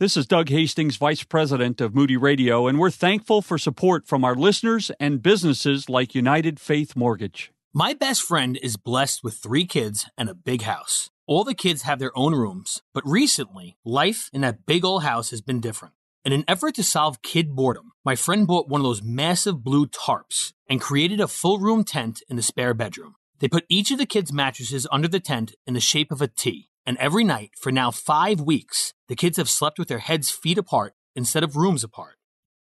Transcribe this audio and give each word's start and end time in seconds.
This 0.00 0.16
is 0.16 0.28
Doug 0.28 0.48
Hastings, 0.48 0.94
Vice 0.94 1.24
President 1.24 1.80
of 1.80 1.92
Moody 1.92 2.16
Radio, 2.16 2.68
and 2.68 2.78
we're 2.78 2.88
thankful 2.88 3.42
for 3.42 3.58
support 3.58 4.06
from 4.06 4.24
our 4.24 4.36
listeners 4.36 4.92
and 5.00 5.20
businesses 5.20 5.88
like 5.88 6.14
United 6.14 6.60
Faith 6.60 6.94
Mortgage. 6.94 7.50
My 7.74 7.94
best 7.94 8.22
friend 8.22 8.56
is 8.62 8.76
blessed 8.76 9.24
with 9.24 9.34
three 9.34 9.66
kids 9.66 10.08
and 10.16 10.28
a 10.28 10.36
big 10.36 10.62
house. 10.62 11.10
All 11.26 11.42
the 11.42 11.52
kids 11.52 11.82
have 11.82 11.98
their 11.98 12.16
own 12.16 12.32
rooms, 12.32 12.80
but 12.94 13.02
recently, 13.04 13.76
life 13.84 14.30
in 14.32 14.42
that 14.42 14.66
big 14.66 14.84
old 14.84 15.02
house 15.02 15.30
has 15.30 15.40
been 15.40 15.60
different. 15.60 15.94
In 16.24 16.32
an 16.32 16.44
effort 16.46 16.76
to 16.76 16.84
solve 16.84 17.20
kid 17.22 17.56
boredom, 17.56 17.90
my 18.04 18.14
friend 18.14 18.46
bought 18.46 18.68
one 18.68 18.80
of 18.80 18.84
those 18.84 19.02
massive 19.02 19.64
blue 19.64 19.88
tarps 19.88 20.52
and 20.70 20.80
created 20.80 21.18
a 21.18 21.26
full 21.26 21.58
room 21.58 21.82
tent 21.82 22.22
in 22.28 22.36
the 22.36 22.42
spare 22.42 22.72
bedroom. 22.72 23.16
They 23.40 23.48
put 23.48 23.64
each 23.68 23.90
of 23.90 23.98
the 23.98 24.06
kids' 24.06 24.32
mattresses 24.32 24.86
under 24.92 25.08
the 25.08 25.18
tent 25.18 25.56
in 25.66 25.74
the 25.74 25.80
shape 25.80 26.12
of 26.12 26.22
a 26.22 26.28
T, 26.28 26.67
and 26.88 26.96
every 26.96 27.22
night 27.22 27.50
for 27.54 27.70
now 27.70 27.90
five 27.90 28.40
weeks, 28.40 28.94
the 29.08 29.14
kids 29.14 29.36
have 29.36 29.50
slept 29.50 29.78
with 29.78 29.88
their 29.88 29.98
heads 29.98 30.30
feet 30.30 30.56
apart 30.56 30.94
instead 31.14 31.44
of 31.44 31.54
rooms 31.54 31.84
apart. 31.84 32.16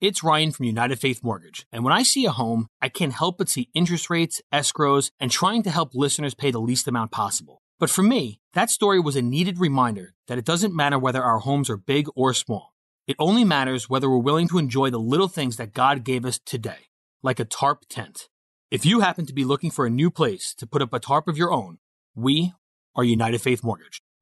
It's 0.00 0.22
Ryan 0.22 0.52
from 0.52 0.66
United 0.66 1.00
Faith 1.00 1.24
Mortgage, 1.24 1.66
and 1.72 1.82
when 1.82 1.92
I 1.92 2.04
see 2.04 2.24
a 2.24 2.30
home, 2.30 2.68
I 2.80 2.88
can't 2.88 3.12
help 3.12 3.38
but 3.38 3.48
see 3.48 3.68
interest 3.74 4.10
rates, 4.10 4.40
escrows, 4.54 5.10
and 5.18 5.28
trying 5.28 5.64
to 5.64 5.70
help 5.70 5.90
listeners 5.92 6.34
pay 6.34 6.52
the 6.52 6.60
least 6.60 6.86
amount 6.86 7.10
possible. 7.10 7.62
But 7.80 7.90
for 7.90 8.04
me, 8.04 8.38
that 8.54 8.70
story 8.70 9.00
was 9.00 9.16
a 9.16 9.22
needed 9.22 9.58
reminder 9.58 10.14
that 10.28 10.38
it 10.38 10.44
doesn't 10.44 10.72
matter 10.74 11.00
whether 11.00 11.22
our 11.22 11.40
homes 11.40 11.68
are 11.68 11.76
big 11.76 12.06
or 12.14 12.32
small. 12.32 12.74
It 13.08 13.16
only 13.18 13.42
matters 13.42 13.90
whether 13.90 14.08
we're 14.08 14.18
willing 14.18 14.46
to 14.50 14.58
enjoy 14.58 14.90
the 14.90 15.00
little 15.00 15.26
things 15.26 15.56
that 15.56 15.74
God 15.74 16.04
gave 16.04 16.24
us 16.24 16.38
today, 16.38 16.90
like 17.24 17.40
a 17.40 17.44
tarp 17.44 17.86
tent. 17.90 18.28
If 18.70 18.86
you 18.86 19.00
happen 19.00 19.26
to 19.26 19.34
be 19.34 19.44
looking 19.44 19.72
for 19.72 19.84
a 19.84 19.90
new 19.90 20.12
place 20.12 20.54
to 20.58 20.66
put 20.68 20.80
up 20.80 20.92
a 20.92 21.00
tarp 21.00 21.26
of 21.26 21.36
your 21.36 21.52
own, 21.52 21.78
we 22.14 22.52
are 22.94 23.02
United 23.02 23.42
Faith 23.42 23.64
Mortgage. 23.64 24.00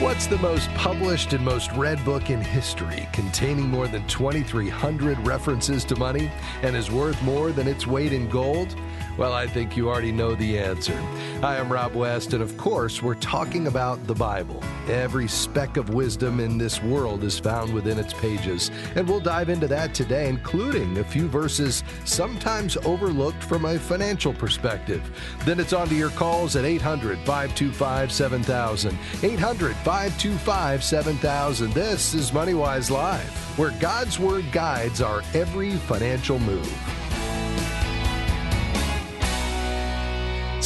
What's 0.00 0.28
the 0.28 0.38
most 0.38 0.72
published 0.74 1.32
and 1.32 1.44
most 1.44 1.72
read 1.72 2.04
book 2.04 2.30
in 2.30 2.40
history, 2.40 3.08
containing 3.10 3.68
more 3.68 3.88
than 3.88 4.06
2,300 4.06 5.26
references 5.26 5.84
to 5.86 5.96
money 5.96 6.30
and 6.62 6.76
is 6.76 6.88
worth 6.88 7.20
more 7.24 7.50
than 7.50 7.66
its 7.66 7.84
weight 7.84 8.12
in 8.12 8.28
gold? 8.28 8.76
Well, 9.18 9.32
I 9.32 9.48
think 9.48 9.76
you 9.76 9.88
already 9.88 10.12
know 10.12 10.36
the 10.36 10.60
answer. 10.60 10.96
Hi, 11.40 11.58
I'm 11.58 11.72
Rob 11.72 11.96
West, 11.96 12.34
and 12.34 12.42
of 12.42 12.56
course, 12.56 13.02
we're 13.02 13.16
talking 13.16 13.66
about 13.66 14.06
the 14.06 14.14
Bible. 14.14 14.62
Every 14.86 15.26
speck 15.26 15.76
of 15.76 15.90
wisdom 15.92 16.38
in 16.38 16.56
this 16.56 16.80
world 16.80 17.24
is 17.24 17.36
found 17.36 17.74
within 17.74 17.98
its 17.98 18.14
pages, 18.14 18.70
and 18.94 19.08
we'll 19.08 19.18
dive 19.18 19.48
into 19.48 19.66
that 19.66 19.92
today, 19.92 20.28
including 20.28 20.98
a 20.98 21.04
few 21.04 21.26
verses 21.26 21.82
sometimes 22.04 22.76
overlooked 22.84 23.42
from 23.42 23.64
a 23.64 23.76
financial 23.76 24.32
perspective. 24.32 25.02
Then 25.44 25.58
it's 25.58 25.72
on 25.72 25.88
to 25.88 25.96
your 25.96 26.10
calls 26.10 26.54
at 26.54 26.64
800 26.64 27.18
525 27.18 28.12
7000. 28.12 28.96
800 29.24 29.76
525 29.78 30.84
7000. 30.84 31.72
This 31.72 32.14
is 32.14 32.30
MoneyWise 32.30 32.88
Live, 32.88 33.58
where 33.58 33.72
God's 33.80 34.20
Word 34.20 34.44
guides 34.52 35.02
our 35.02 35.22
every 35.34 35.72
financial 35.72 36.38
move. 36.38 36.97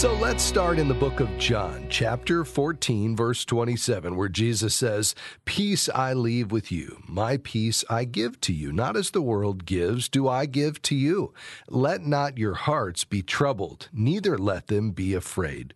So 0.02 0.14
let's 0.14 0.42
start 0.42 0.80
in 0.80 0.88
the 0.88 0.94
book 0.94 1.20
of 1.20 1.38
John, 1.38 1.86
chapter 1.88 2.44
14, 2.44 3.14
verse 3.14 3.44
27, 3.44 4.16
where 4.16 4.28
Jesus 4.28 4.74
says, 4.74 5.14
Peace 5.44 5.88
I 5.88 6.12
leave 6.12 6.50
with 6.50 6.72
you, 6.72 7.00
my 7.06 7.36
peace 7.36 7.84
I 7.88 8.02
give 8.02 8.40
to 8.40 8.52
you. 8.52 8.72
Not 8.72 8.96
as 8.96 9.12
the 9.12 9.22
world 9.22 9.64
gives, 9.64 10.08
do 10.08 10.26
I 10.26 10.46
give 10.46 10.82
to 10.82 10.96
you. 10.96 11.32
Let 11.68 12.04
not 12.04 12.36
your 12.36 12.54
hearts 12.54 13.04
be 13.04 13.22
troubled, 13.22 13.90
neither 13.92 14.36
let 14.36 14.66
them 14.66 14.90
be 14.90 15.14
afraid. 15.14 15.72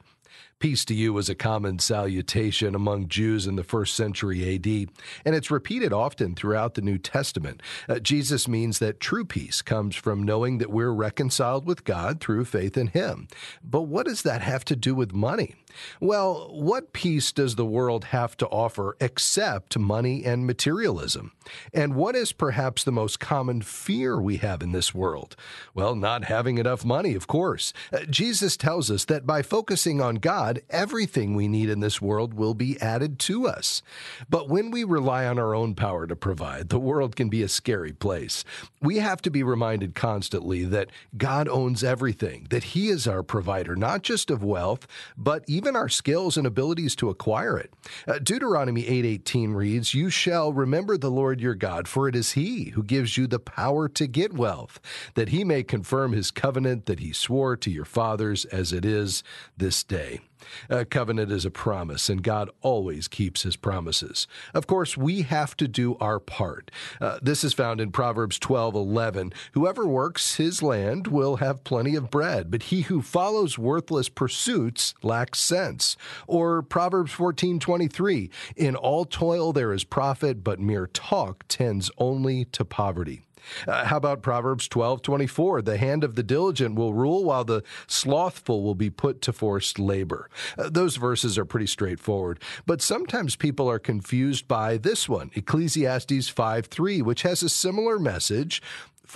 Peace 0.59 0.87
to 0.87 0.95
you 0.95 1.13
was 1.13 1.29
a 1.29 1.35
common 1.35 1.79
salutation 1.79 2.75
among 2.75 3.09
Jews 3.09 3.47
in 3.47 3.57
the 3.57 3.63
first 3.63 3.95
century 3.95 4.55
AD, 4.55 4.89
and 5.27 5.35
it's 5.35 5.51
repeated 5.51 5.93
often 5.93 6.35
throughout 6.35 6.73
the 6.73 6.81
New 6.81 6.97
Testament. 6.97 7.61
Uh, 7.91 7.99
Jesus 7.99 8.49
means 8.49 8.79
that 8.79 8.99
true 8.99 9.27
peace 9.27 9.61
comes 9.61 9.95
from 9.95 10.23
knowing 10.23 10.57
that 10.57 10.71
we're 10.71 10.93
reconciled 10.93 11.67
with 11.67 11.85
God 11.85 12.21
through 12.21 12.47
faith 12.47 12.79
in 12.79 12.87
Him. 12.87 13.29
But 13.63 13.83
what 13.83 14.07
does 14.07 14.23
that 14.23 14.41
have 14.41 14.65
to 14.67 14.77
do 14.77 14.95
with 14.95 15.13
money? 15.13 15.57
Well, 16.01 16.49
what 16.53 16.93
peace 16.93 17.33
does 17.33 17.55
the 17.55 17.65
world 17.65 18.07
have 18.07 18.37
to 18.39 18.47
offer 18.49 18.97
except 19.01 19.79
money 19.79 20.25
and 20.25 20.47
materialism? 20.47 21.33
And 21.73 21.95
what 21.95 22.15
is 22.15 22.33
perhaps 22.33 22.85
the 22.85 22.93
most 22.93 23.21
common 23.21 23.63
fear 23.63 24.21
we 24.21 24.37
have 24.39 24.63
in 24.63 24.73
this 24.73 24.95
world? 24.95 25.37
Well, 25.75 25.95
not 25.95 26.25
having 26.25 26.59
enough 26.59 26.85
money, 26.85 27.15
of 27.15 27.27
course. 27.27 27.73
Uh, 27.93 28.01
Jesus 28.11 28.57
tells 28.57 28.91
us 28.91 29.05
that 29.07 29.27
by 29.27 29.43
focusing 29.43 30.01
on 30.01 30.17
God, 30.17 30.63
everything 30.71 31.35
we 31.35 31.49
need 31.49 31.69
in 31.69 31.81
this 31.81 32.01
world 32.01 32.35
will 32.35 32.55
be 32.55 32.81
added 32.81 33.19
to 33.21 33.47
us. 33.47 33.83
But 34.29 34.49
when 34.49 34.71
we 34.71 34.85
rely 34.85 35.27
on 35.27 35.39
our 35.39 35.55
own 35.55 35.75
power 35.75 36.07
to 36.07 36.17
provide, 36.17 36.69
the 36.69 36.79
world 36.79 37.17
can 37.17 37.29
be 37.29 37.43
a 37.43 37.49
scary 37.49 37.93
place. 37.93 38.45
We 38.81 38.99
have 38.99 39.23
to 39.23 39.31
be 39.31 39.43
reminded 39.43 39.95
constantly 39.95 40.65
that 40.65 40.91
God 41.17 41.49
owns 41.49 41.83
everything, 41.83 42.47
that 42.51 42.65
He 42.65 42.89
is 42.89 43.07
our 43.07 43.23
provider, 43.23 43.75
not 43.77 44.03
just 44.03 44.31
of 44.31 44.43
wealth, 44.43 44.87
but 45.17 45.45
even 45.47 45.66
our 45.75 45.89
skills 45.89 46.37
and 46.37 46.47
abilities 46.47 46.95
to 46.97 47.09
acquire 47.09 47.59
it. 47.59 47.73
Uh, 48.07 48.19
Deuteronomy 48.19 48.87
8:18 48.87 49.55
reads, 49.55 49.95
"You 49.95 50.11
shall 50.11 50.53
remember 50.53 50.97
the 50.97 51.11
Lord 51.11 51.41
your 51.41 51.55
God, 51.55 51.89
for 51.89 52.07
it 52.09 52.15
is 52.15 52.33
he 52.33 52.71
who 52.71 52.83
gives 52.83 53.17
you 53.17 53.27
the 53.27 53.41
power 53.41 53.89
to 53.89 54.07
get 54.07 54.35
wealth, 54.35 54.79
that 55.15 55.31
he 55.31 55.43
may 55.43 55.63
confirm 55.63 56.13
his 56.13 56.31
covenant 56.31 56.87
that 56.87 57.01
he 57.01 57.13
swore 57.13 57.57
to 57.57 57.71
your 57.71 57.85
fathers 57.85 58.45
as 58.47 58.73
it 58.73 58.85
is 58.85 59.25
this 59.57 59.83
day." 59.83 60.21
A 60.69 60.85
covenant 60.85 61.31
is 61.31 61.45
a 61.45 61.51
promise, 61.51 62.09
and 62.09 62.23
God 62.23 62.51
always 62.61 63.09
keeps 63.09 63.43
his 63.43 63.57
promises. 63.57 64.27
Of 64.55 64.67
course, 64.67 64.97
we 64.97 65.23
have 65.23 65.57
to 65.59 65.69
do 65.69 65.97
our 66.01 66.19
part. 66.19 66.71
Uh, 67.01 67.19
this 67.23 67.45
is 67.45 67.53
found 67.53 67.81
in 67.81 67.93
Proverbs 67.93 68.39
12 68.39 68.75
11. 68.75 69.33
Whoever 69.53 69.87
works 69.87 70.37
his 70.37 70.63
land 70.63 71.09
will 71.09 71.37
have 71.37 71.65
plenty 71.65 71.95
of 71.95 72.11
bread, 72.11 72.51
but 72.51 72.65
he 72.65 72.83
who 72.83 73.03
follows 73.03 73.59
worthless 73.59 74.09
pursuits 74.09 74.95
lacks 75.03 75.41
sense. 75.41 75.97
Or 76.27 76.63
Proverbs 76.63 77.13
14 77.13 77.59
23. 77.59 78.31
In 78.57 78.77
all 78.77 79.05
toil 79.05 79.53
there 79.53 79.73
is 79.73 79.85
profit, 79.85 80.43
but 80.43 80.61
mere 80.61 80.87
talk 80.87 81.45
tends 81.49 81.91
only 81.99 82.45
to 82.47 82.65
poverty. 82.65 83.26
Uh, 83.67 83.85
how 83.85 83.97
about 83.97 84.23
Proverbs 84.23 84.69
12 84.69 85.03
24? 85.03 85.63
The 85.63 85.77
hand 85.77 86.05
of 86.05 86.15
the 86.15 86.23
diligent 86.23 86.75
will 86.75 86.95
rule, 86.95 87.25
while 87.25 87.45
the 87.45 87.63
slothful 87.87 88.63
will 88.63 88.75
be 88.75 88.91
put 88.91 89.23
to 89.23 89.33
forced 89.33 89.79
labor. 89.79 90.29
Uh, 90.59 90.69
those 90.71 90.97
verses 90.97 91.39
are 91.39 91.45
pretty 91.45 91.67
straightforward, 91.67 92.41
but 92.67 92.83
sometimes 92.83 93.37
people 93.37 93.71
are 93.71 93.79
confused 93.79 94.49
by 94.49 94.77
this 94.77 95.09
one, 95.09 95.31
Ecclesiastes 95.35 96.29
5 96.29 96.67
3, 96.67 97.03
which 97.03 97.23
has 97.23 97.43
a 97.43 97.49
similar 97.49 97.99
message 97.99 98.63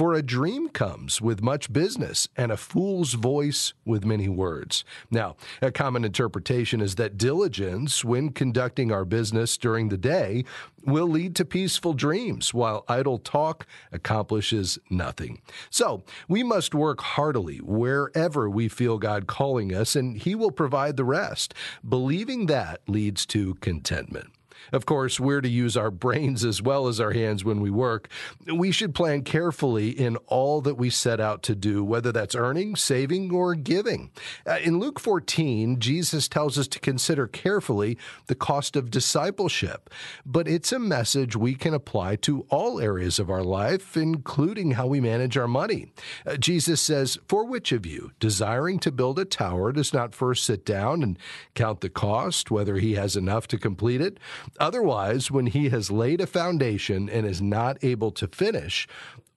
for 0.00 0.15
a 0.15 0.22
dream 0.22 0.66
comes 0.66 1.21
with 1.21 1.43
much 1.43 1.71
business, 1.71 2.27
and 2.34 2.50
a 2.50 2.56
fool's 2.56 3.12
voice 3.12 3.75
with 3.84 4.03
many 4.03 4.31
words. 4.31 4.83
Now, 5.11 5.37
a 5.61 5.71
common 5.71 6.06
interpretation 6.06 6.81
is 6.81 6.94
that 6.94 7.19
diligence, 7.19 8.03
when 8.03 8.31
conducting 8.31 8.91
our 8.91 9.05
business 9.05 9.59
during 9.59 9.91
the 9.91 9.99
day, 9.99 10.47
will 10.87 11.06
lead 11.06 11.37
to 11.37 11.44
peaceful 11.44 11.93
dreams, 11.93 12.55
while 12.55 12.87
idle 12.89 13.19
talk 13.19 13.66
accomplishes 13.93 14.78
nothing. 14.89 15.43
So, 15.69 16.03
we 16.28 16.42
must 16.42 16.75
work 16.75 17.03
heartily 17.03 17.59
wherever 17.59 18.48
we 18.48 18.69
feel 18.69 18.97
God 18.97 19.27
calling 19.27 19.75
us, 19.75 19.95
and 19.95 20.16
He 20.16 20.34
will 20.34 20.51
provide 20.51 20.97
the 20.97 21.04
rest. 21.04 21.53
Believing 21.86 22.47
that 22.47 22.80
leads 22.89 23.27
to 23.27 23.53
contentment. 23.57 24.28
Of 24.72 24.86
course, 24.86 25.18
we're 25.18 25.41
to 25.41 25.48
use 25.48 25.77
our 25.77 25.91
brains 25.91 26.45
as 26.45 26.62
well 26.62 26.89
as 26.89 27.01
our 27.01 27.12
hands 27.12 27.45
when 27.45 27.60
we 27.60 27.71
work. 27.71 28.09
We 28.53 28.72
should 28.72 28.95
plan 28.95 29.22
carefully 29.22 29.91
in 29.91 30.16
all 30.27 30.60
that 30.62 30.77
we 30.77 30.91
set 30.91 31.21
out 31.21 31.42
to 31.45 31.54
do, 31.54 31.84
whether 31.84 32.12
that's 32.12 32.34
earning, 32.34 32.77
saving, 32.77 33.33
or 33.33 33.54
giving. 33.54 34.10
Uh, 34.47 34.59
in 34.62 34.78
Luke 34.78 35.01
14, 35.01 35.78
Jesus 35.80 36.28
tells 36.28 36.59
us 36.59 36.68
to 36.68 36.80
consider 36.80 37.27
carefully 37.27 37.98
the 38.27 38.34
cost 38.34 38.77
of 38.77 38.91
discipleship, 38.91 39.91
but 40.24 40.48
it's 40.48 40.72
a 40.72 40.78
message 40.78 41.36
we 41.36 41.54
can 41.54 41.74
apply 41.74 42.16
to 42.16 42.47
all 42.48 42.80
areas 42.80 43.18
of 43.18 43.30
our 43.30 43.42
life, 43.42 43.97
including 43.97 44.72
how 44.72 44.86
we 44.86 45.01
manage 45.01 45.36
our 45.36 45.48
money. 45.48 45.92
Uh, 46.27 46.36
Jesus 46.36 46.80
says, 46.80 47.18
For 47.28 47.45
which 47.45 47.72
of 47.72 47.86
you, 47.86 48.13
desiring 48.21 48.78
to 48.80 48.92
build 48.92 49.18
a 49.18 49.24
tower, 49.24 49.72
does 49.72 49.92
not 49.92 50.15
first 50.15 50.45
sit 50.45 50.65
down 50.65 51.03
and 51.03 51.18
count 51.54 51.80
the 51.80 51.89
cost, 51.89 52.51
whether 52.51 52.77
he 52.77 52.95
has 52.95 53.16
enough 53.16 53.47
to 53.48 53.59
complete 53.59 54.01
it? 54.01 54.18
Otherwise, 54.59 55.31
when 55.31 55.47
he 55.47 55.69
has 55.69 55.91
laid 55.91 56.21
a 56.21 56.27
foundation 56.27 57.09
and 57.09 57.27
is 57.27 57.41
not 57.41 57.83
able 57.83 58.11
to 58.13 58.27
finish, 58.29 58.89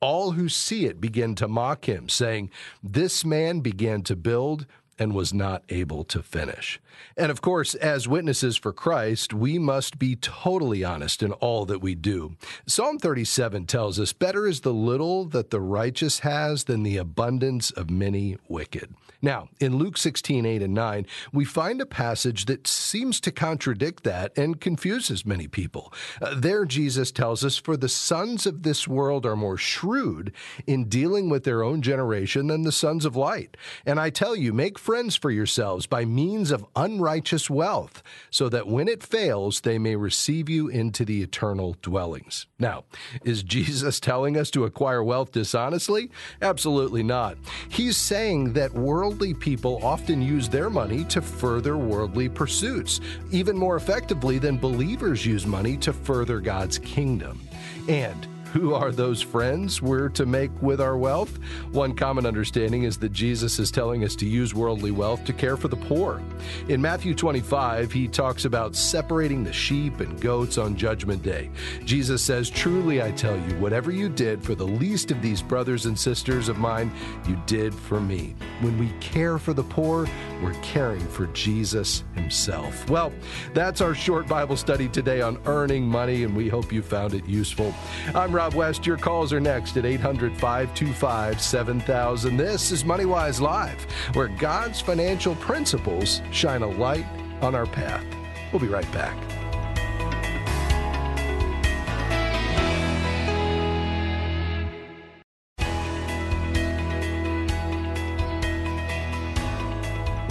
all 0.02 0.32
who 0.32 0.50
see 0.50 0.86
it 0.86 1.00
begin 1.00 1.36
to 1.36 1.48
mock 1.48 1.88
him, 1.88 2.10
saying, 2.10 2.50
This 2.84 3.24
man 3.24 3.62
began 3.62 4.02
to 4.04 4.16
build 4.16 4.66
and 5.00 5.14
was 5.14 5.34
not 5.34 5.64
able 5.70 6.04
to 6.06 6.22
finish. 6.22 6.80
And 7.18 7.32
of 7.32 7.42
course, 7.42 7.76
as 7.76 8.08
witnesses 8.08 8.58
for 8.58 8.74
Christ, 8.74 9.34
we 9.34 9.60
must 9.60 10.00
be 10.00 10.16
totally 10.16 10.84
honest 10.84 11.24
in 11.24 11.32
all 11.34 11.66
that 11.66 11.82
we 11.82 11.96
do. 11.96 12.36
Psalm 12.66 12.98
37 12.98 13.66
tells 13.66 14.00
us, 14.00 14.14
Better 14.14 14.48
is 14.48 14.62
the 14.62 14.74
little 14.74 15.26
that 15.26 15.50
the 15.50 15.62
righteous 15.62 16.20
has 16.20 16.66
than 16.66 16.84
the 16.84 16.98
abundance 16.98 17.72
of 17.72 17.90
many 17.90 18.38
wicked. 18.48 18.94
Now, 19.22 19.48
in 19.62 19.78
Luke 19.78 19.98
16, 19.98 20.46
8 20.46 20.62
and 20.62 20.74
9, 20.74 21.06
we 21.32 21.46
find 21.46 21.80
a 21.80 21.86
passage 21.86 22.44
that 22.46 22.68
seems 22.68 23.22
to 23.22 23.32
contradict 23.32 24.04
that 24.04 24.38
and 24.38 24.60
confuses 24.60 25.26
many 25.26 25.48
people. 25.48 25.94
Uh, 26.22 26.36
there, 26.36 26.66
Jesus 26.66 27.10
tells 27.10 27.46
us, 27.46 27.58
For 27.58 27.78
the 27.78 27.88
sons 27.88 28.46
of 28.46 28.64
this 28.64 28.86
world 28.86 29.26
are 29.26 29.38
more 29.38 29.58
shrewd 29.58 30.34
in 30.68 30.90
dealing 30.90 31.30
with 31.30 31.46
their 31.46 31.64
own 31.64 31.82
generation 31.82 32.48
than 32.48 32.64
the 32.64 32.72
sons 32.74 33.06
of 33.06 33.16
light. 33.16 33.56
And 33.86 33.98
I 33.98 34.10
tell 34.10 34.36
you, 34.36 34.52
make 34.52 34.78
friends 34.84 35.16
for 35.16 35.32
yourselves 35.32 35.88
by 35.88 36.04
means 36.04 36.52
of 36.52 36.66
unrighteous 36.76 37.50
wealth, 37.50 38.04
so 38.30 38.50
that 38.50 38.68
when 38.68 38.90
it 38.90 39.02
fails, 39.02 39.62
they 39.62 39.80
may 39.80 39.96
receive 39.96 40.50
you 40.50 40.68
into 40.68 41.06
the 41.06 41.24
eternal 41.24 41.78
dwellings. 41.82 42.48
Now, 42.60 42.84
is 43.24 43.44
Jesus 43.44 44.02
telling 44.02 44.36
us 44.36 44.52
to 44.52 44.66
acquire 44.66 45.02
wealth 45.02 45.32
dishonestly? 45.32 46.12
Absolutely 46.42 47.02
not. 47.02 47.38
He's 47.70 47.96
saying 47.96 48.52
that 48.54 48.74
worldly 48.74 49.34
people 49.34 49.80
often 49.82 50.22
use 50.22 50.50
their 50.50 50.70
money 50.70 51.06
to 51.06 51.22
further 51.22 51.78
worldly 51.78 52.28
pursuits, 52.28 53.00
even 53.32 53.58
more 53.58 53.78
effectively 53.78 54.38
than 54.38 54.58
believers 54.58 55.26
use 55.26 55.48
money 55.48 55.78
to 55.78 55.94
further 55.94 56.42
God's 56.42 56.78
kingdom. 56.78 57.40
And 57.88 58.28
who 58.54 58.76
are 58.76 58.92
those 58.92 59.20
friends 59.20 59.82
we're 59.82 60.10
to 60.10 60.28
make 60.28 60.52
with 60.62 60.80
our 60.80 60.96
wealth? 60.96 61.40
One 61.72 61.96
common 61.96 62.28
understanding 62.28 62.84
is 62.84 63.00
that 63.00 63.12
Jesus 63.12 63.58
is 63.58 63.72
telling 63.72 64.04
us 64.04 64.16
to 64.18 64.28
use 64.28 64.54
worldly 64.54 64.92
wealth 64.92 65.26
to 65.26 65.34
care 65.34 65.58
for 65.58 65.70
the 65.70 65.76
poor. 65.76 66.22
In 66.68 66.80
Matthew 66.80 67.16
25, 67.16 67.92
he 67.92 68.08
talks 68.08 68.46
about 68.46 68.76
separating 68.76 69.44
the 69.44 69.52
sheep 69.52 70.02
and 70.02 70.22
goats 70.22 70.60
on 70.60 70.76
Judgment 70.76 71.24
Day. 71.24 71.50
Jesus 71.84 72.22
says, 72.22 72.48
Truly 72.48 73.02
I 73.02 73.10
tell 73.14 73.36
you, 73.36 73.56
whatever 73.56 73.92
you 73.92 74.08
did 74.08 74.44
for 74.44 74.54
the 74.54 74.68
least 74.68 75.10
of 75.10 75.20
these 75.24 75.42
brothers 75.42 75.88
and 75.88 75.98
sisters 75.98 76.48
of 76.48 76.60
mine, 76.60 76.92
you 77.28 77.42
did 77.48 77.74
for 77.74 78.00
me. 78.00 78.36
When 78.62 78.78
we 78.78 78.92
care 79.00 79.40
for 79.40 79.56
the 79.56 79.64
poor, 79.64 80.08
we're 80.44 80.54
caring 80.62 81.00
for 81.00 81.26
Jesus 81.28 82.04
himself. 82.14 82.88
Well, 82.88 83.12
that's 83.56 83.82
our 83.82 83.96
short 83.96 84.28
Bible 84.28 84.58
study 84.58 84.90
today 84.90 85.22
on 85.22 85.40
earning 85.48 85.86
money, 85.86 86.24
and 86.24 86.36
we 86.36 86.50
hope 86.50 86.72
you 86.72 86.84
found 86.84 87.16
it 87.16 87.26
useful. 87.26 87.74
I'm 88.14 88.32
Rob 88.32 88.43
Rob 88.44 88.56
West. 88.56 88.86
Your 88.86 88.98
calls 88.98 89.32
are 89.32 89.40
next 89.40 89.78
at 89.78 89.86
800 89.86 90.34
525 90.34 91.40
7000. 91.40 92.36
This 92.36 92.72
is 92.74 92.84
MoneyWise 92.84 93.40
Live, 93.40 93.82
where 94.16 94.28
God's 94.28 94.82
financial 94.82 95.34
principles 95.36 96.22
shine 96.30 96.62
a 96.62 96.68
light 96.68 97.06
on 97.42 97.56
our 97.56 97.66
path. 97.66 98.04
We'll 98.52 98.60
be 98.60 98.68
right 98.68 98.92
back. 98.92 99.16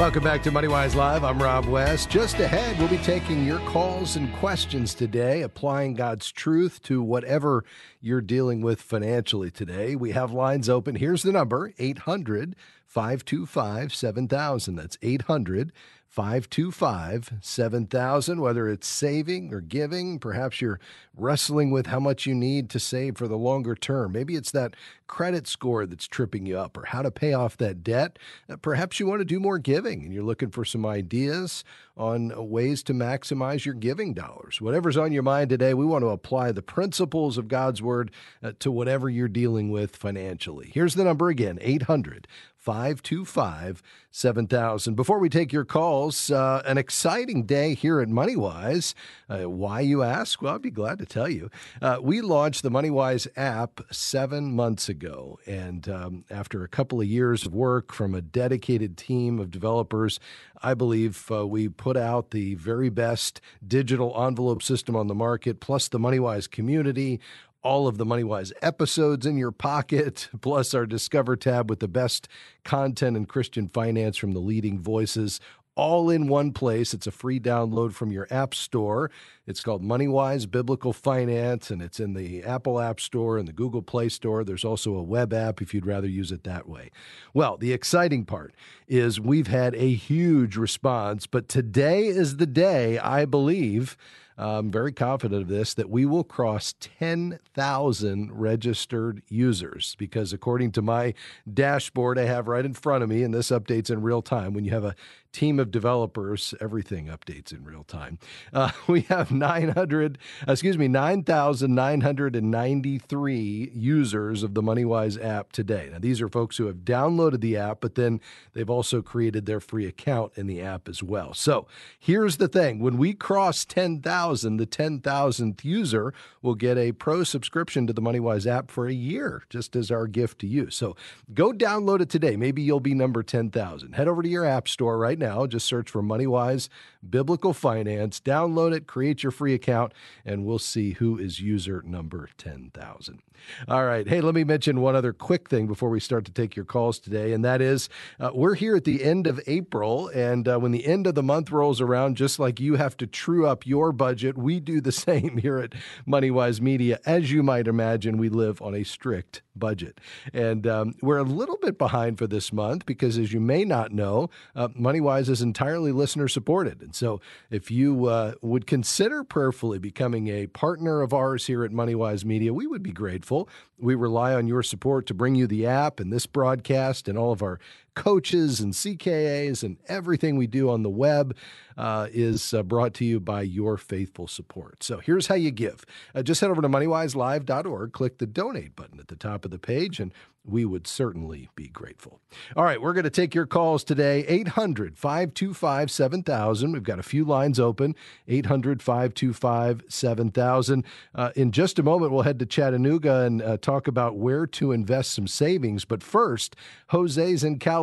Welcome 0.02 0.24
back 0.24 0.42
to 0.42 0.50
MoneyWise 0.50 0.96
Live. 0.96 1.22
I'm 1.22 1.40
Rob 1.40 1.66
West. 1.66 2.10
Just 2.10 2.40
ahead, 2.40 2.76
we'll 2.76 2.88
be 2.88 2.98
taking 2.98 3.46
your 3.46 3.60
calls 3.60 4.16
and 4.16 4.34
questions 4.38 4.94
today, 4.94 5.42
applying 5.42 5.94
God's 5.94 6.32
truth 6.32 6.82
to 6.82 7.00
whatever 7.00 7.62
you're 8.00 8.20
dealing 8.20 8.62
with 8.62 8.82
financially 8.82 9.52
today. 9.52 9.94
We 9.94 10.10
have 10.10 10.32
lines 10.32 10.68
open. 10.68 10.96
Here's 10.96 11.22
the 11.22 11.30
number 11.30 11.72
800 11.78 12.56
525 12.84 13.94
7000. 13.94 14.74
That's 14.74 14.98
800 15.02 15.70
525 16.08 17.34
7000. 17.40 18.40
Whether 18.40 18.68
it's 18.68 18.88
saving 18.88 19.54
or 19.54 19.60
giving, 19.60 20.18
perhaps 20.18 20.60
you're 20.60 20.80
wrestling 21.16 21.70
with 21.70 21.86
how 21.86 22.00
much 22.00 22.26
you 22.26 22.34
need 22.34 22.70
to 22.70 22.80
save 22.80 23.16
for 23.16 23.28
the 23.28 23.36
longer 23.36 23.74
term. 23.74 24.12
Maybe 24.12 24.34
it's 24.34 24.50
that 24.52 24.74
credit 25.06 25.46
score 25.46 25.84
that's 25.84 26.08
tripping 26.08 26.46
you 26.46 26.58
up 26.58 26.76
or 26.76 26.86
how 26.86 27.02
to 27.02 27.10
pay 27.10 27.34
off 27.34 27.58
that 27.58 27.84
debt. 27.84 28.18
Uh, 28.48 28.56
perhaps 28.56 28.98
you 28.98 29.06
want 29.06 29.20
to 29.20 29.24
do 29.26 29.38
more 29.38 29.58
giving 29.58 30.02
and 30.04 30.12
you're 30.12 30.22
looking 30.22 30.50
for 30.50 30.64
some 30.64 30.86
ideas 30.86 31.64
on 31.98 32.32
ways 32.48 32.82
to 32.82 32.94
maximize 32.94 33.66
your 33.66 33.74
giving 33.74 34.14
dollars. 34.14 34.60
Whatever's 34.60 34.96
on 34.96 35.12
your 35.12 35.22
mind 35.22 35.50
today, 35.50 35.74
we 35.74 35.84
want 35.84 36.02
to 36.02 36.08
apply 36.08 36.50
the 36.50 36.62
principles 36.62 37.36
of 37.36 37.48
God's 37.48 37.82
Word 37.82 38.10
uh, 38.42 38.52
to 38.60 38.70
whatever 38.70 39.10
you're 39.10 39.28
dealing 39.28 39.70
with 39.70 39.94
financially. 39.94 40.70
Here's 40.72 40.94
the 40.94 41.04
number 41.04 41.28
again 41.28 41.58
800 41.60 42.26
525 42.62 43.82
7000. 44.12 44.94
Before 44.94 45.18
we 45.18 45.28
take 45.28 45.52
your 45.52 45.64
calls, 45.64 46.30
uh, 46.30 46.62
an 46.64 46.78
exciting 46.78 47.44
day 47.44 47.74
here 47.74 48.00
at 48.00 48.08
MoneyWise. 48.08 48.94
Uh, 49.28 49.50
why, 49.50 49.80
you 49.80 50.04
ask? 50.04 50.40
Well, 50.40 50.54
I'd 50.54 50.62
be 50.62 50.70
glad 50.70 50.98
to 50.98 51.01
tell 51.06 51.28
you. 51.28 51.50
Uh, 51.80 51.98
we 52.00 52.20
launched 52.20 52.62
the 52.62 52.70
MoneyWise 52.70 53.26
app 53.36 53.80
seven 53.90 54.54
months 54.54 54.88
ago. 54.88 55.38
And 55.46 55.88
um, 55.88 56.24
after 56.30 56.62
a 56.64 56.68
couple 56.68 57.00
of 57.00 57.06
years 57.06 57.46
of 57.46 57.54
work 57.54 57.92
from 57.92 58.14
a 58.14 58.22
dedicated 58.22 58.96
team 58.96 59.38
of 59.38 59.50
developers, 59.50 60.20
I 60.62 60.74
believe 60.74 61.30
uh, 61.30 61.46
we 61.46 61.68
put 61.68 61.96
out 61.96 62.30
the 62.30 62.54
very 62.54 62.88
best 62.88 63.40
digital 63.66 64.14
envelope 64.26 64.62
system 64.62 64.96
on 64.96 65.06
the 65.06 65.14
market, 65.14 65.60
plus 65.60 65.88
the 65.88 65.98
MoneyWise 65.98 66.50
community 66.50 67.20
all 67.62 67.86
of 67.86 67.96
the 67.96 68.04
MoneyWise 68.04 68.52
episodes 68.60 69.24
in 69.24 69.36
your 69.36 69.52
pocket, 69.52 70.28
plus 70.40 70.74
our 70.74 70.86
Discover 70.86 71.36
tab 71.36 71.70
with 71.70 71.80
the 71.80 71.88
best 71.88 72.28
content 72.64 73.16
in 73.16 73.24
Christian 73.26 73.68
finance 73.68 74.16
from 74.16 74.32
the 74.32 74.40
leading 74.40 74.80
voices 74.80 75.40
all 75.74 76.10
in 76.10 76.28
one 76.28 76.52
place. 76.52 76.92
It's 76.92 77.06
a 77.06 77.10
free 77.10 77.40
download 77.40 77.92
from 77.92 78.12
your 78.12 78.26
App 78.30 78.54
Store. 78.54 79.10
It's 79.46 79.62
called 79.62 79.82
MoneyWise 79.82 80.50
Biblical 80.50 80.92
Finance, 80.92 81.70
and 81.70 81.80
it's 81.80 81.98
in 81.98 82.14
the 82.14 82.42
Apple 82.42 82.80
App 82.80 83.00
Store 83.00 83.38
and 83.38 83.48
the 83.48 83.52
Google 83.52 83.82
Play 83.82 84.08
Store. 84.08 84.44
There's 84.44 84.64
also 84.64 84.94
a 84.94 85.02
web 85.02 85.32
app 85.32 85.62
if 85.62 85.72
you'd 85.72 85.86
rather 85.86 86.08
use 86.08 86.30
it 86.30 86.44
that 86.44 86.68
way. 86.68 86.90
Well, 87.32 87.56
the 87.56 87.72
exciting 87.72 88.24
part 88.24 88.54
is 88.86 89.20
we've 89.20 89.48
had 89.48 89.74
a 89.74 89.92
huge 89.94 90.56
response, 90.56 91.26
but 91.26 91.48
today 91.48 92.06
is 92.06 92.36
the 92.36 92.46
day, 92.46 92.98
I 92.98 93.24
believe 93.24 93.96
I'm 94.38 94.70
very 94.70 94.92
confident 94.92 95.42
of 95.42 95.48
this, 95.48 95.74
that 95.74 95.90
we 95.90 96.06
will 96.06 96.24
cross 96.24 96.74
10,000 96.80 98.32
registered 98.32 99.22
users 99.28 99.94
because 99.98 100.32
according 100.32 100.72
to 100.72 100.82
my 100.82 101.14
dashboard 101.52 102.18
I 102.18 102.24
have 102.24 102.48
right 102.48 102.64
in 102.64 102.74
front 102.74 103.02
of 103.02 103.10
me, 103.10 103.22
and 103.22 103.34
this 103.34 103.50
updates 103.50 103.90
in 103.90 104.02
real 104.02 104.22
time, 104.22 104.54
when 104.54 104.64
you 104.64 104.70
have 104.72 104.84
a 104.84 104.94
team 105.32 105.58
of 105.58 105.70
developers, 105.70 106.52
everything 106.60 107.06
updates 107.06 107.50
in 107.52 107.64
real 107.64 107.84
time. 107.84 108.18
Uh, 108.52 108.70
we 108.86 109.00
have 109.02 109.30
900, 109.32 110.18
excuse 110.46 110.78
me, 110.78 110.88
9,993 110.88 113.70
users 113.74 114.42
of 114.42 114.54
the 114.54 114.62
MoneyWise 114.62 115.22
app 115.24 115.52
today. 115.52 115.88
Now, 115.90 115.98
these 115.98 116.20
are 116.20 116.28
folks 116.28 116.58
who 116.58 116.66
have 116.66 116.78
downloaded 116.78 117.40
the 117.40 117.56
app, 117.56 117.80
but 117.80 117.94
then 117.94 118.20
they've 118.52 118.70
also 118.70 119.00
created 119.02 119.46
their 119.46 119.60
free 119.60 119.86
account 119.86 120.32
in 120.36 120.46
the 120.46 120.60
app 120.60 120.88
as 120.88 121.02
well. 121.02 121.32
So 121.34 121.66
here's 121.98 122.36
the 122.36 122.48
thing 122.48 122.80
when 122.80 122.98
we 122.98 123.14
cross 123.14 123.64
10,000, 123.64 124.58
the 124.58 124.66
10,000th 124.66 125.64
user 125.64 126.12
will 126.42 126.54
get 126.54 126.76
a 126.76 126.92
pro 126.92 127.24
subscription 127.24 127.86
to 127.86 127.92
the 127.92 128.02
MoneyWise 128.02 128.46
app 128.46 128.70
for 128.70 128.86
a 128.86 128.92
year, 128.92 129.44
just 129.48 129.74
as 129.76 129.90
our 129.90 130.06
gift 130.06 130.40
to 130.40 130.46
you. 130.46 130.68
So 130.70 130.96
go 131.32 131.52
download 131.52 132.00
it 132.00 132.10
today. 132.10 132.36
Maybe 132.36 132.62
you'll 132.62 132.80
be 132.80 132.94
number 132.94 133.22
10,000. 133.22 133.94
Head 133.94 134.08
over 134.08 134.22
to 134.22 134.28
your 134.28 134.44
app 134.44 134.68
store 134.68 134.98
right 134.98 135.18
now. 135.22 135.46
Just 135.46 135.66
search 135.66 135.88
for 135.88 136.02
MoneyWise 136.02 136.68
Biblical 137.08 137.52
Finance. 137.52 138.20
Download 138.20 138.74
it, 138.74 138.86
create 138.86 139.22
your 139.22 139.32
free 139.32 139.54
account, 139.54 139.92
and 140.24 140.44
we'll 140.44 140.58
see 140.58 140.92
who 140.92 141.18
is 141.18 141.40
user 141.40 141.82
number 141.84 142.28
10,000. 142.38 143.22
All 143.68 143.84
right. 143.84 144.06
Hey, 144.06 144.20
let 144.20 144.34
me 144.34 144.44
mention 144.44 144.80
one 144.80 144.96
other 144.96 145.12
quick 145.12 145.48
thing 145.48 145.66
before 145.66 145.90
we 145.90 146.00
start 146.00 146.24
to 146.26 146.32
take 146.32 146.56
your 146.56 146.64
calls 146.64 146.98
today, 146.98 147.32
and 147.32 147.44
that 147.44 147.60
is 147.60 147.88
uh, 148.20 148.30
we're 148.34 148.54
here 148.54 148.76
at 148.76 148.84
the 148.84 149.02
end 149.02 149.26
of 149.26 149.40
April, 149.46 150.08
and 150.08 150.48
uh, 150.48 150.58
when 150.58 150.72
the 150.72 150.86
end 150.86 151.06
of 151.06 151.14
the 151.14 151.22
month 151.22 151.50
rolls 151.50 151.80
around, 151.80 152.16
just 152.16 152.38
like 152.38 152.60
you 152.60 152.76
have 152.76 152.96
to 152.98 153.06
true 153.06 153.46
up 153.46 153.66
your 153.66 153.92
budget, 153.92 154.38
we 154.38 154.60
do 154.60 154.80
the 154.80 154.92
same 155.02 155.38
here 155.38 155.58
at 155.58 155.72
MoneyWise 156.06 156.60
Media. 156.60 157.00
As 157.04 157.32
you 157.32 157.42
might 157.42 157.66
imagine, 157.66 158.16
we 158.16 158.28
live 158.28 158.60
on 158.62 158.74
a 158.74 158.84
strict 158.84 159.42
budget. 159.54 160.00
And 160.32 160.66
um, 160.66 160.94
we're 161.02 161.18
a 161.18 161.24
little 161.24 161.58
bit 161.58 161.78
behind 161.78 162.18
for 162.18 162.26
this 162.26 162.52
month 162.52 162.86
because, 162.86 163.18
as 163.18 163.32
you 163.32 163.40
may 163.40 163.64
not 163.64 163.92
know, 163.92 164.30
uh, 164.54 164.68
MoneyWise 164.68 165.28
is 165.28 165.42
entirely 165.42 165.92
listener 165.92 166.28
supported. 166.28 166.91
And 166.92 166.96
so, 166.96 167.22
if 167.50 167.70
you 167.70 168.04
uh, 168.04 168.34
would 168.42 168.66
consider 168.66 169.24
prayerfully 169.24 169.78
becoming 169.78 170.28
a 170.28 170.46
partner 170.46 171.00
of 171.00 171.14
ours 171.14 171.46
here 171.46 171.64
at 171.64 171.70
MoneyWise 171.70 172.26
Media, 172.26 172.52
we 172.52 172.66
would 172.66 172.82
be 172.82 172.92
grateful. 172.92 173.48
We 173.78 173.94
rely 173.94 174.34
on 174.34 174.46
your 174.46 174.62
support 174.62 175.06
to 175.06 175.14
bring 175.14 175.34
you 175.34 175.46
the 175.46 175.64
app 175.64 176.00
and 176.00 176.12
this 176.12 176.26
broadcast 176.26 177.08
and 177.08 177.16
all 177.16 177.32
of 177.32 177.42
our 177.42 177.58
coaches 177.94 178.60
and 178.60 178.72
CKAs 178.72 179.62
and 179.62 179.76
everything 179.88 180.36
we 180.36 180.46
do 180.46 180.70
on 180.70 180.82
the 180.82 180.90
web 180.90 181.36
uh, 181.76 182.08
is 182.12 182.54
uh, 182.54 182.62
brought 182.62 182.94
to 182.94 183.04
you 183.04 183.20
by 183.20 183.42
your 183.42 183.76
faithful 183.76 184.26
support. 184.26 184.82
So 184.82 184.98
here's 184.98 185.26
how 185.26 185.34
you 185.34 185.50
give. 185.50 185.84
Uh, 186.14 186.22
just 186.22 186.40
head 186.40 186.50
over 186.50 186.62
to 186.62 186.68
moneywiselive.org, 186.68 187.92
click 187.92 188.18
the 188.18 188.26
donate 188.26 188.76
button 188.76 189.00
at 189.00 189.08
the 189.08 189.16
top 189.16 189.44
of 189.44 189.50
the 189.50 189.58
page, 189.58 190.00
and 190.00 190.12
we 190.44 190.64
would 190.64 190.86
certainly 190.86 191.48
be 191.54 191.68
grateful. 191.68 192.20
All 192.56 192.64
right, 192.64 192.80
we're 192.82 192.94
going 192.94 193.04
to 193.04 193.10
take 193.10 193.34
your 193.34 193.46
calls 193.46 193.84
today 193.84 194.26
800 194.26 194.98
525 194.98 195.90
7000. 195.90 196.72
We've 196.72 196.82
got 196.82 196.98
a 196.98 197.04
few 197.04 197.24
lines 197.24 197.60
open 197.60 197.94
800 198.26 198.82
525 198.82 199.84
7000. 199.88 200.84
Uh, 201.14 201.30
in 201.36 201.52
just 201.52 201.78
a 201.78 201.82
moment, 201.82 202.10
we'll 202.10 202.22
head 202.22 202.40
to 202.40 202.46
Chattanooga 202.46 203.20
and 203.20 203.40
uh, 203.40 203.56
talk 203.58 203.86
about 203.86 204.16
where 204.16 204.46
to 204.48 204.72
invest 204.72 205.12
some 205.12 205.28
savings. 205.28 205.84
But 205.84 206.02
first, 206.02 206.56
Jose's 206.88 207.44
in 207.44 207.58
California. 207.58 207.81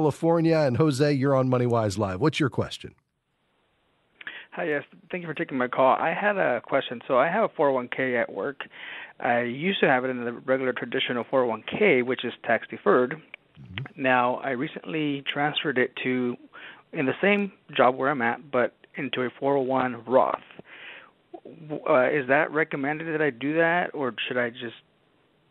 And 0.67 0.77
Jose, 0.77 1.13
you're 1.13 1.35
on 1.35 1.49
MoneyWise 1.49 1.97
Live. 1.97 2.21
What's 2.21 2.39
your 2.39 2.49
question? 2.49 2.95
Hi, 4.51 4.65
yes. 4.65 4.83
Thank 5.11 5.21
you 5.21 5.27
for 5.27 5.33
taking 5.33 5.57
my 5.57 5.67
call. 5.67 5.95
I 5.95 6.13
had 6.13 6.37
a 6.37 6.61
question. 6.61 7.01
So 7.07 7.17
I 7.17 7.29
have 7.29 7.43
a 7.43 7.49
401k 7.49 8.19
at 8.21 8.31
work. 8.33 8.61
I 9.19 9.41
used 9.41 9.79
to 9.81 9.87
have 9.87 10.05
it 10.05 10.09
in 10.09 10.25
the 10.25 10.33
regular 10.33 10.73
traditional 10.73 11.23
401k, 11.23 12.03
which 12.05 12.25
is 12.25 12.33
tax 12.43 12.67
deferred. 12.69 13.21
Mm-hmm. 13.61 14.01
Now, 14.01 14.35
I 14.37 14.51
recently 14.51 15.23
transferred 15.31 15.77
it 15.77 15.91
to 16.03 16.35
in 16.93 17.05
the 17.05 17.13
same 17.21 17.51
job 17.75 17.95
where 17.95 18.09
I'm 18.09 18.21
at, 18.21 18.51
but 18.51 18.73
into 18.95 19.21
a 19.21 19.29
401 19.39 20.03
Roth. 20.07 20.39
Uh, 21.45 22.09
is 22.09 22.27
that 22.27 22.51
recommended 22.51 23.13
that 23.13 23.21
I 23.21 23.29
do 23.29 23.55
that, 23.55 23.91
or 23.93 24.13
should 24.27 24.37
I 24.37 24.49
just 24.49 24.75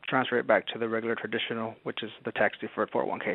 transfer 0.09 0.39
it 0.39 0.47
back 0.47 0.67
to 0.69 0.79
the 0.79 0.89
regular 0.89 1.15
traditional, 1.15 1.75
which 1.83 2.03
is 2.03 2.11
the 2.25 2.33
tax 2.33 2.59
deferred 2.61 2.91
401k? 2.91 3.35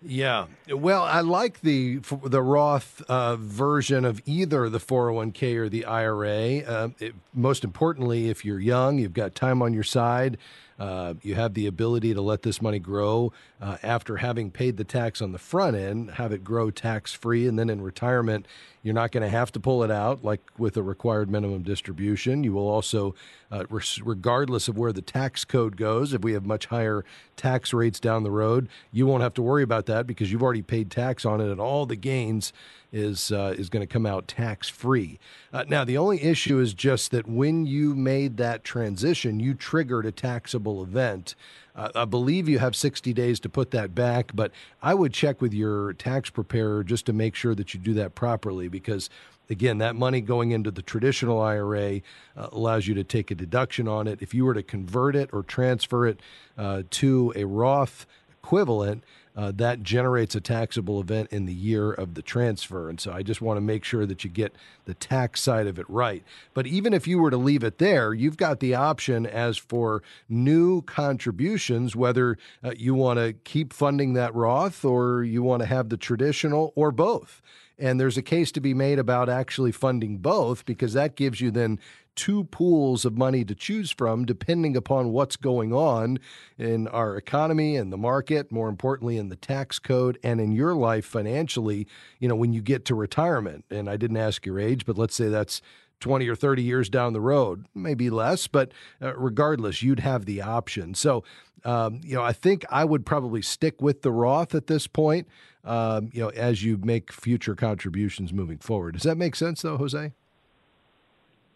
Yeah, 0.00 0.46
well, 0.68 1.02
I 1.02 1.20
like 1.22 1.60
the 1.62 2.00
the 2.22 2.40
Roth 2.40 3.02
uh, 3.08 3.34
version 3.34 4.04
of 4.04 4.22
either 4.26 4.68
the 4.68 4.78
401k 4.78 5.56
or 5.56 5.68
the 5.68 5.84
IRA. 5.84 6.58
Uh, 6.58 6.88
it, 7.00 7.14
most 7.34 7.64
importantly, 7.64 8.28
if 8.30 8.44
you're 8.44 8.60
young, 8.60 8.98
you've 8.98 9.12
got 9.12 9.34
time 9.34 9.60
on 9.60 9.74
your 9.74 9.82
side. 9.82 10.38
Uh, 10.78 11.14
you 11.22 11.34
have 11.34 11.54
the 11.54 11.66
ability 11.66 12.14
to 12.14 12.20
let 12.20 12.42
this 12.42 12.62
money 12.62 12.78
grow 12.78 13.32
uh, 13.60 13.76
after 13.82 14.18
having 14.18 14.50
paid 14.50 14.76
the 14.76 14.84
tax 14.84 15.20
on 15.20 15.32
the 15.32 15.38
front 15.38 15.76
end, 15.76 16.12
have 16.12 16.32
it 16.32 16.44
grow 16.44 16.70
tax 16.70 17.12
free, 17.12 17.48
and 17.48 17.58
then 17.58 17.68
in 17.68 17.82
retirement, 17.82 18.46
you're 18.82 18.94
not 18.94 19.10
going 19.10 19.22
to 19.22 19.28
have 19.28 19.50
to 19.52 19.60
pull 19.60 19.82
it 19.82 19.90
out 19.90 20.24
like 20.24 20.40
with 20.56 20.76
a 20.76 20.82
required 20.82 21.28
minimum 21.28 21.62
distribution. 21.62 22.44
You 22.44 22.52
will 22.52 22.68
also, 22.68 23.14
uh, 23.50 23.64
regardless 24.04 24.68
of 24.68 24.78
where 24.78 24.92
the 24.92 25.02
tax 25.02 25.44
code 25.44 25.76
goes, 25.76 26.14
if 26.14 26.22
we 26.22 26.32
have 26.32 26.46
much 26.46 26.66
higher 26.66 27.04
tax 27.36 27.74
rates 27.74 27.98
down 27.98 28.22
the 28.22 28.30
road, 28.30 28.68
you 28.92 29.06
won't 29.06 29.22
have 29.22 29.34
to 29.34 29.42
worry 29.42 29.64
about 29.64 29.86
that 29.86 30.06
because 30.06 30.30
you've 30.30 30.42
already 30.42 30.62
paid 30.62 30.90
tax 30.90 31.24
on 31.24 31.40
it, 31.40 31.50
and 31.50 31.60
all 31.60 31.86
the 31.86 31.96
gains 31.96 32.52
is 32.92 33.30
uh, 33.30 33.54
is 33.58 33.68
going 33.68 33.86
to 33.86 33.92
come 33.92 34.06
out 34.06 34.28
tax 34.28 34.68
free. 34.68 35.18
Uh, 35.52 35.64
now, 35.68 35.84
the 35.84 35.98
only 35.98 36.22
issue 36.22 36.58
is 36.58 36.74
just 36.74 37.10
that 37.10 37.28
when 37.28 37.66
you 37.66 37.94
made 37.94 38.36
that 38.38 38.64
transition, 38.64 39.40
you 39.40 39.54
triggered 39.54 40.06
a 40.06 40.12
taxable 40.12 40.82
event. 40.82 41.34
Uh, 41.74 41.90
I 41.94 42.04
believe 42.06 42.48
you 42.48 42.58
have 42.58 42.74
60 42.74 43.12
days 43.12 43.38
to 43.40 43.48
put 43.48 43.70
that 43.70 43.94
back, 43.94 44.32
but 44.34 44.50
I 44.82 44.94
would 44.94 45.12
check 45.12 45.40
with 45.40 45.54
your 45.54 45.92
tax 45.92 46.28
preparer 46.30 46.82
just 46.82 47.06
to 47.06 47.12
make 47.12 47.34
sure 47.34 47.54
that 47.54 47.72
you 47.72 47.78
do 47.78 47.94
that 47.94 48.14
properly 48.14 48.68
because 48.68 49.10
again, 49.50 49.78
that 49.78 49.96
money 49.96 50.20
going 50.20 50.50
into 50.50 50.70
the 50.70 50.82
traditional 50.82 51.40
IRA 51.40 52.00
uh, 52.36 52.48
allows 52.52 52.86
you 52.86 52.94
to 52.94 53.04
take 53.04 53.30
a 53.30 53.34
deduction 53.34 53.88
on 53.88 54.06
it. 54.06 54.20
If 54.20 54.34
you 54.34 54.44
were 54.44 54.54
to 54.54 54.62
convert 54.62 55.16
it 55.16 55.30
or 55.32 55.42
transfer 55.42 56.06
it 56.06 56.20
uh, 56.56 56.82
to 56.90 57.32
a 57.36 57.44
Roth 57.44 58.06
equivalent, 58.42 59.04
uh, 59.38 59.52
that 59.54 59.84
generates 59.84 60.34
a 60.34 60.40
taxable 60.40 61.00
event 61.00 61.28
in 61.30 61.46
the 61.46 61.54
year 61.54 61.92
of 61.92 62.14
the 62.14 62.22
transfer. 62.22 62.90
And 62.90 62.98
so 63.00 63.12
I 63.12 63.22
just 63.22 63.40
want 63.40 63.56
to 63.56 63.60
make 63.60 63.84
sure 63.84 64.04
that 64.04 64.24
you 64.24 64.30
get 64.30 64.52
the 64.84 64.94
tax 64.94 65.40
side 65.40 65.68
of 65.68 65.78
it 65.78 65.88
right. 65.88 66.24
But 66.54 66.66
even 66.66 66.92
if 66.92 67.06
you 67.06 67.20
were 67.20 67.30
to 67.30 67.36
leave 67.36 67.62
it 67.62 67.78
there, 67.78 68.12
you've 68.12 68.36
got 68.36 68.58
the 68.58 68.74
option 68.74 69.26
as 69.26 69.56
for 69.56 70.02
new 70.28 70.82
contributions, 70.82 71.94
whether 71.94 72.36
uh, 72.64 72.72
you 72.76 72.94
want 72.94 73.20
to 73.20 73.32
keep 73.32 73.72
funding 73.72 74.14
that 74.14 74.34
Roth 74.34 74.84
or 74.84 75.22
you 75.22 75.44
want 75.44 75.62
to 75.62 75.66
have 75.66 75.88
the 75.88 75.96
traditional 75.96 76.72
or 76.74 76.90
both. 76.90 77.40
And 77.78 78.00
there's 78.00 78.18
a 78.18 78.22
case 78.22 78.50
to 78.52 78.60
be 78.60 78.74
made 78.74 78.98
about 78.98 79.28
actually 79.28 79.70
funding 79.70 80.18
both 80.18 80.66
because 80.66 80.94
that 80.94 81.14
gives 81.14 81.40
you 81.40 81.52
then 81.52 81.78
two 82.18 82.44
pools 82.44 83.04
of 83.04 83.16
money 83.16 83.44
to 83.44 83.54
choose 83.54 83.92
from 83.92 84.24
depending 84.24 84.76
upon 84.76 85.12
what's 85.12 85.36
going 85.36 85.72
on 85.72 86.18
in 86.58 86.88
our 86.88 87.16
economy 87.16 87.76
and 87.76 87.92
the 87.92 87.96
market, 87.96 88.50
more 88.50 88.68
importantly, 88.68 89.16
in 89.16 89.28
the 89.28 89.36
tax 89.36 89.78
code 89.78 90.18
and 90.24 90.40
in 90.40 90.50
your 90.50 90.74
life 90.74 91.06
financially, 91.06 91.86
you 92.18 92.28
know, 92.28 92.34
when 92.34 92.52
you 92.52 92.60
get 92.60 92.84
to 92.84 92.96
retirement. 92.96 93.64
And 93.70 93.88
I 93.88 93.96
didn't 93.96 94.16
ask 94.16 94.44
your 94.44 94.58
age, 94.58 94.84
but 94.84 94.98
let's 94.98 95.14
say 95.14 95.28
that's 95.28 95.62
20 96.00 96.28
or 96.28 96.34
30 96.34 96.62
years 96.62 96.90
down 96.90 97.12
the 97.12 97.20
road, 97.20 97.66
maybe 97.72 98.10
less, 98.10 98.48
but 98.48 98.72
uh, 99.00 99.14
regardless, 99.16 99.80
you'd 99.80 100.00
have 100.00 100.24
the 100.24 100.42
option. 100.42 100.94
So, 100.94 101.22
um, 101.64 102.00
you 102.02 102.16
know, 102.16 102.22
I 102.22 102.32
think 102.32 102.64
I 102.68 102.84
would 102.84 103.06
probably 103.06 103.42
stick 103.42 103.80
with 103.80 104.02
the 104.02 104.10
Roth 104.10 104.56
at 104.56 104.66
this 104.66 104.88
point, 104.88 105.28
um, 105.62 106.10
you 106.12 106.20
know, 106.20 106.30
as 106.30 106.64
you 106.64 106.78
make 106.78 107.12
future 107.12 107.54
contributions 107.54 108.32
moving 108.32 108.58
forward. 108.58 108.94
Does 108.94 109.04
that 109.04 109.16
make 109.16 109.36
sense, 109.36 109.62
though, 109.62 109.76
Jose? 109.76 110.12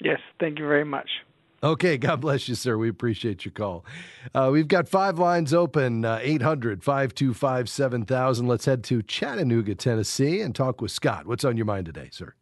Yes, 0.03 0.21
thank 0.41 0.59
you 0.59 0.67
very 0.67 0.85
much. 0.85 1.09
Okay, 1.65 1.97
God 1.97 2.21
bless 2.21 2.49
you, 2.49 2.57
sir. 2.57 2.77
We 2.77 2.89
appreciate 2.89 3.45
your 3.45 3.53
call. 3.53 3.85
Uh, 4.35 4.51
we've 4.53 4.67
got 4.67 4.89
five 4.89 5.21
lines 5.21 5.55
open 5.55 6.05
uh, 6.05 6.19
800 6.21 6.83
525 6.83 7.69
7000. 7.69 8.49
Let's 8.49 8.65
head 8.65 8.83
to 8.85 9.01
Chattanooga, 9.03 9.77
Tennessee, 9.77 10.41
and 10.41 10.57
talk 10.57 10.81
with 10.81 10.91
Scott. 10.91 11.27
What's 11.27 11.45
on 11.45 11.57
your 11.57 11.67
mind 11.67 11.87
today, 11.87 12.09
sir? 12.11 12.35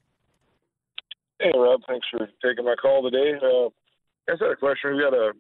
Hey, 1.39 1.53
Rob. 1.55 1.83
Thanks 1.87 2.07
for 2.11 2.27
taking 2.43 2.65
my 2.65 2.77
call 2.81 3.03
today. 3.03 3.35
Uh, 3.43 3.67
I 3.67 4.33
just 4.33 4.43
had 4.43 4.53
a 4.53 4.57
question. 4.57 4.97
We 4.97 5.03
got 5.03 5.13
a 5.13 5.33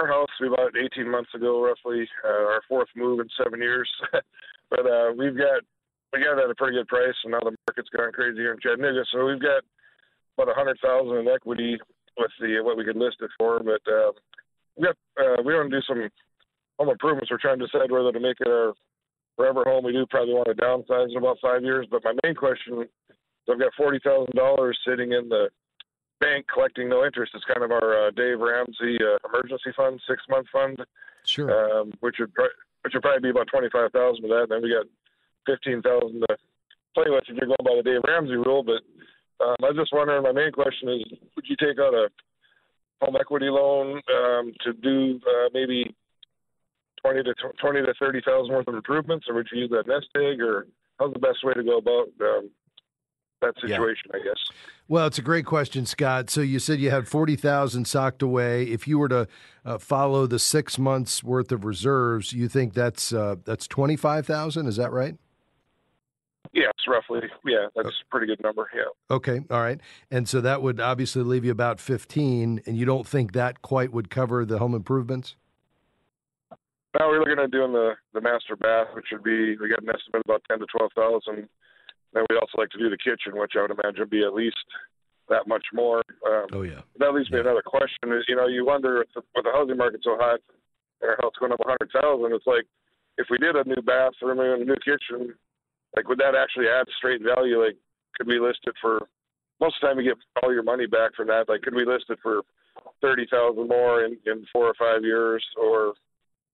our 0.00 0.06
house 0.06 0.28
we 0.40 0.48
bought 0.48 0.72
18 0.74 1.10
months 1.10 1.28
ago, 1.34 1.62
roughly, 1.62 2.08
uh, 2.24 2.28
our 2.28 2.62
fourth 2.66 2.88
move 2.96 3.20
in 3.20 3.28
seven 3.42 3.60
years. 3.60 3.90
but 4.70 4.86
uh, 4.86 5.12
we've 5.16 5.36
got 5.36 5.60
we 6.12 6.20
got 6.20 6.38
it 6.38 6.44
at 6.44 6.50
a 6.50 6.54
pretty 6.54 6.78
good 6.78 6.88
price, 6.88 7.14
and 7.24 7.32
now 7.32 7.40
the 7.40 7.54
market's 7.68 7.90
gone 7.94 8.12
crazy 8.12 8.38
here 8.38 8.52
in 8.52 8.60
Chattanooga. 8.60 9.04
So 9.12 9.26
we've 9.26 9.40
got 9.40 9.62
about 10.36 10.50
a 10.50 10.54
hundred 10.54 10.78
thousand 10.82 11.18
in 11.18 11.28
equity 11.28 11.78
with 12.16 12.30
the 12.40 12.60
what 12.62 12.76
we 12.76 12.84
could 12.84 12.96
list 12.96 13.16
it 13.20 13.30
for. 13.38 13.60
But 13.60 13.82
uh, 13.90 14.12
we 14.76 14.84
got 14.84 14.96
uh, 15.20 15.42
we 15.44 15.54
want 15.54 15.70
to 15.70 15.80
do 15.80 15.84
some 15.86 16.08
home 16.78 16.90
improvements. 16.90 17.30
We're 17.30 17.38
trying 17.38 17.58
to 17.58 17.66
decide 17.66 17.90
whether 17.90 18.12
to 18.12 18.20
make 18.20 18.40
it 18.40 18.48
our 18.48 18.74
forever 19.36 19.64
home. 19.64 19.84
We 19.84 19.92
do 19.92 20.06
probably 20.10 20.34
want 20.34 20.48
to 20.48 20.54
downsize 20.54 21.10
in 21.10 21.16
about 21.16 21.38
five 21.42 21.62
years. 21.62 21.86
But 21.90 22.04
my 22.04 22.14
main 22.24 22.34
question 22.34 22.82
is, 22.82 22.88
I've 23.50 23.58
got 23.58 23.74
forty 23.76 23.98
thousand 24.04 24.34
dollars 24.34 24.78
sitting 24.86 25.12
in 25.12 25.28
the 25.28 25.48
bank 26.20 26.46
collecting 26.52 26.88
no 26.88 27.04
interest. 27.04 27.32
It's 27.34 27.44
kind 27.44 27.64
of 27.64 27.70
our 27.72 28.06
uh, 28.06 28.10
Dave 28.12 28.38
Ramsey 28.38 28.98
uh, 29.02 29.18
emergency 29.28 29.72
fund, 29.76 30.00
six 30.08 30.22
month 30.28 30.46
fund. 30.52 30.78
Sure. 31.24 31.50
Um, 31.50 31.92
which 32.00 32.16
would 32.18 32.32
which 32.82 32.94
would 32.94 33.02
probably 33.02 33.20
be 33.20 33.30
about 33.30 33.48
twenty 33.48 33.68
five 33.70 33.92
thousand 33.92 34.24
of 34.24 34.30
that. 34.30 34.42
And 34.42 34.52
then 34.52 34.62
we 34.62 34.74
got 34.74 34.86
fifteen 35.46 35.82
thousand 35.82 36.20
to 36.28 36.36
play 36.94 37.10
with 37.10 37.24
if 37.28 37.36
you're 37.36 37.46
going 37.46 37.64
by 37.64 37.76
the 37.76 37.82
Dave 37.82 38.02
Ramsey 38.06 38.36
rule. 38.36 38.62
But 38.62 38.82
um, 39.42 39.56
I 39.62 39.68
was 39.68 39.76
just 39.76 39.92
wondering. 39.92 40.22
My 40.22 40.32
main 40.32 40.52
question 40.52 40.88
is: 40.88 41.18
Would 41.36 41.46
you 41.48 41.56
take 41.56 41.78
out 41.78 41.94
a 41.94 42.08
home 43.00 43.16
equity 43.18 43.48
loan 43.48 44.00
um, 44.14 44.52
to 44.64 44.72
do 44.72 45.20
uh, 45.26 45.48
maybe 45.52 45.94
twenty 47.02 47.22
to 47.22 47.34
twenty 47.60 47.80
to 47.80 47.94
thirty 47.98 48.20
thousand 48.24 48.54
worth 48.54 48.68
of 48.68 48.74
improvements, 48.74 49.26
or 49.28 49.34
would 49.34 49.48
you 49.52 49.62
use 49.62 49.70
that 49.70 49.86
nest 49.86 50.06
egg, 50.16 50.40
or 50.40 50.66
how's 50.98 51.12
the 51.12 51.18
best 51.18 51.38
way 51.44 51.54
to 51.54 51.62
go 51.62 51.78
about 51.78 52.08
um, 52.20 52.50
that 53.40 53.54
situation? 53.60 54.10
Yeah. 54.12 54.20
I 54.20 54.24
guess. 54.24 54.38
Well, 54.88 55.06
it's 55.06 55.18
a 55.18 55.22
great 55.22 55.46
question, 55.46 55.86
Scott. 55.86 56.30
So 56.30 56.40
you 56.40 56.58
said 56.58 56.78
you 56.78 56.90
had 56.90 57.08
forty 57.08 57.36
thousand 57.36 57.86
socked 57.86 58.22
away. 58.22 58.64
If 58.64 58.86
you 58.86 58.98
were 58.98 59.08
to 59.08 59.28
uh, 59.64 59.78
follow 59.78 60.26
the 60.26 60.38
six 60.38 60.78
months 60.78 61.24
worth 61.24 61.50
of 61.50 61.64
reserves, 61.64 62.32
you 62.32 62.48
think 62.48 62.74
that's 62.74 63.12
uh, 63.12 63.36
that's 63.44 63.66
twenty 63.66 63.96
five 63.96 64.26
thousand? 64.26 64.66
Is 64.66 64.76
that 64.76 64.92
right? 64.92 65.16
Yes, 66.52 66.72
roughly. 66.86 67.20
Yeah, 67.46 67.68
that's 67.74 67.88
a 67.88 68.10
pretty 68.10 68.26
good 68.26 68.42
number. 68.42 68.68
Yeah. 68.74 68.82
Okay. 69.10 69.40
All 69.50 69.60
right. 69.60 69.80
And 70.10 70.28
so 70.28 70.40
that 70.42 70.60
would 70.60 70.80
obviously 70.80 71.22
leave 71.22 71.44
you 71.44 71.50
about 71.50 71.80
15, 71.80 72.62
and 72.66 72.76
you 72.76 72.84
don't 72.84 73.06
think 73.06 73.32
that 73.32 73.62
quite 73.62 73.92
would 73.92 74.10
cover 74.10 74.44
the 74.44 74.58
home 74.58 74.74
improvements? 74.74 75.36
Now 76.98 77.08
we're 77.08 77.20
looking 77.20 77.42
at 77.42 77.50
doing 77.50 77.72
the, 77.72 77.94
the 78.12 78.20
master 78.20 78.54
bath, 78.54 78.88
which 78.92 79.06
would 79.12 79.24
be, 79.24 79.56
we 79.56 79.70
got 79.70 79.82
an 79.82 79.88
estimate 79.88 80.22
about 80.26 80.42
10 80.50 80.58
to 80.58 80.66
12,000. 80.66 81.48
Then 82.12 82.24
we 82.28 82.36
also 82.36 82.58
like 82.58 82.68
to 82.70 82.78
do 82.78 82.90
the 82.90 82.98
kitchen, 82.98 83.40
which 83.40 83.52
I 83.56 83.62
would 83.62 83.70
imagine 83.70 84.00
would 84.00 84.10
be 84.10 84.22
at 84.22 84.34
least 84.34 84.60
that 85.30 85.48
much 85.48 85.64
more. 85.72 86.04
Um, 86.28 86.46
oh, 86.52 86.62
yeah. 86.62 86.84
That 86.98 87.14
leads 87.14 87.30
me 87.30 87.38
yeah. 87.38 87.48
another 87.48 87.62
question 87.64 88.12
is, 88.12 88.28
you 88.28 88.36
know, 88.36 88.46
you 88.46 88.66
wonder 88.66 88.98
with 88.98 89.08
the, 89.14 89.22
with 89.34 89.44
the 89.44 89.52
housing 89.52 89.78
market 89.78 90.00
so 90.04 90.18
hot 90.20 90.40
and 91.00 91.10
our 91.10 91.16
house 91.22 91.32
going 91.40 91.52
up 91.52 91.64
100,000, 91.64 91.88
it's 92.32 92.46
like, 92.46 92.68
if 93.16 93.26
we 93.30 93.38
did 93.38 93.56
a 93.56 93.64
new 93.64 93.80
bathroom 93.80 94.40
and 94.40 94.62
a 94.62 94.64
new 94.64 94.76
kitchen, 94.84 95.32
like 95.96 96.08
would 96.08 96.18
that 96.18 96.34
actually 96.34 96.68
add 96.68 96.86
straight 96.98 97.22
value? 97.22 97.62
Like 97.62 97.76
could 98.16 98.26
we 98.26 98.38
list 98.40 98.60
it 98.66 98.74
for 98.80 99.00
most 99.60 99.76
of 99.76 99.80
the 99.82 99.86
time 99.88 99.98
you 100.00 100.10
get 100.14 100.18
all 100.42 100.52
your 100.52 100.62
money 100.62 100.86
back 100.86 101.14
from 101.14 101.28
that. 101.28 101.48
Like 101.48 101.62
could 101.62 101.74
we 101.74 101.84
list 101.84 102.06
it 102.08 102.18
for 102.22 102.42
thirty 103.00 103.26
thousand 103.30 103.68
more 103.68 104.04
in, 104.04 104.16
in 104.26 104.46
four 104.52 104.66
or 104.66 104.74
five 104.78 105.02
years 105.02 105.44
or 105.60 105.94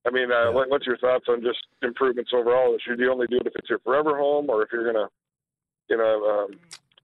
I 0.06 0.10
mean, 0.10 0.30
uh, 0.32 0.50
Yeah. 0.52 0.64
what's 0.68 0.86
your 0.86 0.96
thoughts 0.96 1.26
on 1.28 1.42
just 1.42 1.58
improvements 1.82 2.30
overall? 2.32 2.76
Should 2.86 2.98
you 2.98 3.12
only 3.12 3.26
do 3.26 3.36
it 3.36 3.46
if 3.46 3.52
it's 3.56 3.68
your 3.68 3.80
forever 3.80 4.16
home, 4.16 4.48
or 4.48 4.62
if 4.62 4.68
you're 4.72 4.90
gonna, 4.90 5.08
you 5.90 5.96
know? 5.98 6.46
Um, 6.48 6.58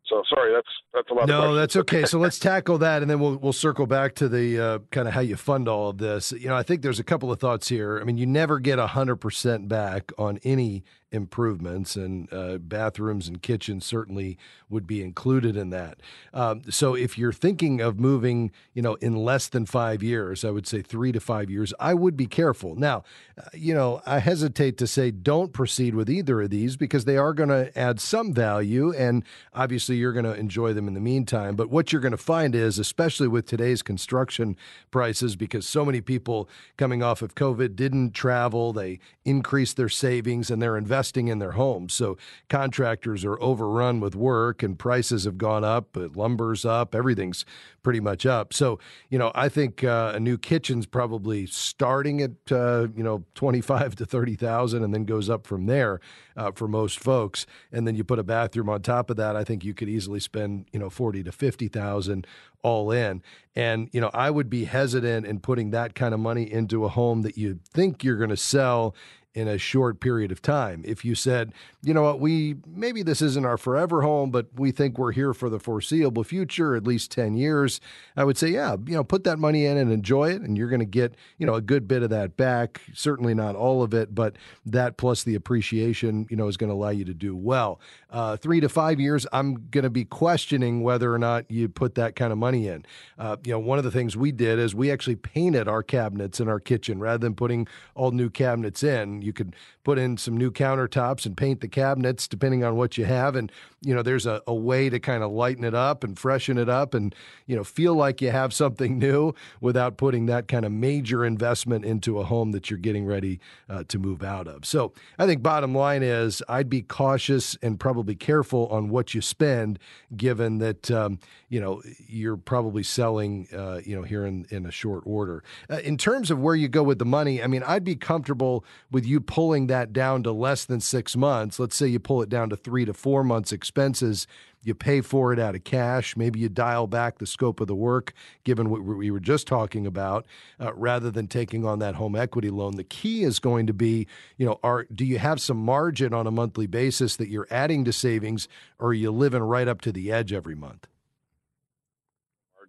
so 0.07 0.23
sorry, 0.29 0.53
that's 0.55 0.69
that's 0.95 1.11
a 1.11 1.15
lot. 1.15 1.27
No, 1.27 1.55
that's 1.55 1.77
okay. 1.77 2.05
So 2.05 2.19
let's 2.19 2.39
tackle 2.39 2.79
that, 2.79 3.03
and 3.03 3.11
then 3.11 3.19
we'll 3.19 3.37
we'll 3.37 3.53
circle 3.53 3.87
back 3.87 4.15
to 4.17 4.29
the 4.29 4.59
uh, 4.59 4.79
kind 4.91 5.09
of 5.09 5.13
how 5.15 5.21
you 5.21 5.35
fund 5.37 5.67
all 5.69 5.89
of 5.91 5.99
this. 5.99 6.33
You 6.33 6.49
know, 6.49 6.57
I 6.57 6.63
think 6.63 6.83
there's 6.83 7.01
a 7.01 7.05
couple 7.05 7.33
of 7.33 7.41
thoughts 7.41 7.69
here. 7.69 7.99
I 8.01 8.05
mean, 8.05 8.17
you 8.17 8.27
never 8.27 8.59
get 8.59 8.79
hundred 8.79 9.17
percent 9.17 9.67
back 9.69 10.13
on 10.17 10.39
any 10.45 10.85
improvements, 11.15 11.97
and 11.97 12.31
uh, 12.33 12.59
bathrooms 12.59 13.29
and 13.29 13.41
kitchens 13.41 13.87
certainly 13.87 14.37
would 14.69 14.87
be 14.87 15.01
included 15.01 15.57
in 15.57 15.71
that. 15.71 16.01
Um, 16.33 16.63
so 16.69 16.95
if 16.95 17.17
you're 17.17 17.33
thinking 17.33 17.81
of 17.81 18.01
moving, 18.01 18.51
you 18.75 18.83
know, 18.83 18.95
in 18.95 19.15
less 19.15 19.49
than 19.49 19.65
five 19.65 20.03
years, 20.03 20.45
I 20.45 20.51
would 20.51 20.67
say 20.67 20.83
three 20.83 21.13
to 21.13 21.21
five 21.21 21.49
years. 21.49 21.73
I 21.79 21.95
would 21.95 22.17
be 22.17 22.27
careful. 22.27 22.75
Now, 22.75 23.05
uh, 23.39 23.45
you 23.53 23.73
know, 23.73 24.03
I 24.05 24.19
hesitate 24.19 24.77
to 24.79 24.87
say 24.87 25.13
don't 25.13 25.53
proceed 25.53 25.95
with 25.95 26.11
either 26.11 26.43
of 26.43 26.51
these 26.51 26.77
because 26.77 27.05
they 27.05 27.17
are 27.17 27.33
going 27.33 27.51
to 27.51 27.77
add 27.79 28.01
some 28.01 28.35
value, 28.35 28.93
and 28.93 29.23
obviously 29.55 29.97
you're 29.97 30.13
going 30.13 30.25
to 30.25 30.35
enjoy 30.35 30.73
them 30.73 30.89
in 30.89 30.95
the 30.95 31.01
meantime. 31.01 31.55
But 31.55 31.71
what 31.71 31.93
you're 31.93 32.03
going 32.03 32.13
to 32.13 32.19
find 32.19 32.55
is, 32.55 32.79
especially 32.79 33.29
with 33.29 33.47
today's 33.47 33.83
construction 33.83 34.57
prices, 34.91 35.37
because 35.37 35.67
so 35.67 35.85
many 35.85 36.01
people 36.01 36.49
coming 36.77 37.03
off 37.03 37.23
of 37.23 37.37
COVID 37.37 37.77
didn't 37.77 38.13
travel, 38.13 38.73
they 38.73 38.99
increased 39.25 39.77
their 39.77 39.89
savings 39.89 40.51
and 40.51 40.61
they're 40.61 40.77
investing 41.05 41.29
in 41.29 41.39
their 41.39 41.53
homes. 41.53 41.93
So 41.93 42.17
contractors 42.49 43.27
are 43.27 43.39
overrun 43.39 44.01
with 44.01 44.15
work 44.15 44.63
and 44.63 44.79
prices 44.79 45.25
have 45.25 45.37
gone 45.37 45.63
up, 45.63 45.95
lumber's 46.17 46.65
up, 46.65 46.95
everything's 46.95 47.45
pretty 47.83 48.01
much 48.01 48.25
up. 48.25 48.55
So, 48.55 48.79
you 49.11 49.19
know, 49.19 49.31
I 49.35 49.51
think 49.51 49.85
uh, 49.85 50.13
a 50.15 50.21
new 50.21 50.39
kitchen's 50.39 50.87
probably 50.87 51.45
starting 51.45 52.23
at, 52.23 52.31
uh, 52.51 52.89
you 52.97 53.05
know, 53.05 53.25
25 53.35 53.97
to 53.97 54.07
30,000 54.07 54.83
and 54.83 54.95
then 54.95 55.05
goes 55.05 55.29
up 55.29 55.47
from 55.47 55.67
there 55.67 56.01
uh, 56.39 56.53
for 56.53 56.67
most 56.67 56.99
folks. 56.99 57.45
And 57.71 57.87
then 57.87 57.95
you 57.95 58.03
put 58.03 58.19
a 58.19 58.25
bathroom 58.25 58.71
on 58.71 58.81
top 58.81 59.11
of 59.11 59.17
that. 59.17 59.37
I 59.37 59.45
think 59.45 59.63
you 59.63 59.75
could 59.75 59.91
easily 59.91 60.21
spend, 60.21 60.67
you 60.73 60.81
know, 60.81 60.89
40 60.89 61.23
to 61.25 61.33
50,000 61.33 62.27
all 62.63 62.91
in. 62.91 63.23
And, 63.55 63.91
you 63.93 64.01
know, 64.01 64.11
I 64.15 64.31
would 64.31 64.49
be 64.49 64.65
hesitant 64.65 65.27
in 65.27 65.41
putting 65.41 65.71
that 65.73 65.95
kind 65.95 66.15
of 66.15 66.21
money 66.21 66.51
into 66.51 66.87
a 66.87 66.89
home 66.89 67.21
that 67.23 67.37
you 67.37 67.61
think 67.75 68.03
you're 68.03 68.17
going 68.17 68.31
to 68.31 68.39
sell 68.39 68.95
in 69.35 69.49
a 69.49 69.59
short 69.59 69.99
period 69.99 70.31
of 70.31 70.41
time. 70.41 70.83
If 70.87 71.05
you 71.05 71.17
said, 71.17 71.53
you 71.83 71.93
know 71.93 72.03
what, 72.03 72.21
we 72.21 72.55
maybe 72.67 73.03
this 73.03 73.21
isn't 73.21 73.45
our 73.45 73.59
forever 73.59 74.03
home, 74.03 74.31
but 74.31 74.47
we 74.55 74.71
think 74.71 74.97
we're 74.97 75.13
here 75.13 75.35
for 75.35 75.51
the 75.51 75.59
foreseeable 75.59 76.23
future, 76.23 76.77
at 76.77 76.85
least 76.85 77.11
10 77.11 77.35
years, 77.35 77.81
I 78.17 78.25
would 78.25 78.39
say, 78.39 78.49
yeah, 78.49 78.77
you 78.87 78.95
know, 78.95 79.03
put 79.03 79.25
that 79.25 79.39
money 79.39 79.67
in 79.67 79.77
and 79.77 79.91
enjoy 79.91 80.31
it. 80.31 80.41
And 80.41 80.57
you're 80.57 80.69
going 80.69 80.81
to 80.81 80.87
get, 80.87 81.17
you 81.39 81.47
know, 81.47 81.55
a 81.55 81.61
good 81.61 81.89
bit 81.89 82.05
of 82.05 82.11
that 82.11 82.37
back. 82.37 82.81
Certainly 82.95 83.35
not 83.35 83.57
all 83.57 83.83
of 83.83 83.93
it, 83.93 84.15
but 84.15 84.37
that 84.67 84.97
plus 84.97 85.25
the 85.25 85.35
appreciation, 85.35 86.27
you 86.31 86.37
know, 86.37 86.47
is 86.47 86.57
going 86.57 86.71
to 86.71 86.75
allow 86.75 86.91
you 86.91 87.05
to 87.05 87.15
do 87.15 87.35
well. 87.35 87.81
Uh, 88.11 88.37
three 88.37 88.61
to 88.61 88.69
five 88.69 89.01
years, 89.01 89.27
I'm 89.33 89.67
going 89.71 89.83
to 89.83 89.91
be 89.91 90.05
questioning 90.05 90.83
whether 90.83 91.13
or 91.13 91.19
not 91.19 91.51
you 91.51 91.69
put 91.69 91.97
that 91.97 92.15
kind 92.15 92.31
of 92.31 92.39
money 92.39 92.69
in. 92.69 92.87
Uh, 93.19 93.37
you 93.45 93.53
know, 93.53 93.59
one 93.59 93.79
of 93.79 93.85
the 93.85 93.91
things 93.91 94.17
we 94.17 94.31
did 94.31 94.61
is 94.61 94.77
we 94.77 94.93
actually 94.93 95.17
painted 95.17 95.67
our 95.67 95.83
cabinets 95.83 96.39
in 96.39 96.49
our 96.49 96.61
kitchen 96.61 97.01
rather 97.01 97.19
than 97.19 97.35
putting 97.35 97.67
all 97.97 98.13
new 98.13 98.31
cabinets 98.31 98.85
in. 98.85 99.24
You 99.25 99.33
could 99.33 99.55
put 99.83 99.99
in 99.99 100.17
some 100.17 100.37
new 100.37 100.51
countertops 100.51 101.27
and 101.27 101.37
paint 101.37 101.61
the 101.61 101.69
cabinets 101.69 102.29
depending 102.29 102.65
on 102.65 102.77
what 102.77 102.97
you 102.99 103.05
have. 103.05 103.37
And, 103.37 103.51
you 103.83 103.95
know, 103.95 104.03
there's 104.03 104.27
a, 104.27 104.43
a 104.47 104.55
way 104.55 104.89
to 104.89 105.01
kind 105.01 105.23
of 105.23 105.33
lighten 105.33 105.65
it 105.65 105.75
up 105.75 106.05
and 106.05 106.19
freshen 106.19 106.59
it 106.59 106.69
up 106.69 106.95
and, 106.95 107.15
you 107.47 107.57
know, 107.57 107.65
feel 107.65 107.95
like 107.95 108.21
you 108.21 108.31
have 108.31 108.53
something 108.53 108.99
new 109.05 109.35
without 109.61 109.97
putting 109.97 110.27
that 110.27 110.49
kind 110.49 110.65
of 110.65 110.73
major 110.73 111.25
investment 111.25 111.85
into 111.85 112.19
a 112.19 112.25
home 112.25 112.53
that 112.53 112.71
you're 112.71 112.79
getting 112.79 113.07
ready 113.07 113.41
uh, 113.69 113.85
to 113.89 113.99
move 113.99 114.23
out 114.23 114.47
of. 114.47 114.65
So 114.65 114.93
I 115.19 115.27
think 115.27 115.43
bottom 115.43 115.75
line 115.75 116.03
is 116.03 116.43
I'd 116.49 116.71
be 116.71 116.83
cautious 116.83 117.57
and 117.63 117.79
probably 117.79 118.15
careful 118.15 118.67
on 118.69 118.89
what 118.89 119.15
you 119.15 119.21
spend, 119.21 119.79
given 120.17 120.59
that, 120.59 120.91
um, 120.91 121.19
you 121.49 121.61
know, 121.61 121.83
you're 122.07 122.37
probably 122.37 122.83
selling, 122.83 123.49
uh, 123.55 123.81
you 123.85 123.95
know, 123.97 124.03
here 124.03 124.25
in, 124.25 124.47
in 124.51 124.67
a 124.67 124.71
short 124.71 125.03
order. 125.07 125.43
Uh, 125.71 125.79
in 125.79 125.97
terms 125.97 126.31
of 126.31 126.41
where 126.41 126.55
you 126.55 126.69
go 126.69 126.83
with 126.83 126.99
the 126.99 127.05
money, 127.05 127.43
I 127.43 127.47
mean, 127.47 127.63
I'd 127.63 127.85
be 127.85 127.97
comfortable 127.97 128.65
with 128.91 129.05
you 129.05 129.14
pulling 129.21 129.67
that 129.69 129.93
down 129.93 130.23
to 130.25 130.33
less 130.33 130.65
than 130.65 130.81
six 130.81 131.17
months. 131.17 131.59
Let's 131.59 131.77
say 131.77 131.87
you 131.87 131.99
pull 131.99 132.23
it 132.23 132.29
down 132.29 132.51
to 132.51 132.57
three 132.57 132.85
to 132.85 132.95
four 132.95 133.25
months 133.25 133.53
expenses. 133.53 134.27
You 134.63 134.75
pay 134.75 135.01
for 135.01 135.33
it 135.33 135.39
out 135.39 135.55
of 135.55 135.65
cash. 135.65 136.17
Maybe 136.17 136.41
you 136.41 136.49
dial 136.49 136.87
back 136.87 137.19
the 137.19 137.27
scope 137.27 137.61
of 137.61 137.67
the 137.67 137.75
work, 137.75 138.15
given 138.45 138.71
what 138.71 138.83
we 138.83 139.11
were 139.11 139.21
just 139.21 139.47
talking 139.47 139.87
about, 139.87 140.27
uh, 140.59 140.73
rather 140.75 141.11
than 141.11 141.27
taking 141.27 141.67
on 141.67 141.81
that 141.81 141.97
home 141.97 142.17
equity 142.17 142.51
loan. 142.51 142.77
The 142.77 142.85
key 142.85 143.25
is 143.25 143.39
going 143.39 143.67
to 143.67 143.75
be, 143.75 144.07
you 144.39 144.47
know, 144.47 144.59
are 144.63 144.87
do 144.95 145.05
you 145.05 145.19
have 145.19 145.41
some 145.41 145.59
margin 145.59 146.15
on 146.15 146.27
a 146.27 146.31
monthly 146.31 146.67
basis 146.67 147.17
that 147.17 147.29
you're 147.29 147.49
adding 147.51 147.85
to 147.85 147.93
savings, 147.93 148.49
or 148.79 148.89
are 148.89 148.95
you 148.95 149.11
living 149.11 149.43
right 149.43 149.69
up 149.69 149.81
to 149.83 149.93
the 149.93 150.11
edge 150.11 150.33
every 150.33 150.55
month? 150.55 150.87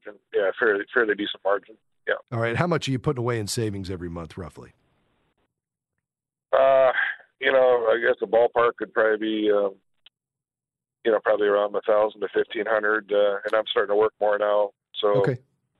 margin. 0.05 0.19
Yeah, 0.33 0.51
fairly 0.59 0.85
fairly 0.93 1.15
decent 1.15 1.43
margin. 1.43 1.75
Yeah. 2.07 2.15
All 2.31 2.39
right. 2.39 2.55
How 2.55 2.67
much 2.67 2.87
are 2.87 2.91
you 2.91 2.99
putting 2.99 3.19
away 3.19 3.39
in 3.39 3.47
savings 3.47 3.89
every 3.89 4.09
month, 4.09 4.37
roughly? 4.37 4.73
Uh, 6.55 6.91
you 7.41 7.51
know, 7.51 7.87
I 7.91 7.99
guess 7.99 8.15
the 8.21 8.27
ballpark 8.27 8.77
could 8.77 8.93
probably 8.93 9.17
be, 9.17 9.51
um, 9.51 9.75
you 11.05 11.11
know, 11.11 11.19
probably 11.23 11.47
around 11.47 11.75
a 11.75 11.81
thousand 11.81 12.21
to 12.21 12.27
fifteen 12.33 12.65
hundred. 12.65 13.11
Uh, 13.11 13.35
and 13.45 13.53
I'm 13.53 13.65
starting 13.69 13.93
to 13.93 13.97
work 13.99 14.13
more 14.21 14.37
now, 14.37 14.71
so 15.01 15.07
Okay. 15.21 15.37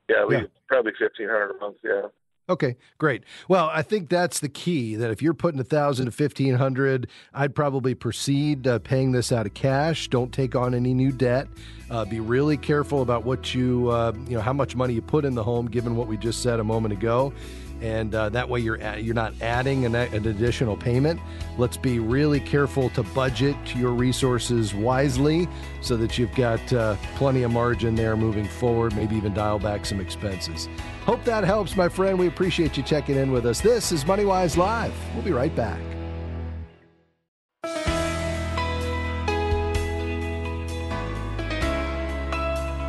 yeah, 0.08 0.24
we 0.24 0.36
Yeah. 0.36 0.42
probably 0.68 0.92
fifteen 0.98 1.28
hundred 1.28 1.56
a 1.56 1.58
month. 1.60 1.76
Yeah. 1.82 2.02
Okay, 2.48 2.76
great. 2.98 3.24
Well, 3.48 3.68
I 3.72 3.82
think 3.82 4.08
that's 4.08 4.38
the 4.38 4.48
key. 4.48 4.94
That 4.94 5.10
if 5.10 5.20
you're 5.20 5.34
putting 5.34 5.58
a 5.58 5.64
thousand 5.64 6.06
to 6.06 6.12
fifteen 6.12 6.54
hundred, 6.54 7.08
I'd 7.34 7.56
probably 7.56 7.94
proceed 7.96 8.68
uh, 8.68 8.78
paying 8.78 9.10
this 9.10 9.32
out 9.32 9.46
of 9.46 9.54
cash. 9.54 10.06
Don't 10.08 10.32
take 10.32 10.54
on 10.54 10.72
any 10.72 10.94
new 10.94 11.10
debt. 11.10 11.48
Uh, 11.90 12.04
be 12.04 12.20
really 12.20 12.56
careful 12.56 13.02
about 13.02 13.24
what 13.24 13.52
you, 13.52 13.88
uh, 13.88 14.12
you 14.28 14.36
know, 14.36 14.40
how 14.42 14.52
much 14.52 14.76
money 14.76 14.92
you 14.94 15.02
put 15.02 15.24
in 15.24 15.34
the 15.34 15.42
home, 15.42 15.66
given 15.66 15.96
what 15.96 16.06
we 16.06 16.16
just 16.16 16.40
said 16.40 16.60
a 16.60 16.64
moment 16.64 16.92
ago, 16.92 17.32
and 17.82 18.14
uh, 18.14 18.28
that 18.30 18.48
way 18.48 18.60
you're 18.60 18.76
a- 18.76 18.98
you're 18.98 19.14
not 19.14 19.32
adding 19.40 19.84
an, 19.84 19.94
an 19.94 20.26
additional 20.26 20.76
payment. 20.76 21.20
Let's 21.58 21.76
be 21.76 21.98
really 21.98 22.40
careful 22.40 22.90
to 22.90 23.02
budget 23.02 23.56
your 23.74 23.92
resources 23.92 24.74
wisely, 24.74 25.48
so 25.80 25.96
that 25.96 26.18
you've 26.18 26.34
got 26.34 26.72
uh, 26.72 26.96
plenty 27.16 27.42
of 27.42 27.50
margin 27.50 27.94
there 27.94 28.16
moving 28.16 28.46
forward. 28.46 28.94
Maybe 28.94 29.16
even 29.16 29.34
dial 29.34 29.58
back 29.58 29.86
some 29.86 30.00
expenses. 30.00 30.68
Hope 31.04 31.24
that 31.24 31.44
helps, 31.44 31.76
my 31.76 31.88
friend. 31.88 32.18
We 32.18 32.26
appreciate 32.26 32.76
you 32.76 32.82
checking 32.82 33.16
in 33.16 33.30
with 33.32 33.46
us. 33.46 33.60
This 33.60 33.92
is 33.92 34.04
MoneyWise 34.04 34.56
Live. 34.56 34.94
We'll 35.14 35.24
be 35.24 35.32
right 35.32 35.54
back. 35.54 35.80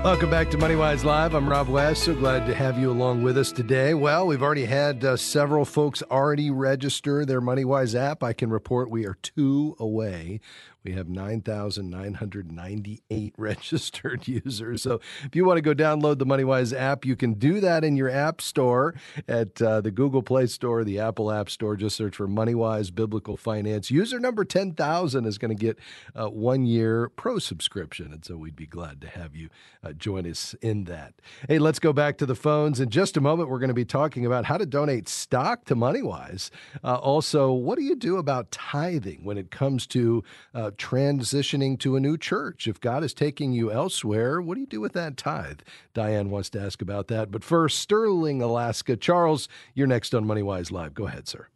Welcome 0.03 0.29
back 0.29 0.49
to 0.51 0.57
MoneyWise 0.57 1.03
Live. 1.03 1.33
I'm 1.33 1.49
Rob 1.49 1.67
West. 1.67 2.03
So 2.03 2.15
glad 2.15 2.45
to 2.45 2.53
have 2.53 2.79
you 2.79 2.91
along 2.91 3.23
with 3.23 3.37
us 3.37 3.51
today. 3.51 3.93
Well, 3.93 4.27
we've 4.27 4.43
already 4.43 4.65
had 4.65 5.03
uh, 5.03 5.17
several 5.17 5.65
folks 5.65 6.01
already 6.03 6.49
register 6.49 7.25
their 7.25 7.41
MoneyWise 7.41 7.93
app. 7.93 8.23
I 8.23 8.31
can 8.31 8.49
report 8.49 8.89
we 8.89 9.05
are 9.05 9.17
two 9.21 9.75
away. 9.79 10.39
We 10.87 10.93
have 10.93 11.09
9,998 11.09 13.33
registered 13.37 14.25
users. 14.25 14.81
So 14.81 15.01
if 15.25 15.35
you 15.35 15.43
want 15.43 15.57
to 15.57 15.61
go 15.61 15.73
download 15.73 16.17
the 16.17 16.25
MoneyWise 16.25 16.73
app, 16.73 17.03
you 17.03 17.17
can 17.17 17.33
do 17.33 17.59
that 17.59 17.83
in 17.83 17.97
your 17.97 18.09
app 18.09 18.39
store 18.39 18.95
at 19.27 19.61
uh, 19.61 19.81
the 19.81 19.91
Google 19.91 20.23
Play 20.23 20.45
Store, 20.45 20.85
the 20.85 20.97
Apple 20.97 21.29
App 21.29 21.49
Store. 21.49 21.75
Just 21.75 21.97
search 21.97 22.15
for 22.15 22.25
MoneyWise 22.25 22.95
Biblical 22.95 23.35
Finance. 23.35 23.91
User 23.91 24.17
number 24.17 24.45
10,000 24.45 25.25
is 25.25 25.37
going 25.37 25.53
to 25.53 25.61
get 25.61 25.77
a 26.15 26.29
one 26.29 26.65
year 26.65 27.09
pro 27.09 27.37
subscription. 27.37 28.13
And 28.13 28.23
so 28.23 28.37
we'd 28.37 28.55
be 28.55 28.65
glad 28.65 29.01
to 29.01 29.09
have 29.09 29.35
you 29.35 29.49
uh, 29.83 29.91
join 29.91 30.25
us 30.25 30.55
in 30.61 30.85
that. 30.85 31.15
Hey, 31.49 31.59
let's 31.59 31.79
go 31.79 31.91
back 31.91 32.17
to 32.19 32.25
the 32.25 32.33
phones. 32.33 32.79
In 32.79 32.89
just 32.89 33.17
a 33.17 33.21
moment, 33.21 33.49
we're 33.49 33.59
going 33.59 33.67
to 33.67 33.73
be 33.73 33.83
talking 33.83 34.25
about 34.25 34.45
how 34.45 34.57
to 34.57 34.65
donate 34.65 35.09
stock 35.09 35.65
to 35.65 35.75
MoneyWise. 35.75 36.49
Uh, 36.81 36.95
also, 36.95 37.51
what 37.51 37.77
do 37.77 37.83
you 37.83 37.97
do 37.97 38.15
about 38.15 38.51
tithing 38.51 39.25
when 39.25 39.37
it 39.37 39.51
comes 39.51 39.85
to 39.87 40.23
uh, 40.53 40.71
transitioning 40.77 41.79
to 41.79 41.95
a 41.95 41.99
new 41.99 42.17
church? 42.17 42.67
If 42.67 42.79
God 42.79 43.03
is 43.03 43.13
taking 43.13 43.51
you 43.51 43.71
elsewhere, 43.71 44.41
what 44.41 44.55
do 44.55 44.61
you 44.61 44.67
do 44.67 44.81
with 44.81 44.93
that 44.93 45.17
tithe? 45.17 45.61
Diane 45.93 46.29
wants 46.29 46.49
to 46.51 46.61
ask 46.61 46.81
about 46.81 47.07
that. 47.07 47.31
But 47.31 47.43
first, 47.43 47.79
Sterling, 47.79 48.41
Alaska. 48.41 48.95
Charles, 48.95 49.47
you're 49.73 49.87
next 49.87 50.13
on 50.13 50.25
MoneyWise 50.25 50.71
Live. 50.71 50.93
Go 50.93 51.07
ahead, 51.07 51.27
sir. 51.27 51.47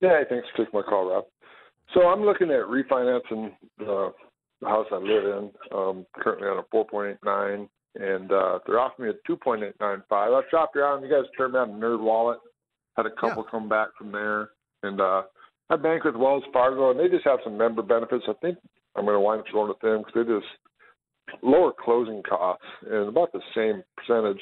Yeah, 0.00 0.22
thanks 0.28 0.48
for 0.54 0.64
taking 0.64 0.80
my 0.80 0.82
call, 0.82 1.10
Rob. 1.10 1.24
So 1.94 2.02
I'm 2.02 2.22
looking 2.22 2.50
at 2.50 2.66
refinancing 2.66 3.52
the, 3.78 4.12
the 4.60 4.68
house 4.68 4.86
I 4.92 4.96
live 4.96 5.24
in, 5.24 5.50
um, 5.76 6.06
currently 6.14 6.48
on 6.48 6.58
a 6.58 6.74
4.89, 6.74 7.68
and 7.96 8.32
uh, 8.32 8.60
they're 8.66 8.78
offering 8.78 9.10
me 9.10 9.14
a 9.28 9.30
2.895. 9.30 10.02
I've 10.10 10.44
shopped 10.50 10.76
around. 10.76 11.02
You 11.02 11.10
guys 11.10 11.28
turned 11.36 11.54
me 11.54 11.58
on 11.58 11.68
to 11.68 11.74
Nerd 11.74 12.00
Wallet. 12.00 12.38
Had 12.96 13.06
a 13.06 13.10
couple 13.20 13.44
come 13.44 13.68
back 13.68 13.88
from 13.98 14.12
there, 14.12 14.50
and 14.82 15.00
uh, 15.00 15.22
I 15.70 15.76
bank 15.76 16.02
with 16.02 16.16
Wells 16.16 16.42
Fargo, 16.52 16.90
and 16.90 16.98
they 16.98 17.08
just 17.08 17.24
have 17.24 17.38
some 17.44 17.56
member 17.56 17.82
benefits. 17.82 18.24
I 18.28 18.32
think 18.42 18.58
I'm 18.96 19.04
going 19.04 19.14
to 19.14 19.20
wind 19.20 19.40
up 19.40 19.46
going 19.52 19.68
with 19.68 19.78
them 19.80 20.02
because 20.04 20.26
they 20.26 20.34
just 20.34 21.42
lower 21.44 21.72
closing 21.72 22.22
costs 22.28 22.64
and 22.90 23.08
about 23.08 23.32
the 23.32 23.40
same 23.54 23.84
percentage. 23.96 24.40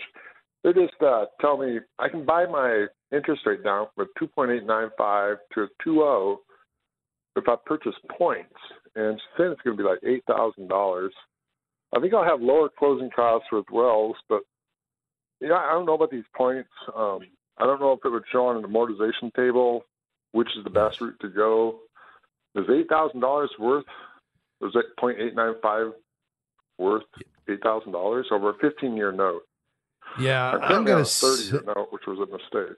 They 0.64 0.72
just 0.72 0.94
uh, 1.04 1.26
tell 1.40 1.58
me 1.58 1.80
I 1.98 2.08
can 2.08 2.24
buy 2.24 2.46
my 2.46 2.86
interest 3.12 3.42
rate 3.44 3.62
down 3.62 3.88
from 3.94 4.08
a 4.16 4.24
2.895 4.24 5.36
to 5.54 5.60
a 5.60 5.68
2.0 5.86 6.36
if 7.36 7.44
I 7.46 7.56
purchase 7.66 7.94
points. 8.16 8.54
And 8.96 9.20
saying 9.36 9.52
it's 9.52 9.60
going 9.60 9.76
to 9.76 9.82
be 9.82 9.88
like 9.88 10.00
eight 10.04 10.24
thousand 10.26 10.68
dollars. 10.68 11.12
I 11.94 12.00
think 12.00 12.12
I'll 12.14 12.24
have 12.24 12.40
lower 12.40 12.68
closing 12.76 13.10
costs 13.14 13.48
with 13.52 13.66
Wells, 13.70 14.16
but 14.28 14.40
yeah, 15.40 15.54
I 15.54 15.72
don't 15.72 15.86
know 15.86 15.94
about 15.94 16.10
these 16.10 16.24
points. 16.36 16.68
Um, 16.96 17.20
I 17.58 17.64
don't 17.64 17.80
know 17.80 17.92
if 17.92 18.00
it 18.04 18.08
would 18.08 18.24
show 18.32 18.46
on 18.46 18.56
an 18.56 18.68
amortization 18.68 19.32
table 19.34 19.84
which 20.32 20.48
is 20.56 20.64
the 20.64 20.70
best 20.70 21.00
route 21.00 21.18
to 21.20 21.28
go. 21.28 21.80
Is 22.54 22.64
eight 22.70 22.88
thousand 22.88 23.20
dollars 23.20 23.50
worth? 23.58 23.84
Was 24.60 24.72
that 24.72 24.96
point 24.98 25.18
eight 25.20 25.34
nine 25.34 25.54
five 25.62 25.92
worth 26.78 27.04
eight 27.48 27.62
thousand 27.62 27.92
dollars 27.92 28.26
over 28.30 28.50
a 28.50 28.58
fifteen 28.58 28.96
year 28.96 29.12
note? 29.12 29.42
Yeah, 30.18 30.56
I'm 30.62 30.84
going 30.84 31.04
to 31.04 31.10
thirty 31.10 31.44
year 31.44 31.62
note, 31.66 31.88
which 31.90 32.06
was 32.06 32.18
a 32.18 32.30
mistake. 32.30 32.76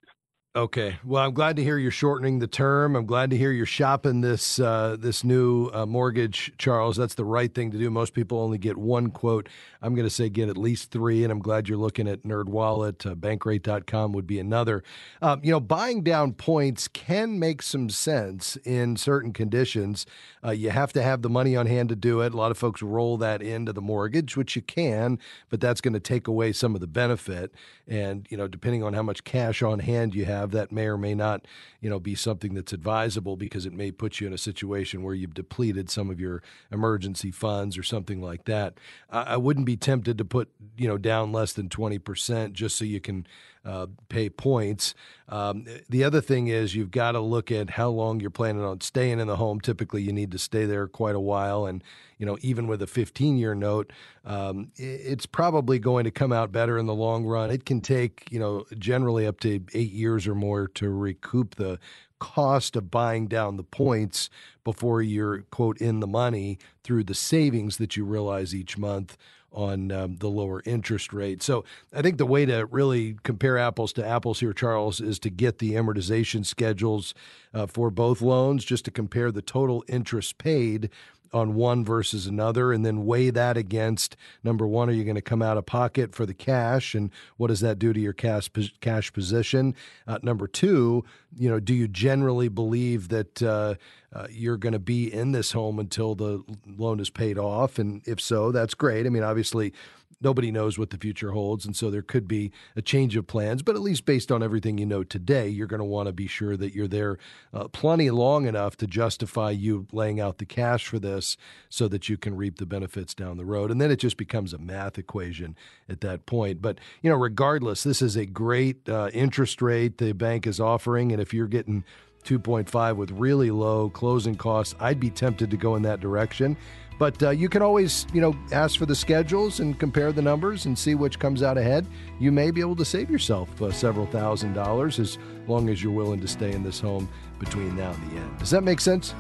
Okay. 0.57 0.99
Well, 1.05 1.23
I'm 1.23 1.33
glad 1.33 1.55
to 1.57 1.63
hear 1.63 1.79
you're 1.79 1.93
shortening 1.93 2.41
the 2.41 2.49
term. 2.49 2.97
I'm 2.97 3.07
glad 3.07 3.31
to 3.31 3.37
hear 3.37 3.53
you're 3.53 3.67
shopping 3.67 4.21
this 4.21 4.59
uh, 4.59 4.97
this 4.99 5.23
new 5.23 5.71
uh, 5.73 5.87
mortgage, 5.87 6.53
Charles. 6.59 6.97
That's 6.97 7.15
the 7.15 7.25
right 7.25 7.55
thing 7.55 7.71
to 7.71 7.79
do. 7.79 7.89
Most 7.89 8.15
people 8.15 8.41
only 8.41 8.59
get 8.59 8.77
one 8.77 9.13
quote. 9.13 9.49
I'm 9.81 9.95
going 9.95 10.09
to 10.09 10.13
say 10.13 10.29
get 10.29 10.49
at 10.49 10.57
least 10.57 10.91
three, 10.91 11.23
and 11.23 11.31
I'm 11.31 11.39
glad 11.39 11.69
you're 11.69 11.79
looking 11.79 12.09
at 12.09 12.25
NerdWallet. 12.25 13.09
Uh, 13.09 13.15
Bankrate.com 13.15 14.13
would 14.13 14.27
be 14.27 14.41
another. 14.41 14.83
Um, 15.23 15.41
you 15.45 15.53
know, 15.53 15.61
buying 15.61 16.03
down 16.03 16.33
points 16.33 16.89
can 16.89 17.39
make 17.39 17.63
some 17.63 17.89
sense 17.89 18.57
in 18.65 18.97
certain 18.97 19.33
conditions. 19.33 20.05
Uh, 20.45 20.51
you 20.51 20.71
have 20.71 20.93
to 20.95 21.03
have 21.03 21.23
the 21.23 21.31
money 21.31 21.55
on 21.55 21.67
hand 21.67 21.91
to 21.91 21.97
do 21.97 22.23
it. 22.23 22.35
A 22.35 22.37
lot 22.37 22.51
of 22.51 22.59
folks 22.59 22.83
roll 22.83 23.17
that 23.19 23.41
into 23.41 23.73
the 23.73 23.81
mortgage, 23.81 24.37
which 24.37 24.57
you 24.57 24.63
can, 24.63 25.21
but 25.49 25.61
that's 25.61 25.81
going 25.81 25.95
to 25.95 26.01
take 26.01 26.27
away 26.27 26.51
some 26.51 26.75
of 26.75 26.81
the 26.81 26.89
benefit. 26.89 27.53
And 27.87 28.27
you 28.31 28.37
know, 28.37 28.49
depending 28.49 28.83
on 28.83 28.95
how 28.95 29.03
much 29.05 29.23
cash 29.23 29.63
on 29.63 29.79
hand 29.79 30.13
you 30.13 30.25
have 30.25 30.40
have, 30.41 30.51
that 30.53 30.73
may 30.73 30.87
or 30.87 30.97
may 30.97 31.15
not, 31.15 31.47
you 31.81 31.91
know, 31.91 32.01
be 32.01 32.15
something 32.15 32.55
that's 32.55 32.73
advisable 32.73 33.37
because 33.37 33.67
it 33.67 33.73
may 33.73 33.91
put 33.91 34.21
you 34.21 34.27
in 34.27 34.33
a 34.33 34.39
situation 34.39 35.03
where 35.03 35.15
you've 35.15 35.35
depleted 35.35 35.91
some 35.91 36.11
of 36.11 36.21
your 36.21 36.43
emergency 36.71 37.31
funds 37.31 37.77
or 37.79 37.83
something 37.83 38.21
like 38.21 38.45
that. 38.45 38.75
I, 39.11 39.23
I 39.23 39.37
wouldn't 39.37 39.67
be 39.67 39.77
tempted 39.77 40.19
to 40.19 40.25
put, 40.25 40.49
you 40.77 40.89
know, 40.89 40.99
down 40.99 41.33
less 41.33 41.53
than 41.53 41.69
20% 41.69 42.53
just 42.53 42.77
so 42.77 42.85
you 42.85 43.01
can 43.01 43.27
uh, 43.65 43.87
pay 44.09 44.31
points. 44.31 44.95
Um, 45.29 45.67
the 45.89 46.03
other 46.03 46.21
thing 46.21 46.49
is 46.49 46.75
you've 46.75 46.91
got 46.91 47.13
to 47.13 47.21
look 47.21 47.53
at 47.53 47.71
how 47.71 47.91
long 47.91 48.21
you're 48.21 48.31
planning 48.31 48.65
on 48.65 48.81
staying 48.81 49.21
in 49.21 49.27
the 49.27 49.37
home. 49.37 49.61
Typically, 49.61 50.03
you 50.03 50.13
need 50.13 50.33
to 50.33 50.39
stay 50.39 50.65
there 50.65 50.89
quite 50.89 51.15
a 51.15 51.21
while, 51.21 51.67
and 51.67 51.85
you 52.19 52.27
know 52.27 52.39
even 52.41 52.67
with 52.67 52.83
a 52.83 52.87
15 52.87 53.37
year 53.37 53.55
note, 53.55 53.93
um, 54.25 54.71
it's 54.77 55.27
probably 55.27 55.79
going 55.79 56.05
to 56.05 56.11
come 56.11 56.33
out 56.33 56.53
better 56.53 56.79
in 56.79 56.87
the 56.87 56.95
long 56.95 57.25
run. 57.25 57.51
It 57.51 57.65
can 57.67 57.81
take 57.81 58.27
you 58.31 58.41
know 58.41 58.65
generally 58.79 59.27
up 59.27 59.41
to 59.41 59.61
eight 59.75 59.93
years 59.93 60.27
or 60.27 60.35
more 60.35 60.67
to 60.69 60.91
recoup 60.91 61.57
the 61.57 61.79
cost 62.19 62.77
of 62.77 62.91
buying 62.91 63.27
down 63.27 63.57
the 63.57 63.65
points 63.65 64.29
before 64.63 65.01
you're 65.03 65.43
quote 65.51 65.79
in 65.79 66.01
the 66.01 66.07
money 66.07 66.59
through 66.85 67.03
the 67.03 67.15
savings 67.15 67.79
that 67.79 67.97
you 67.97 68.05
realize 68.05 68.55
each 68.55 68.77
month 68.77 69.17
on 69.53 69.91
um, 69.91 70.17
the 70.17 70.29
lower 70.29 70.63
interest 70.65 71.13
rate. 71.13 71.43
So 71.43 71.65
I 71.95 72.03
think 72.03 72.19
the 72.19 72.27
way 72.27 72.47
to 72.47 72.67
really 72.67 73.17
compare 73.23 73.59
apples 73.59 73.93
to 73.95 74.07
apples 74.07 74.41
here, 74.41 74.53
Charles, 74.53 75.01
is 75.01 75.19
to 75.21 75.31
get 75.31 75.59
the 75.59 75.73
amortization 75.73 76.47
schedules 76.47 77.15
uh, 77.53 77.67
for 77.67 77.91
both 77.91 78.23
loans, 78.23 78.65
just 78.65 78.85
to 78.85 78.91
compare 78.91 79.33
the 79.33 79.43
total 79.43 79.85
interest 79.89 80.39
paid 80.39 80.91
on 81.33 81.55
one 81.55 81.85
versus 81.85 82.27
another 82.27 82.73
and 82.73 82.85
then 82.85 83.05
weigh 83.05 83.31
that 83.31 83.57
against 83.57 84.17
number 84.43 84.67
one 84.67 84.89
are 84.89 84.93
you 84.93 85.05
going 85.05 85.15
to 85.15 85.23
come 85.23 85.43
out 85.43 85.57
of 85.57 85.67
pocket 85.67 86.15
for 86.15 86.27
the 86.27 86.35
cash 86.35 86.95
and 86.95 87.11
what 87.37 87.49
does 87.49 87.61
that 87.61 87.79
do 87.79 87.93
to 87.93 88.01
your 88.01 88.13
cash 88.13 88.51
cash 88.81 89.13
position? 89.13 89.75
Uh, 90.07 90.19
number 90.23 90.47
two 90.47 91.05
you 91.37 91.49
know 91.49 91.61
do 91.61 91.75
you 91.75 91.87
generally 91.87 92.49
believe 92.49 93.09
that 93.09 93.43
uh, 93.43 93.75
uh, 94.13 94.27
you're 94.31 94.57
going 94.57 94.73
to 94.73 94.79
be 94.79 95.13
in 95.13 95.33
this 95.33 95.53
home 95.53 95.79
until 95.79 96.15
the 96.15 96.43
loan 96.67 97.01
is 97.01 97.11
paid 97.11 97.39
off? 97.39 97.79
And 97.79 98.03
if 98.07 98.21
so 98.21 98.51
that's 98.53 98.75
great. 98.75 99.07
I 99.07 99.09
mean 99.09 99.23
obviously 99.23 99.73
nobody 100.21 100.51
knows 100.51 100.79
what 100.79 100.91
the 100.91 100.99
future 100.99 101.33
holds. 101.33 101.65
And 101.65 101.75
so 101.75 101.91
there 101.91 102.03
could 102.03 102.29
be 102.29 102.53
a 102.77 102.83
change 102.83 103.17
of 103.17 103.27
plans. 103.27 103.63
But 103.63 103.75
at 103.75 103.83
least 103.83 104.05
based 104.05 104.31
on 104.31 104.43
everything 104.43 104.79
you 104.79 104.87
know 104.87 105.03
today, 105.03 105.49
you're 105.49 105.67
going 105.67 105.81
to 105.81 105.85
want 105.85 106.09
to 106.09 106.13
be 106.13 106.27
sure 106.27 106.57
that 106.57 106.75
you're 106.75 106.89
there 106.89 107.19
uh, 107.53 107.69
plenty 107.69 108.11
long 108.11 108.47
enough 108.47 108.77
to 108.79 108.87
justify 108.87 109.51
you 109.51 109.87
laying 109.93 110.21
out 110.21 110.39
the 110.39 110.47
cash 110.47 110.87
for 110.87 110.99
this 110.99 111.37
so 111.69 111.89
that 111.89 112.09
you 112.09 112.17
can 112.17 112.37
reap 112.37 112.59
the 112.59 112.67
benefits 112.67 113.15
down 113.15 113.37
the 113.37 113.45
road. 113.45 113.71
And 113.71 113.81
then 113.81 113.91
it 113.91 113.97
just 113.97 114.17
becomes 114.17 114.53
a 114.53 114.59
math 114.59 114.99
equation 114.99 115.57
at 115.89 116.01
that 116.03 116.27
point. 116.27 116.61
But, 116.61 116.79
you 117.03 117.11
know, 117.11 117.17
regardless, 117.17 117.83
this 117.83 118.03
is 118.03 118.17
a 118.17 118.27
great 118.27 118.89
uh, 118.89 119.11
interest 119.13 119.63
rate 119.63 119.99
the 119.99 120.13
bank 120.13 120.47
is 120.47 120.61
offering. 120.61 121.13
And 121.13 121.21
if 121.21 121.33
you're 121.33 121.47
getting 121.47 121.85
2.5 122.25 122.97
with 122.97 123.11
really 123.13 123.51
low 123.51 123.91
closing 123.91 124.37
costs, 124.37 124.75
I'd 124.79 125.01
be 125.01 125.11
tempted 125.11 125.51
to 125.51 125.57
go 125.57 125.77
in 125.77 125.83
that 125.83 126.01
direction. 126.01 126.57
But 127.01 127.23
uh, 127.23 127.31
you 127.31 127.49
can 127.49 127.63
always, 127.63 128.07
you 128.13 128.21
know, 128.21 128.37
ask 128.53 128.79
for 128.79 128.85
the 128.85 128.95
schedules 128.95 129.61
and 129.61 129.79
compare 129.81 130.13
the 130.13 130.21
numbers 130.21 130.67
and 130.67 130.79
see 130.79 130.95
which 130.95 131.19
comes 131.19 131.43
out 131.43 131.57
ahead. 131.57 131.87
You 132.19 132.31
may 132.31 132.51
be 132.51 132.61
able 132.61 132.77
to 132.77 132.85
save 132.85 133.11
yourself 133.11 133.63
uh, 133.63 133.73
several 133.73 134.05
thousand 134.05 134.53
dollars 134.53 134.99
as 134.99 135.17
long 135.49 135.71
as 135.71 135.83
you're 135.83 135.95
willing 135.95 136.21
to 136.21 136.29
stay 136.29 136.53
in 136.53 136.63
this 136.63 136.79
home 136.79 137.09
between 137.39 137.75
now 137.75 137.93
and 137.93 138.11
the 138.11 138.17
end. 138.17 138.39
Does 138.39 138.51
that 138.51 138.65
make 138.65 138.83
sense? 138.83 139.15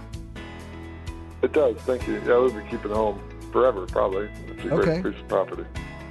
It 1.40 1.54
does. 1.54 1.74
Thank 1.78 2.06
you. 2.06 2.16
Yeah, 2.16 2.36
we'll 2.36 2.50
be 2.50 2.60
keeping 2.68 2.90
home 2.90 3.18
forever, 3.50 3.86
probably. 3.86 4.28
It's 4.48 4.64
a 4.66 4.74
okay. 4.74 5.00
great 5.00 5.14
piece 5.14 5.22
of 5.22 5.28
property. 5.28 5.64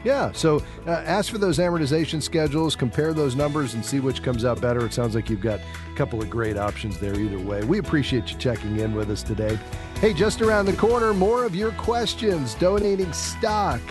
Yeah, 0.04 0.32
so 0.32 0.64
uh, 0.88 0.92
ask 0.92 1.32
for 1.32 1.38
those 1.38 1.58
amortization 1.58 2.22
schedules, 2.22 2.76
compare 2.76 3.14
those 3.14 3.36
numbers, 3.36 3.74
and 3.74 3.86
see 3.86 4.00
which 4.00 4.24
comes 4.24 4.46
out 4.46 4.62
better. 4.62 4.86
It 4.86 4.94
sounds 4.94 5.14
like 5.14 5.30
you've 5.30 5.42
got 5.42 5.60
a 5.60 5.96
couple 5.96 6.22
of 6.22 6.30
great 6.30 6.58
options 6.58 6.98
there 7.00 7.16
either 7.20 7.40
way. 7.40 7.64
We 7.64 7.80
appreciate 7.80 8.32
you 8.32 8.38
checking 8.38 8.80
in 8.80 8.94
with 8.96 9.10
us 9.10 9.24
today. 9.24 9.60
Hey, 10.00 10.14
just 10.14 10.42
around 10.42 10.68
the 10.68 10.74
corner, 10.74 11.14
more 11.14 11.44
of 11.44 11.54
your 11.54 11.72
questions, 11.74 12.54
donating 12.54 13.12
stock, 13.12 13.82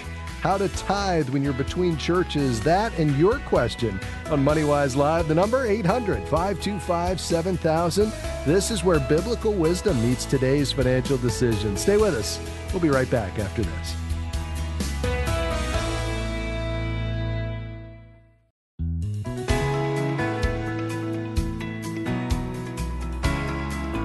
how 0.41 0.57
to 0.57 0.69
tithe 0.71 1.29
when 1.29 1.43
you're 1.43 1.53
between 1.53 1.99
churches, 1.99 2.61
that 2.63 2.97
and 2.99 3.15
your 3.19 3.39
question 3.41 4.01
on 4.31 4.43
MoneyWise 4.43 4.97
Live. 4.97 5.29
The 5.29 5.35
number 5.35 5.67
800 5.67 6.27
525 6.29 7.21
7000. 7.21 8.13
This 8.47 8.71
is 8.71 8.83
where 8.83 9.01
biblical 9.01 9.53
wisdom 9.53 10.01
meets 10.03 10.25
today's 10.25 10.73
financial 10.73 11.19
decisions. 11.19 11.83
Stay 11.83 11.99
with 11.99 12.15
us. 12.15 12.41
We'll 12.73 12.81
be 12.81 12.89
right 12.89 13.11
back 13.11 13.39
after 13.39 13.63
this. 13.63 13.98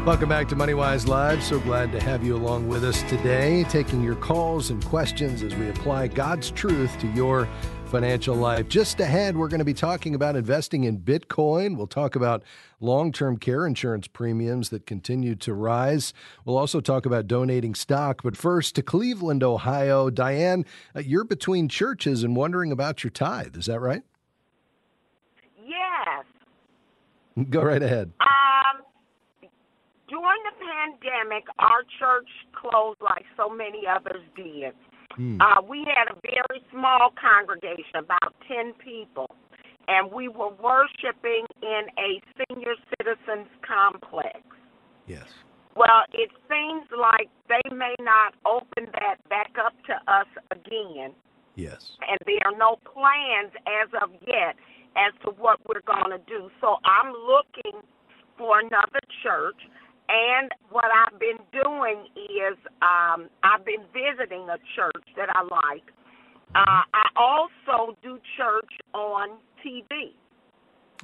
Welcome 0.05 0.27
back 0.27 0.49
to 0.49 0.55
MoneyWise 0.57 1.07
Live. 1.07 1.41
So 1.41 1.61
glad 1.61 1.93
to 1.93 2.03
have 2.03 2.25
you 2.25 2.35
along 2.35 2.67
with 2.67 2.83
us 2.83 3.01
today, 3.03 3.63
taking 3.69 4.03
your 4.03 4.15
calls 4.15 4.69
and 4.69 4.83
questions 4.83 5.41
as 5.43 5.55
we 5.55 5.69
apply 5.69 6.07
God's 6.07 6.51
truth 6.51 6.99
to 6.99 7.07
your 7.13 7.47
financial 7.85 8.35
life. 8.35 8.67
Just 8.67 8.99
ahead, 8.99 9.37
we're 9.37 9.47
going 9.47 9.59
to 9.59 9.65
be 9.65 9.73
talking 9.73 10.13
about 10.13 10.35
investing 10.35 10.83
in 10.83 10.99
Bitcoin. 10.99 11.77
We'll 11.77 11.87
talk 11.87 12.17
about 12.17 12.43
long 12.81 13.13
term 13.13 13.37
care 13.37 13.65
insurance 13.65 14.07
premiums 14.07 14.71
that 14.71 14.85
continue 14.85 15.35
to 15.35 15.53
rise. 15.53 16.13
We'll 16.43 16.57
also 16.57 16.81
talk 16.81 17.05
about 17.05 17.25
donating 17.25 17.73
stock. 17.73 18.23
But 18.23 18.35
first, 18.35 18.75
to 18.75 18.81
Cleveland, 18.81 19.41
Ohio. 19.41 20.09
Diane, 20.09 20.65
uh, 20.93 20.99
you're 20.99 21.23
between 21.23 21.69
churches 21.69 22.25
and 22.25 22.35
wondering 22.35 22.73
about 22.73 23.05
your 23.05 23.11
tithe. 23.11 23.55
Is 23.55 23.67
that 23.67 23.79
right? 23.79 24.03
Yes. 25.65 26.25
Go 27.49 27.61
right 27.61 27.81
ahead. 27.81 28.11
Um, 28.19 28.27
during 30.13 30.41
the 30.45 30.55
pandemic, 30.61 31.43
our 31.57 31.81
church 31.97 32.29
closed 32.53 33.01
like 33.01 33.25
so 33.35 33.49
many 33.49 33.89
others 33.89 34.21
did. 34.37 34.73
Hmm. 35.17 35.41
Uh, 35.41 35.61
we 35.67 35.85
had 35.89 36.13
a 36.13 36.17
very 36.21 36.61
small 36.69 37.09
congregation, 37.17 37.97
about 37.97 38.33
10 38.47 38.73
people, 38.77 39.25
and 39.87 40.11
we 40.11 40.27
were 40.27 40.53
worshiping 40.61 41.49
in 41.63 41.89
a 41.97 42.21
senior 42.37 42.75
citizens 42.93 43.49
complex. 43.65 44.41
Yes. 45.07 45.25
Well, 45.75 46.05
it 46.13 46.29
seems 46.45 46.85
like 46.93 47.29
they 47.49 47.65
may 47.75 47.95
not 47.99 48.37
open 48.45 48.93
that 48.93 49.17
back 49.29 49.57
up 49.57 49.73
to 49.89 49.95
us 50.05 50.29
again. 50.51 51.13
Yes. 51.55 51.97
And 52.07 52.19
there 52.25 52.45
are 52.45 52.57
no 52.57 52.77
plans 52.85 53.53
as 53.65 53.89
of 54.01 54.13
yet 54.27 54.53
as 54.93 55.13
to 55.25 55.31
what 55.41 55.57
we're 55.67 55.81
going 55.81 56.13
to 56.13 56.21
do. 56.29 56.51
So 56.61 56.77
I'm 56.85 57.11
looking 57.13 57.81
for 58.37 58.59
another 58.59 59.01
church 59.23 59.57
and 60.13 60.51
what 60.69 60.85
I've 60.85 61.19
been 61.19 61.41
doing 61.51 62.05
is 62.15 62.57
um, 62.81 63.29
I've 63.41 63.65
been 63.65 63.81
visiting 63.89 64.47
a 64.47 64.57
church 64.75 65.05
that 65.17 65.29
I 65.33 65.41
like. 65.41 65.89
Uh, 66.53 66.85
I 66.93 67.05
also 67.17 67.97
do 68.03 68.19
church 68.37 68.71
on 68.93 69.37
TV. 69.65 70.13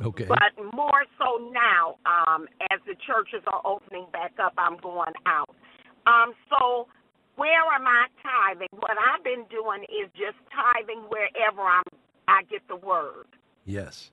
Okay. 0.02 0.26
But 0.26 0.54
more 0.74 1.04
so 1.18 1.52
now, 1.52 1.98
um, 2.06 2.48
as 2.72 2.80
the 2.86 2.94
churches 3.06 3.44
are 3.52 3.62
opening 3.66 4.06
back 4.14 4.34
up, 4.42 4.54
I'm 4.58 4.78
going 4.78 5.14
out. 5.26 5.50
Um, 6.06 6.34
so 6.50 6.88
where 7.36 7.66
am 7.74 7.88
I 7.88 8.06
tithing? 8.22 8.70
What 8.80 8.96
I've 9.00 9.24
been 9.24 9.46
doing 9.50 9.84
is 9.84 10.10
just 10.14 10.38
tithing 10.54 11.02
wherever 11.10 11.62
I'm. 11.62 11.84
I 12.28 12.44
get 12.44 12.62
the 12.68 12.76
word. 12.76 13.26
Yes. 13.66 14.12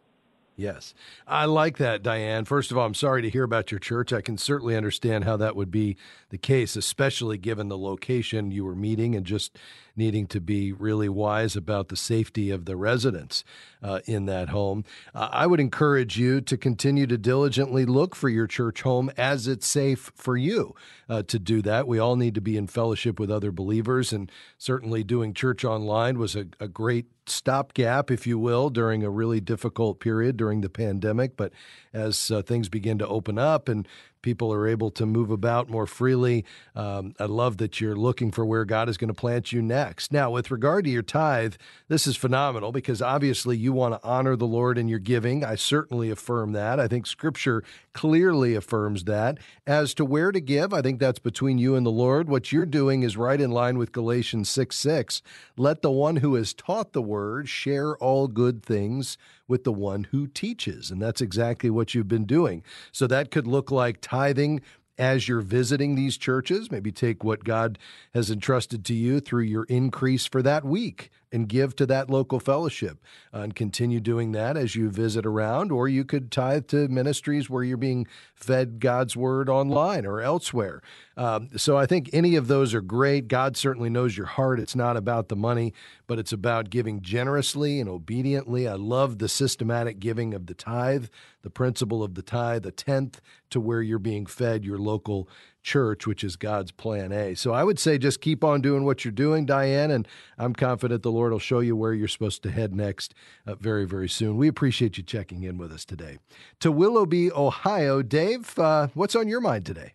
Yes. 0.58 0.94
I 1.26 1.44
like 1.44 1.76
that, 1.76 2.02
Diane. 2.02 2.46
First 2.46 2.70
of 2.70 2.78
all, 2.78 2.86
I'm 2.86 2.94
sorry 2.94 3.20
to 3.20 3.28
hear 3.28 3.44
about 3.44 3.70
your 3.70 3.78
church. 3.78 4.10
I 4.10 4.22
can 4.22 4.38
certainly 4.38 4.74
understand 4.74 5.24
how 5.24 5.36
that 5.36 5.54
would 5.54 5.70
be 5.70 5.98
the 6.30 6.38
case, 6.38 6.76
especially 6.76 7.36
given 7.36 7.68
the 7.68 7.76
location 7.76 8.50
you 8.50 8.64
were 8.64 8.74
meeting 8.74 9.14
and 9.14 9.26
just 9.26 9.58
needing 9.94 10.26
to 10.28 10.40
be 10.40 10.72
really 10.72 11.10
wise 11.10 11.56
about 11.56 11.88
the 11.88 11.96
safety 11.96 12.50
of 12.50 12.64
the 12.64 12.74
residents 12.74 13.44
uh, 13.82 14.00
in 14.06 14.24
that 14.26 14.48
home. 14.48 14.84
Uh, 15.14 15.28
I 15.30 15.46
would 15.46 15.60
encourage 15.60 16.18
you 16.18 16.40
to 16.40 16.56
continue 16.56 17.06
to 17.06 17.18
diligently 17.18 17.84
look 17.84 18.14
for 18.14 18.30
your 18.30 18.46
church 18.46 18.80
home 18.80 19.10
as 19.18 19.46
it's 19.46 19.66
safe 19.66 20.10
for 20.14 20.38
you 20.38 20.74
uh, 21.06 21.22
to 21.24 21.38
do 21.38 21.60
that. 21.62 21.86
We 21.86 21.98
all 21.98 22.16
need 22.16 22.34
to 22.34 22.40
be 22.40 22.56
in 22.56 22.66
fellowship 22.66 23.20
with 23.20 23.30
other 23.30 23.52
believers, 23.52 24.10
and 24.10 24.32
certainly 24.56 25.04
doing 25.04 25.34
church 25.34 25.66
online 25.66 26.18
was 26.18 26.34
a, 26.34 26.46
a 26.58 26.68
great 26.68 27.06
stopgap, 27.28 28.10
if 28.10 28.26
you 28.26 28.38
will, 28.38 28.70
during 28.70 29.02
a 29.02 29.10
really 29.10 29.40
difficult 29.40 30.00
period 30.00 30.36
during 30.36 30.60
the 30.60 30.68
pandemic. 30.68 31.36
But 31.36 31.52
as 31.92 32.30
uh, 32.30 32.42
things 32.42 32.68
begin 32.68 32.98
to 32.98 33.08
open 33.08 33.38
up 33.38 33.68
and 33.68 33.86
people 34.22 34.52
are 34.52 34.66
able 34.66 34.90
to 34.92 35.06
move 35.06 35.30
about 35.30 35.68
more 35.68 35.86
freely. 35.86 36.44
Um, 36.74 37.14
I 37.18 37.24
love 37.24 37.58
that 37.58 37.80
you're 37.80 37.96
looking 37.96 38.30
for 38.30 38.44
where 38.44 38.64
God 38.64 38.88
is 38.88 38.96
going 38.96 39.08
to 39.08 39.14
plant 39.14 39.52
you 39.52 39.62
next. 39.62 40.12
Now, 40.12 40.30
with 40.30 40.50
regard 40.50 40.84
to 40.84 40.90
your 40.90 41.02
tithe, 41.02 41.54
this 41.88 42.06
is 42.06 42.16
phenomenal 42.16 42.72
because 42.72 43.00
obviously 43.00 43.56
you 43.56 43.72
want 43.72 43.94
to 43.94 44.06
honor 44.06 44.36
the 44.36 44.46
Lord 44.46 44.78
in 44.78 44.88
your 44.88 44.98
giving. 44.98 45.44
I 45.44 45.54
certainly 45.54 46.10
affirm 46.10 46.52
that. 46.52 46.80
I 46.80 46.88
think 46.88 47.06
Scripture 47.06 47.62
clearly 47.92 48.54
affirms 48.54 49.04
that. 49.04 49.38
As 49.66 49.94
to 49.94 50.04
where 50.04 50.32
to 50.32 50.40
give, 50.40 50.72
I 50.72 50.82
think 50.82 51.00
that's 51.00 51.18
between 51.18 51.58
you 51.58 51.74
and 51.74 51.86
the 51.86 51.90
Lord. 51.90 52.28
What 52.28 52.52
you're 52.52 52.66
doing 52.66 53.02
is 53.02 53.16
right 53.16 53.40
in 53.40 53.50
line 53.50 53.78
with 53.78 53.92
Galatians 53.92 54.48
6 54.48 54.76
6. 54.76 55.22
Let 55.56 55.82
the 55.82 55.90
one 55.90 56.16
who 56.16 56.34
has 56.34 56.52
taught 56.52 56.92
the 56.92 57.02
word 57.02 57.48
share 57.48 57.96
all 57.96 58.28
good 58.28 58.62
things 58.62 59.16
with 59.48 59.64
the 59.64 59.72
one 59.72 60.04
who 60.04 60.26
teaches. 60.26 60.90
And 60.90 61.00
that's 61.00 61.20
exactly 61.20 61.70
what 61.70 61.94
you've 61.94 62.08
been 62.08 62.26
doing. 62.26 62.62
So 62.92 63.06
that 63.06 63.30
could 63.30 63.46
look 63.46 63.70
like 63.70 64.00
tithing 64.00 64.60
as 64.98 65.28
you're 65.28 65.40
visiting 65.40 65.94
these 65.94 66.16
churches. 66.16 66.70
Maybe 66.70 66.90
take 66.90 67.22
what 67.22 67.44
God 67.44 67.78
has 68.14 68.30
entrusted 68.30 68.84
to 68.86 68.94
you 68.94 69.20
through 69.20 69.44
your 69.44 69.64
increase 69.64 70.26
for 70.26 70.42
that 70.42 70.64
week 70.64 71.10
and 71.32 71.48
give 71.48 71.74
to 71.76 71.86
that 71.86 72.08
local 72.08 72.38
fellowship 72.38 72.98
uh, 73.34 73.38
and 73.38 73.54
continue 73.54 74.00
doing 74.00 74.32
that 74.32 74.56
as 74.56 74.76
you 74.76 74.88
visit 74.88 75.26
around. 75.26 75.72
Or 75.72 75.88
you 75.88 76.04
could 76.04 76.30
tithe 76.30 76.68
to 76.68 76.88
ministries 76.88 77.50
where 77.50 77.64
you're 77.64 77.76
being 77.76 78.06
fed 78.34 78.80
God's 78.80 79.16
word 79.16 79.48
online 79.48 80.06
or 80.06 80.20
elsewhere. 80.20 80.82
Um, 81.16 81.48
so 81.56 81.76
I 81.76 81.86
think 81.86 82.10
any 82.12 82.36
of 82.36 82.46
those 82.46 82.74
are 82.74 82.80
great. 82.80 83.28
God 83.28 83.56
certainly 83.56 83.90
knows 83.90 84.16
your 84.16 84.26
heart. 84.26 84.60
It's 84.60 84.76
not 84.76 84.96
about 84.96 85.28
the 85.28 85.36
money, 85.36 85.72
but 86.06 86.18
it's 86.18 86.32
about 86.32 86.70
giving 86.70 87.00
generously 87.00 87.80
and 87.80 87.88
obediently. 87.88 88.68
I 88.68 88.74
love 88.74 89.18
the 89.18 89.28
systematic 89.28 89.98
giving 89.98 90.34
of 90.34 90.46
the 90.46 90.54
tithe, 90.54 91.06
the 91.42 91.50
principle 91.50 92.02
of 92.02 92.14
the 92.14 92.22
tithe, 92.22 92.66
a 92.66 92.70
tenth 92.70 93.20
to 93.50 93.60
where 93.60 93.82
you're 93.82 93.98
being 93.98 94.26
fed 94.26 94.64
your 94.64 94.78
local 94.78 95.28
church, 95.66 96.06
which 96.06 96.22
is 96.22 96.36
God's 96.36 96.70
plan 96.70 97.10
A. 97.12 97.34
So 97.34 97.52
I 97.52 97.64
would 97.64 97.78
say 97.78 97.98
just 97.98 98.20
keep 98.20 98.44
on 98.44 98.60
doing 98.60 98.84
what 98.84 99.04
you're 99.04 99.12
doing, 99.12 99.44
Diane, 99.44 99.90
and 99.90 100.06
I'm 100.38 100.54
confident 100.54 101.02
the 101.02 101.10
Lord 101.10 101.32
will 101.32 101.40
show 101.40 101.58
you 101.58 101.76
where 101.76 101.92
you're 101.92 102.08
supposed 102.08 102.42
to 102.44 102.50
head 102.50 102.74
next 102.74 103.14
uh, 103.46 103.56
very, 103.56 103.84
very 103.84 104.08
soon. 104.08 104.36
We 104.36 104.46
appreciate 104.46 104.96
you 104.96 105.02
checking 105.02 105.42
in 105.42 105.58
with 105.58 105.72
us 105.72 105.84
today. 105.84 106.18
To 106.60 106.70
Willoughby, 106.70 107.32
Ohio, 107.32 108.00
Dave, 108.00 108.56
uh, 108.58 108.88
what's 108.94 109.16
on 109.16 109.26
your 109.26 109.40
mind 109.40 109.66
today? 109.66 109.94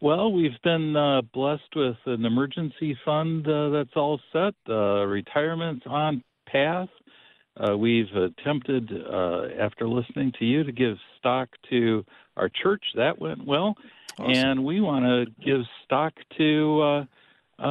Well, 0.00 0.32
we've 0.32 0.60
been 0.62 0.94
uh, 0.94 1.22
blessed 1.32 1.74
with 1.74 1.96
an 2.06 2.26
emergency 2.26 2.98
fund 3.04 3.46
uh, 3.48 3.70
that's 3.70 3.96
all 3.96 4.20
set, 4.32 4.54
uh, 4.68 5.06
retirement's 5.06 5.86
on 5.86 6.22
path. 6.46 6.88
Uh, 7.58 7.76
we've 7.76 8.14
attempted, 8.14 8.90
uh, 8.92 9.44
after 9.58 9.88
listening 9.88 10.32
to 10.38 10.44
you, 10.44 10.64
to 10.64 10.72
give 10.72 10.96
stock 11.18 11.48
to 11.70 12.04
our 12.36 12.48
church. 12.48 12.82
That 12.94 13.20
went 13.20 13.44
well. 13.46 13.76
Awesome. 14.18 14.32
And 14.32 14.64
we 14.64 14.80
want 14.80 15.04
to 15.04 15.44
give 15.44 15.60
stock 15.84 16.14
to 16.38 16.80
uh, 16.82 17.04
uh, 17.58 17.64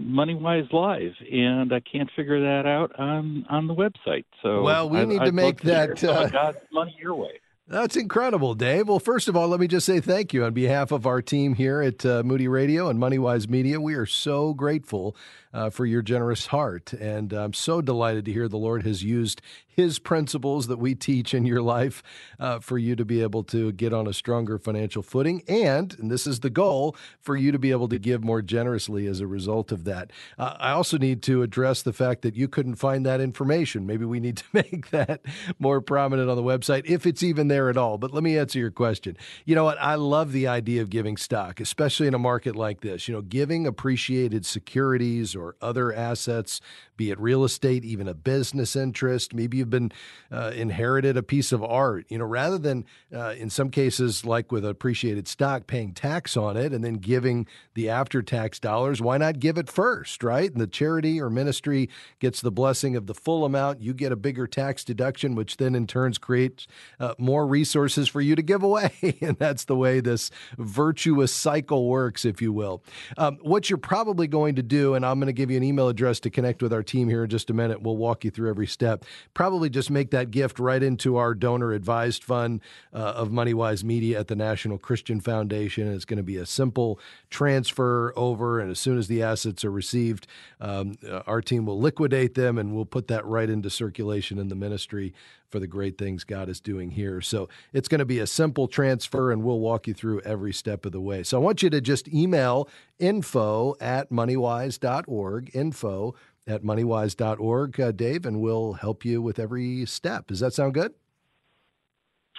MoneyWise 0.00 0.72
Live, 0.72 1.12
and 1.30 1.72
I 1.72 1.80
can't 1.80 2.10
figure 2.16 2.40
that 2.40 2.66
out 2.66 2.98
on 2.98 3.46
on 3.50 3.66
the 3.66 3.74
website. 3.74 4.24
So 4.42 4.62
well, 4.62 4.88
we 4.88 5.00
I, 5.00 5.04
need 5.04 5.20
I'd 5.20 5.26
to 5.26 5.32
make 5.32 5.60
that 5.62 6.02
uh, 6.04 6.28
God's 6.28 6.58
money 6.72 6.96
your 7.00 7.14
way. 7.14 7.40
That's 7.68 7.96
incredible, 7.96 8.54
Dave. 8.54 8.88
Well, 8.88 8.98
first 8.98 9.28
of 9.28 9.36
all, 9.36 9.48
let 9.48 9.60
me 9.60 9.66
just 9.66 9.86
say 9.86 10.00
thank 10.00 10.34
you 10.34 10.44
on 10.44 10.52
behalf 10.52 10.92
of 10.92 11.06
our 11.06 11.22
team 11.22 11.54
here 11.54 11.80
at 11.80 12.04
uh, 12.04 12.22
Moody 12.22 12.48
Radio 12.48 12.88
and 12.88 12.98
MoneyWise 12.98 13.48
Media. 13.48 13.80
We 13.80 13.94
are 13.94 14.04
so 14.04 14.52
grateful 14.52 15.16
uh, 15.52 15.70
for 15.70 15.86
your 15.86 16.02
generous 16.02 16.46
heart. 16.46 16.92
And 16.92 17.32
I'm 17.32 17.52
so 17.52 17.80
delighted 17.80 18.24
to 18.26 18.32
hear 18.32 18.48
the 18.48 18.56
Lord 18.56 18.84
has 18.84 19.02
used 19.02 19.40
his 19.74 19.98
principles 19.98 20.66
that 20.66 20.78
we 20.78 20.94
teach 20.94 21.32
in 21.32 21.46
your 21.46 21.62
life 21.62 22.02
uh, 22.38 22.58
for 22.58 22.76
you 22.76 22.94
to 22.94 23.04
be 23.04 23.22
able 23.22 23.42
to 23.42 23.72
get 23.72 23.92
on 23.92 24.06
a 24.06 24.12
stronger 24.12 24.58
financial 24.58 25.02
footing. 25.02 25.42
And, 25.48 25.96
and 25.98 26.10
this 26.10 26.26
is 26.26 26.40
the 26.40 26.50
goal, 26.50 26.94
for 27.20 27.36
you 27.36 27.52
to 27.52 27.58
be 27.58 27.70
able 27.70 27.88
to 27.88 27.98
give 27.98 28.22
more 28.22 28.42
generously 28.42 29.06
as 29.06 29.20
a 29.20 29.26
result 29.26 29.72
of 29.72 29.84
that. 29.84 30.10
Uh, 30.38 30.56
I 30.58 30.72
also 30.72 30.98
need 30.98 31.22
to 31.22 31.42
address 31.42 31.82
the 31.82 31.92
fact 31.92 32.22
that 32.22 32.36
you 32.36 32.48
couldn't 32.48 32.74
find 32.74 33.06
that 33.06 33.20
information. 33.20 33.86
Maybe 33.86 34.04
we 34.04 34.20
need 34.20 34.38
to 34.38 34.44
make 34.52 34.90
that 34.90 35.22
more 35.58 35.80
prominent 35.80 36.28
on 36.28 36.36
the 36.36 36.42
website, 36.42 36.84
if 36.84 37.06
it's 37.06 37.22
even 37.22 37.48
there 37.48 37.70
at 37.70 37.76
all. 37.76 37.96
But 37.96 38.12
let 38.12 38.22
me 38.22 38.36
answer 38.36 38.58
your 38.58 38.70
question. 38.70 39.16
You 39.46 39.54
know 39.54 39.64
what? 39.64 39.80
I 39.80 39.94
love 39.94 40.32
the 40.32 40.48
idea 40.48 40.82
of 40.82 40.90
giving 40.90 41.16
stock, 41.16 41.60
especially 41.60 42.06
in 42.06 42.14
a 42.14 42.18
market 42.18 42.56
like 42.56 42.82
this. 42.82 43.08
You 43.08 43.14
know, 43.14 43.22
giving 43.22 43.66
appreciated 43.66 44.44
securities 44.44 45.34
or 45.34 45.41
other 45.60 45.92
assets, 45.92 46.60
be 46.96 47.10
it 47.10 47.18
real 47.18 47.44
estate, 47.44 47.84
even 47.84 48.08
a 48.08 48.14
business 48.14 48.76
interest. 48.76 49.34
Maybe 49.34 49.58
you've 49.58 49.70
been 49.70 49.92
uh, 50.30 50.52
inherited 50.54 51.16
a 51.16 51.22
piece 51.22 51.52
of 51.52 51.62
art. 51.62 52.06
You 52.08 52.18
know, 52.18 52.24
rather 52.24 52.58
than 52.58 52.84
uh, 53.14 53.34
in 53.36 53.50
some 53.50 53.70
cases, 53.70 54.24
like 54.24 54.52
with 54.52 54.64
appreciated 54.64 55.28
stock, 55.28 55.66
paying 55.66 55.92
tax 55.92 56.36
on 56.36 56.56
it 56.56 56.72
and 56.72 56.84
then 56.84 56.94
giving 56.94 57.46
the 57.74 57.88
after 57.88 58.22
tax 58.22 58.58
dollars, 58.58 59.00
why 59.00 59.18
not 59.18 59.40
give 59.40 59.58
it 59.58 59.70
first, 59.70 60.22
right? 60.22 60.50
And 60.50 60.60
the 60.60 60.66
charity 60.66 61.20
or 61.20 61.30
ministry 61.30 61.88
gets 62.20 62.40
the 62.40 62.52
blessing 62.52 62.96
of 62.96 63.06
the 63.06 63.14
full 63.14 63.44
amount. 63.44 63.80
You 63.80 63.94
get 63.94 64.12
a 64.12 64.16
bigger 64.16 64.46
tax 64.46 64.84
deduction, 64.84 65.34
which 65.34 65.56
then 65.56 65.74
in 65.74 65.86
turns 65.86 66.18
creates 66.18 66.66
uh, 67.00 67.14
more 67.18 67.46
resources 67.46 68.08
for 68.08 68.20
you 68.20 68.36
to 68.36 68.42
give 68.42 68.62
away. 68.62 68.92
and 69.20 69.36
that's 69.38 69.64
the 69.64 69.76
way 69.76 70.00
this 70.00 70.30
virtuous 70.58 71.32
cycle 71.32 71.88
works, 71.88 72.24
if 72.24 72.40
you 72.40 72.52
will. 72.52 72.82
Um, 73.16 73.38
what 73.42 73.70
you're 73.70 73.78
probably 73.78 74.26
going 74.26 74.56
to 74.56 74.62
do, 74.62 74.94
and 74.94 75.04
I'm 75.04 75.18
going 75.18 75.26
to 75.26 75.31
give 75.32 75.50
you 75.50 75.56
an 75.56 75.62
email 75.62 75.88
address 75.88 76.20
to 76.20 76.30
connect 76.30 76.62
with 76.62 76.72
our 76.72 76.82
team 76.82 77.08
here 77.08 77.24
in 77.24 77.30
just 77.30 77.50
a 77.50 77.54
minute. 77.54 77.82
We'll 77.82 77.96
walk 77.96 78.24
you 78.24 78.30
through 78.30 78.50
every 78.50 78.66
step. 78.66 79.04
Probably 79.34 79.70
just 79.70 79.90
make 79.90 80.10
that 80.10 80.30
gift 80.30 80.58
right 80.58 80.82
into 80.82 81.16
our 81.16 81.34
donor 81.34 81.72
advised 81.72 82.24
fund 82.24 82.60
uh, 82.92 82.98
of 82.98 83.30
MoneyWise 83.30 83.84
Media 83.84 84.20
at 84.20 84.28
the 84.28 84.36
National 84.36 84.78
Christian 84.78 85.20
Foundation. 85.20 85.92
It's 85.92 86.04
going 86.04 86.18
to 86.18 86.22
be 86.22 86.36
a 86.36 86.46
simple 86.46 86.98
transfer 87.30 88.12
over, 88.16 88.60
and 88.60 88.70
as 88.70 88.78
soon 88.78 88.98
as 88.98 89.08
the 89.08 89.22
assets 89.22 89.64
are 89.64 89.70
received, 89.70 90.26
um, 90.60 90.96
uh, 91.08 91.22
our 91.26 91.40
team 91.40 91.66
will 91.66 91.80
liquidate 91.80 92.34
them 92.34 92.58
and 92.58 92.74
we'll 92.74 92.84
put 92.84 93.08
that 93.08 93.24
right 93.26 93.48
into 93.48 93.70
circulation 93.70 94.38
in 94.38 94.48
the 94.48 94.54
ministry 94.54 95.12
for 95.52 95.60
the 95.60 95.66
great 95.68 95.98
things 95.98 96.24
God 96.24 96.48
is 96.48 96.60
doing 96.60 96.90
here. 96.90 97.20
So 97.20 97.48
it's 97.72 97.86
going 97.86 98.00
to 98.00 98.04
be 98.04 98.18
a 98.18 98.26
simple 98.26 98.66
transfer, 98.66 99.30
and 99.30 99.44
we'll 99.44 99.60
walk 99.60 99.86
you 99.86 99.94
through 99.94 100.22
every 100.22 100.52
step 100.52 100.84
of 100.84 100.92
the 100.92 101.00
way. 101.00 101.22
So 101.22 101.36
I 101.36 101.40
want 101.40 101.62
you 101.62 101.70
to 101.70 101.80
just 101.80 102.08
email 102.08 102.68
info 102.98 103.76
at 103.80 104.10
moneywise.org, 104.10 105.50
info 105.54 106.14
at 106.46 106.64
moneywise.org, 106.64 107.80
uh, 107.80 107.92
Dave, 107.92 108.26
and 108.26 108.40
we'll 108.40 108.72
help 108.72 109.04
you 109.04 109.22
with 109.22 109.38
every 109.38 109.86
step. 109.86 110.26
Does 110.26 110.40
that 110.40 110.54
sound 110.54 110.74
good? 110.74 110.94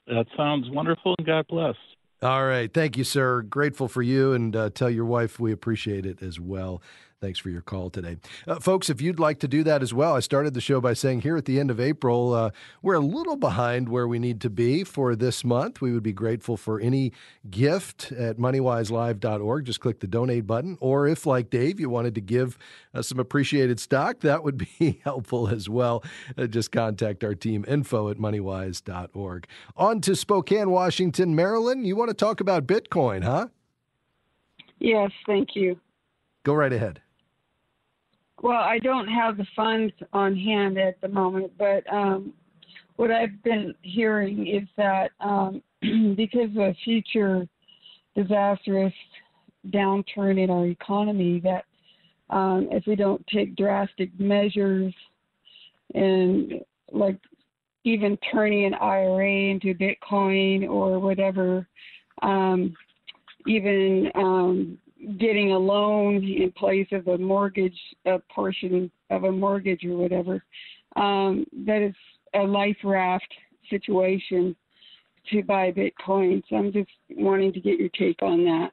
That 0.07 0.25
sounds 0.35 0.69
wonderful, 0.69 1.15
and 1.17 1.25
God 1.25 1.45
bless. 1.47 1.75
All 2.21 2.45
right. 2.45 2.73
Thank 2.73 2.97
you, 2.97 3.03
sir. 3.03 3.41
Grateful 3.41 3.87
for 3.87 4.01
you, 4.01 4.33
and 4.33 4.55
uh, 4.55 4.69
tell 4.69 4.89
your 4.89 5.05
wife 5.05 5.39
we 5.39 5.51
appreciate 5.51 6.05
it 6.05 6.21
as 6.21 6.39
well. 6.39 6.81
Thanks 7.23 7.39
for 7.39 7.49
your 7.49 7.61
call 7.61 7.89
today. 7.89 8.17
Uh, 8.45 8.59
folks, 8.59 8.89
if 8.89 8.99
you'd 8.99 9.17
like 9.17 9.39
to 9.39 9.47
do 9.47 9.63
that 9.63 9.81
as 9.81 9.93
well, 9.93 10.13
I 10.13 10.19
started 10.19 10.53
the 10.53 10.59
show 10.59 10.81
by 10.81 10.91
saying 10.91 11.21
here 11.21 11.37
at 11.37 11.45
the 11.45 11.57
end 11.57 11.71
of 11.71 11.79
April, 11.79 12.33
uh, 12.33 12.49
we're 12.81 12.95
a 12.95 12.99
little 12.99 13.37
behind 13.37 13.87
where 13.87 14.09
we 14.09 14.19
need 14.19 14.41
to 14.41 14.49
be 14.49 14.83
for 14.83 15.15
this 15.15 15.45
month. 15.45 15.79
We 15.79 15.93
would 15.93 16.03
be 16.03 16.11
grateful 16.11 16.57
for 16.57 16.81
any 16.81 17.13
gift 17.49 18.11
at 18.11 18.35
moneywiselive.org. 18.35 19.63
Just 19.63 19.79
click 19.79 20.01
the 20.01 20.07
donate 20.07 20.45
button. 20.45 20.77
Or 20.81 21.07
if, 21.07 21.25
like 21.25 21.49
Dave, 21.49 21.79
you 21.79 21.89
wanted 21.89 22.13
to 22.15 22.19
give 22.19 22.57
uh, 22.93 23.01
some 23.01 23.21
appreciated 23.21 23.79
stock, 23.79 24.19
that 24.19 24.43
would 24.43 24.57
be 24.79 24.99
helpful 25.05 25.47
as 25.47 25.69
well. 25.69 26.03
Uh, 26.37 26.45
just 26.47 26.73
contact 26.73 27.23
our 27.23 27.35
team, 27.35 27.63
info 27.69 28.09
at 28.09 28.17
moneywise.org. 28.17 29.47
On 29.77 30.01
to 30.01 30.13
Spokane, 30.17 30.71
Washington, 30.71 31.33
Marilyn. 31.33 31.85
You 31.85 31.95
want 31.95 32.09
to 32.09 32.15
talk 32.15 32.41
about 32.41 32.67
Bitcoin, 32.67 33.23
huh? 33.23 33.47
Yes, 34.79 35.11
thank 35.25 35.55
you. 35.55 35.79
Go 36.43 36.53
right 36.53 36.73
ahead. 36.73 36.99
Well, 38.43 38.59
I 38.61 38.77
don't 38.77 39.07
have 39.07 39.37
the 39.37 39.47
funds 39.55 39.93
on 40.11 40.35
hand 40.35 40.77
at 40.77 40.99
the 40.99 41.07
moment, 41.07 41.53
but 41.57 41.81
um, 41.89 42.33
what 42.97 43.09
I've 43.09 43.41
been 43.41 43.73
hearing 43.83 44.45
is 44.47 44.67
that 44.75 45.11
um, 45.21 45.63
because 46.17 46.49
of 46.57 46.75
future 46.83 47.47
disastrous 48.17 48.93
downturn 49.69 50.43
in 50.43 50.49
our 50.49 50.65
economy, 50.65 51.39
that 51.39 51.63
um, 52.29 52.67
if 52.69 52.85
we 52.85 52.97
don't 52.97 53.25
take 53.27 53.55
drastic 53.55 54.09
measures 54.19 54.93
and 55.95 56.55
like 56.91 57.17
even 57.85 58.17
turning 58.29 58.65
an 58.65 58.73
IRA 58.73 59.51
into 59.51 59.73
Bitcoin 59.73 60.67
or 60.69 60.99
whatever, 60.99 61.65
um, 62.21 62.73
even 63.47 64.11
um, 64.15 64.77
getting 65.17 65.51
a 65.51 65.57
loan 65.57 66.23
in 66.23 66.51
place 66.51 66.87
of 66.91 67.07
a 67.07 67.17
mortgage, 67.17 67.77
a 68.05 68.19
portion 68.33 68.91
of 69.09 69.23
a 69.23 69.31
mortgage 69.31 69.83
or 69.85 69.97
whatever. 69.97 70.43
Um, 70.95 71.45
that 71.65 71.81
is 71.81 71.95
a 72.33 72.43
life 72.43 72.77
raft 72.83 73.31
situation 73.69 74.55
to 75.31 75.43
buy 75.43 75.71
Bitcoin. 75.71 76.43
So 76.49 76.55
I'm 76.55 76.71
just 76.71 76.89
wanting 77.09 77.53
to 77.53 77.59
get 77.59 77.79
your 77.79 77.89
take 77.89 78.21
on 78.21 78.45
that. 78.45 78.71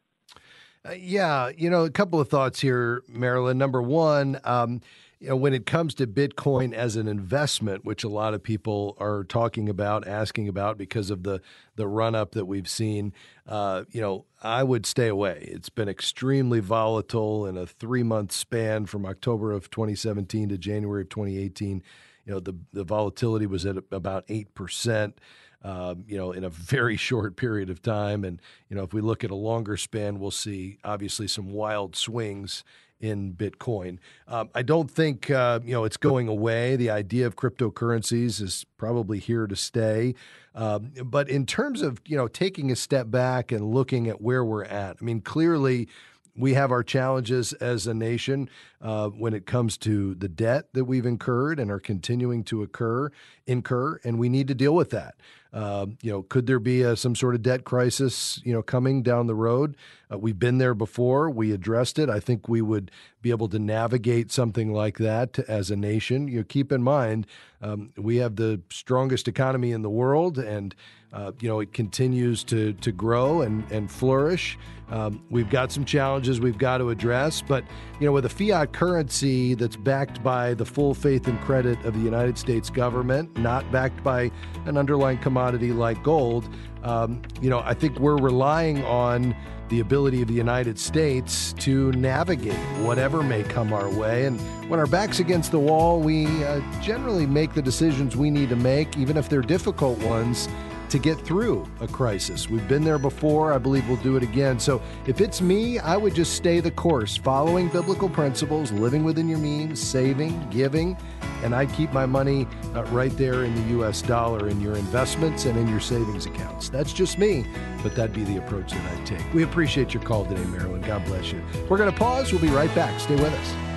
Uh, 0.89 0.95
yeah, 0.99 1.51
you 1.57 1.69
know, 1.69 1.85
a 1.85 1.91
couple 1.91 2.21
of 2.21 2.29
thoughts 2.29 2.61
here, 2.61 3.03
Marilyn. 3.09 3.59
Number 3.59 3.83
one, 3.83 4.41
um, 4.45 4.81
you 5.21 5.29
know, 5.29 5.37
when 5.37 5.53
it 5.53 5.67
comes 5.67 5.95
to 5.95 6.07
Bitcoin 6.07 6.73
as 6.73 6.97
an 6.97 7.07
investment, 7.07 7.85
which 7.85 8.03
a 8.03 8.09
lot 8.09 8.33
of 8.33 8.43
people 8.43 8.97
are 8.99 9.23
talking 9.23 9.69
about, 9.69 10.09
asking 10.09 10.49
about 10.49 10.79
because 10.79 11.11
of 11.11 11.25
the 11.25 11.43
the 11.77 11.87
run 11.87 12.15
up 12.15 12.33
that 12.33 12.47
we've 12.47 12.69
seen, 12.69 13.13
uh, 13.47 13.85
you 13.91 14.01
know, 14.01 14.25
I 14.43 14.63
would 14.63 14.87
stay 14.87 15.09
away. 15.09 15.47
It's 15.53 15.69
been 15.69 15.91
extremely 15.91 16.61
volatile 16.61 17.47
in 17.47 17.59
a 17.59 17.67
three 17.67 18.03
month 18.03 18.33
span 18.33 18.87
from 18.87 19.05
October 19.05 19.53
of 19.53 19.71
2017 19.71 20.49
to 20.49 20.59
January 20.59 21.03
of 21.03 21.11
2018. 21.11 21.83
You 22.25 22.33
know, 22.33 22.41
the 22.41 22.55
the 22.73 22.85
volatility 22.85 23.47
was 23.47 23.67
at 23.67 23.77
about 23.93 24.25
eight 24.29 24.55
percent 24.55 25.21
um, 25.63 26.05
you 26.09 26.17
know, 26.17 26.33
in 26.33 26.45
a 26.45 26.49
very 26.49 26.97
short 27.11 27.37
period 27.37 27.69
of 27.69 27.83
time. 27.83 28.25
And, 28.25 28.41
you 28.71 28.77
know, 28.77 28.83
if 28.83 28.95
we 28.95 29.03
look 29.03 29.25
at 29.25 29.31
a 29.31 29.35
longer 29.35 29.77
span, 29.77 30.19
we'll 30.19 30.31
see 30.31 30.79
obviously 30.83 31.29
some 31.29 31.51
wild 31.51 31.95
swings 31.95 32.65
in 33.01 33.33
Bitcoin. 33.33 33.99
Um, 34.29 34.51
I 34.55 34.63
don't 34.63 34.91
think, 34.91 35.31
uh, 35.31 35.61
you 35.65 35.73
know, 35.73 35.85
it's 35.85 35.97
going 35.97 36.29
away. 36.29 36.77
The 36.77 36.91
idea 36.91 37.27
of 37.27 37.37
cryptocurrencies 37.37 38.41
is 38.41 38.67
probably 38.77 39.19
here 39.19 39.47
to 39.47 39.57
stay. 39.57 40.15
Um, 40.55 40.93
but 41.05 41.29
in 41.29 41.47
terms 41.47 41.83
of, 41.83 42.01
you 42.07 42.17
know, 42.17 42.29
taking 42.29 42.71
a 42.71 42.77
step 42.77 43.11
back 43.11 43.53
and 43.53 43.73
looking 43.73 44.09
at 44.09 44.21
where 44.21 44.45
we're 44.45 44.65
at, 44.65 44.99
I 45.01 45.05
mean, 45.05 45.21
clearly, 45.21 45.89
we 46.37 46.55
have 46.55 46.71
our 46.71 46.83
challenges 46.83 47.53
as 47.55 47.87
a 47.87 47.95
nation 47.95 48.49
uh, 48.81 49.09
when 49.09 49.35
it 49.35 49.47
comes 49.47 49.77
to 49.79 50.15
the 50.15 50.29
debt 50.29 50.69
that 50.73 50.85
we've 50.85 51.07
incurred 51.07 51.59
and 51.59 51.71
are 51.71 51.81
continuing 51.81 52.45
to 52.45 52.63
occur, 52.63 53.11
incur, 53.51 54.01
and 54.05 54.19
we 54.19 54.29
need 54.29 54.49
to 54.49 54.55
deal 54.55 54.75
with 54.75 54.91
that. 54.91 55.17
Uh, 55.53 55.87
you 56.01 56.13
know, 56.13 56.23
could 56.23 56.47
there 56.47 56.61
be 56.61 56.83
a, 56.83 56.95
some 56.95 57.17
sort 57.17 57.35
of 57.35 57.43
debt 57.43 57.65
crisis, 57.65 58.41
you 58.45 58.53
know, 58.53 58.63
coming 58.63 59.03
down 59.03 59.27
the 59.27 59.35
road? 59.35 59.77
Uh, 60.13 60.17
we've 60.17 60.39
been 60.39 60.59
there 60.59 60.75
before. 60.75 61.29
We 61.29 61.51
addressed 61.51 61.99
it. 61.99 62.09
I 62.09 62.21
think 62.21 62.49
we 62.49 62.63
would 62.63 62.93
be 63.21 63.31
able 63.31 63.49
to 63.49 63.59
navigate 63.59 64.31
something 64.31 64.73
like 64.73 64.99
that 64.99 65.41
as 65.41 65.71
a 65.71 65.77
nation. 65.77 66.29
You 66.29 66.39
know, 66.39 66.45
keep 66.45 66.71
in 66.71 66.83
mind, 66.83 67.27
um, 67.61 67.93
we 67.97 68.17
have 68.19 68.37
the 68.37 68.61
strongest 68.71 69.27
economy 69.27 69.73
in 69.73 69.83
the 69.83 69.91
world, 69.91 70.39
and 70.39 70.75
uh, 71.13 71.33
you 71.41 71.49
know, 71.49 71.59
it 71.59 71.73
continues 71.73 72.45
to 72.45 72.73
to 72.75 72.93
grow 72.93 73.43
and 73.43 73.69
and 73.73 73.91
flourish. 73.91 74.57
Um, 74.91 75.25
we've 75.31 75.51
got 75.51 75.71
some 75.71 75.85
challenges 75.85 76.41
we've 76.41 76.59
got 76.59 76.79
to 76.79 76.91
address, 76.91 77.43
but 77.43 77.65
you 78.01 78.07
know, 78.07 78.13
with 78.13 78.25
a 78.25 78.29
fiat 78.29 78.73
currency 78.73 79.55
that's 79.55 79.77
backed 79.77 80.23
by 80.23 80.55
the 80.55 80.65
full 80.65 80.95
faith 80.95 81.29
and 81.29 81.41
credit 81.41 81.85
of 81.85 81.95
the 81.95 82.01
United 82.01 82.39
States 82.39 82.71
government, 82.71 83.37
not 83.43 83.71
backed 83.73 84.03
by 84.03 84.31
an 84.67 84.77
underlying 84.77 85.19
commodity 85.19 85.73
like 85.73 86.03
gold, 86.03 86.49
um, 86.83 87.23
you 87.41 87.51
know, 87.51 87.61
I 87.61 87.75
think 87.75 87.99
we're 87.99 88.17
relying 88.17 88.85
on 88.85 89.35
the 89.69 89.81
ability 89.81 90.21
of 90.21 90.29
the 90.29 90.35
United 90.35 90.79
States 90.79 91.53
to 91.59 91.93
navigate 91.93 92.59
whatever 92.83 93.23
may 93.23 93.43
come 93.45 93.73
our 93.73 93.89
way. 93.89 94.27
And 94.27 94.41
when 94.69 94.81
our 94.81 94.87
back's 94.87 95.21
against 95.21 95.53
the 95.53 95.61
wall, 95.61 96.01
we 96.01 96.27
uh, 96.45 96.61
generally 96.81 97.27
make 97.27 97.55
the 97.55 97.63
decisions 97.63 98.17
we 98.17 98.31
need 98.31 98.49
to 98.49 98.57
make, 98.57 98.97
even 98.97 99.17
if 99.17 99.29
they're 99.29 99.43
difficult 99.43 99.99
ones 100.01 100.49
to 100.91 100.99
get 100.99 101.19
through 101.21 101.69
a 101.81 101.89
crisis. 101.89 102.51
We've 102.51 102.67
been 102.69 102.85
there 102.85 102.99
before. 102.99 103.53
I 103.53 103.59
believe 103.59 103.87
we'll 103.89 103.97
do 103.99 104.17
it 104.17 104.23
again. 104.23 104.59
So 104.59 104.83
if 105.07 105.21
it's 105.21 105.41
me, 105.41 105.79
I 105.79 105.97
would 105.97 106.15
just 106.15 106.35
stay 106.35 106.61
the 106.61 106.71
course, 106.71 107.17
following 107.17 107.69
biblical 107.69 108.09
principles, 108.09 108.73
living 108.73 109.05
within 109.05 109.29
your 109.29 109.39
means, 109.39 109.81
saving, 109.81 110.49
giving, 110.51 110.97
and 111.43 111.55
I'd 111.55 111.73
keep 111.73 111.93
my 111.93 112.07
money 112.07 112.47
uh, 112.75 112.85
right 112.87 113.17
there 113.17 113.45
in 113.45 113.55
the 113.55 113.71
U.S. 113.75 114.03
dollar 114.03 114.49
in 114.49 114.61
your 114.61 114.77
investments 114.77 115.47
and 115.47 115.59
in 115.59 115.69
your 115.69 115.81
savings 115.81 116.27
accounts. 116.27 116.69
That's 116.69 116.93
just 116.93 117.19
me, 117.19 117.47
but 117.83 117.95
that'd 117.95 118.15
be 118.15 118.25
the 118.25 118.37
approach 118.37 118.73
that 118.73 118.99
I'd 118.99 119.07
take. 119.07 119.33
We 119.33 119.43
appreciate 119.45 119.95
your 119.95 120.03
call 120.03 120.27
today, 120.27 120.45
Marilyn. 120.45 120.83
God 120.83 121.05
bless 121.07 121.33
you. 121.33 121.43
We're 121.69 121.79
going 121.79 121.91
to 121.91 121.99
pause. 121.99 122.33
We'll 122.33 122.43
be 122.43 122.49
right 122.49 122.75
back. 122.75 122.99
Stay 123.01 123.15
with 123.15 123.33
us. 123.33 123.70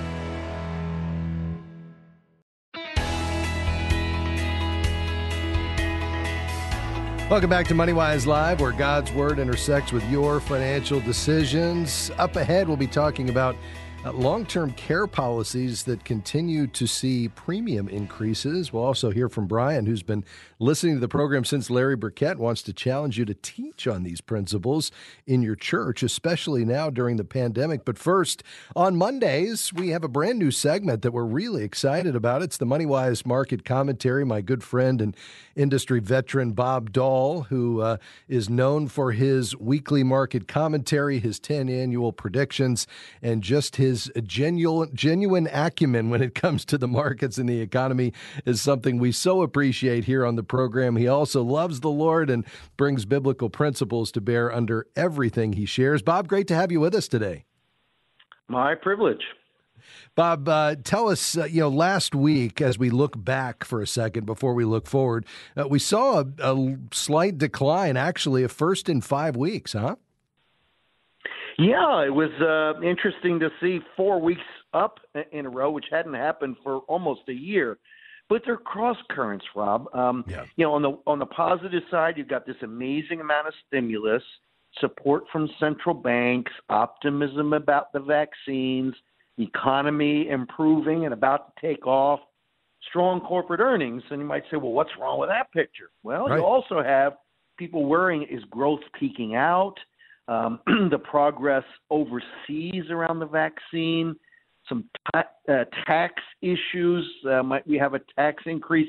Welcome 7.30 7.48
back 7.48 7.66
to 7.68 7.74
MoneyWise 7.74 8.26
Live, 8.26 8.60
where 8.60 8.70
God's 8.70 9.10
Word 9.10 9.38
intersects 9.38 9.92
with 9.92 10.06
your 10.10 10.40
financial 10.40 11.00
decisions. 11.00 12.10
Up 12.18 12.36
ahead, 12.36 12.68
we'll 12.68 12.76
be 12.76 12.86
talking 12.86 13.30
about 13.30 13.56
uh, 14.04 14.12
Long 14.12 14.44
term 14.44 14.72
care 14.72 15.06
policies 15.06 15.84
that 15.84 16.04
continue 16.04 16.66
to 16.68 16.86
see 16.86 17.28
premium 17.28 17.88
increases. 17.88 18.72
We'll 18.72 18.84
also 18.84 19.10
hear 19.10 19.28
from 19.28 19.46
Brian, 19.46 19.86
who's 19.86 20.02
been 20.02 20.24
listening 20.58 20.94
to 20.94 21.00
the 21.00 21.08
program 21.08 21.44
since 21.44 21.70
Larry 21.70 21.96
Burkett 21.96 22.38
wants 22.38 22.62
to 22.62 22.72
challenge 22.72 23.18
you 23.18 23.24
to 23.24 23.34
teach 23.34 23.86
on 23.86 24.02
these 24.02 24.20
principles 24.20 24.90
in 25.26 25.42
your 25.42 25.56
church, 25.56 26.02
especially 26.02 26.64
now 26.64 26.90
during 26.90 27.16
the 27.16 27.24
pandemic. 27.24 27.84
But 27.84 27.98
first, 27.98 28.42
on 28.76 28.96
Mondays, 28.96 29.72
we 29.72 29.88
have 29.90 30.04
a 30.04 30.08
brand 30.08 30.38
new 30.38 30.50
segment 30.50 31.02
that 31.02 31.12
we're 31.12 31.24
really 31.24 31.64
excited 31.64 32.14
about. 32.14 32.42
It's 32.42 32.58
the 32.58 32.66
MoneyWise 32.66 33.24
Market 33.24 33.64
Commentary. 33.64 34.24
My 34.24 34.40
good 34.40 34.62
friend 34.62 35.00
and 35.00 35.16
industry 35.56 36.00
veteran 36.00 36.52
Bob 36.52 36.92
Doll, 36.92 37.42
who 37.42 37.80
uh, 37.80 37.96
is 38.28 38.50
known 38.50 38.88
for 38.88 39.12
his 39.12 39.56
weekly 39.56 40.02
market 40.02 40.48
commentary, 40.48 41.20
his 41.20 41.38
10 41.38 41.68
annual 41.68 42.12
predictions, 42.12 42.86
and 43.22 43.42
just 43.42 43.76
his 43.76 43.93
his 43.94 44.10
genuine, 44.24 44.90
genuine 44.94 45.48
acumen 45.52 46.10
when 46.10 46.20
it 46.20 46.34
comes 46.34 46.64
to 46.64 46.78
the 46.78 46.88
markets 46.88 47.38
and 47.38 47.48
the 47.48 47.60
economy 47.60 48.12
is 48.44 48.60
something 48.60 48.98
we 48.98 49.12
so 49.12 49.42
appreciate 49.42 50.04
here 50.04 50.26
on 50.26 50.34
the 50.34 50.42
program. 50.42 50.96
He 50.96 51.06
also 51.06 51.42
loves 51.42 51.80
the 51.80 51.90
Lord 51.90 52.28
and 52.28 52.44
brings 52.76 53.04
biblical 53.04 53.48
principles 53.48 54.10
to 54.12 54.20
bear 54.20 54.52
under 54.52 54.86
everything 54.96 55.52
he 55.52 55.66
shares. 55.66 56.02
Bob, 56.02 56.26
great 56.26 56.48
to 56.48 56.54
have 56.54 56.72
you 56.72 56.80
with 56.80 56.94
us 56.94 57.06
today. 57.06 57.44
My 58.48 58.74
privilege. 58.74 59.22
Bob, 60.16 60.48
uh, 60.48 60.76
tell 60.82 61.08
us, 61.08 61.36
uh, 61.36 61.44
you 61.44 61.60
know, 61.60 61.68
last 61.68 62.14
week, 62.14 62.60
as 62.60 62.78
we 62.78 62.90
look 62.90 63.22
back 63.22 63.64
for 63.64 63.80
a 63.80 63.86
second 63.86 64.26
before 64.26 64.54
we 64.54 64.64
look 64.64 64.86
forward, 64.86 65.26
uh, 65.56 65.68
we 65.68 65.78
saw 65.78 66.20
a, 66.20 66.26
a, 66.54 66.76
slight 66.92 67.38
decline, 67.38 67.96
actually, 67.96 68.42
a 68.42 68.48
first 68.48 68.88
in 68.88 69.00
five 69.00 69.36
weeks, 69.36 69.72
huh? 69.72 69.96
Yeah, 71.58 72.04
it 72.04 72.12
was 72.12 72.30
uh, 72.40 72.80
interesting 72.82 73.38
to 73.40 73.50
see 73.60 73.80
four 73.96 74.20
weeks 74.20 74.42
up 74.72 74.98
in 75.32 75.46
a 75.46 75.50
row, 75.50 75.70
which 75.70 75.86
hadn't 75.90 76.14
happened 76.14 76.56
for 76.62 76.78
almost 76.88 77.22
a 77.28 77.32
year. 77.32 77.78
But 78.28 78.42
they're 78.44 78.56
cross 78.56 78.96
currents, 79.10 79.44
Rob. 79.54 79.94
Um, 79.94 80.24
yeah. 80.26 80.44
You 80.56 80.64
know, 80.64 80.72
on 80.72 80.82
the 80.82 80.98
on 81.06 81.18
the 81.18 81.26
positive 81.26 81.82
side, 81.90 82.14
you've 82.16 82.28
got 82.28 82.46
this 82.46 82.56
amazing 82.62 83.20
amount 83.20 83.48
of 83.48 83.54
stimulus, 83.66 84.22
support 84.80 85.24
from 85.30 85.48
central 85.60 85.94
banks, 85.94 86.50
optimism 86.70 87.52
about 87.52 87.92
the 87.92 88.00
vaccines, 88.00 88.94
economy 89.38 90.28
improving 90.28 91.04
and 91.04 91.12
about 91.12 91.54
to 91.54 91.66
take 91.66 91.86
off, 91.86 92.20
strong 92.88 93.20
corporate 93.20 93.60
earnings. 93.60 94.02
And 94.10 94.20
you 94.20 94.26
might 94.26 94.44
say, 94.50 94.56
well, 94.56 94.72
what's 94.72 94.90
wrong 94.98 95.20
with 95.20 95.28
that 95.28 95.52
picture? 95.52 95.90
Well, 96.02 96.28
right. 96.28 96.38
you 96.38 96.44
also 96.44 96.82
have 96.82 97.14
people 97.58 97.84
worrying 97.84 98.22
is 98.24 98.42
growth 98.50 98.80
peaking 98.98 99.34
out? 99.34 99.74
Um, 100.28 100.60
the 100.66 100.98
progress 100.98 101.64
overseas 101.90 102.90
around 102.90 103.18
the 103.18 103.26
vaccine, 103.26 104.16
some 104.68 104.84
ta- 105.12 105.24
uh, 105.48 105.64
tax 105.86 106.14
issues. 106.42 107.06
Uh, 107.28 107.42
might 107.42 107.66
we 107.66 107.76
have 107.78 107.94
a 107.94 108.00
tax 108.16 108.42
increase? 108.46 108.88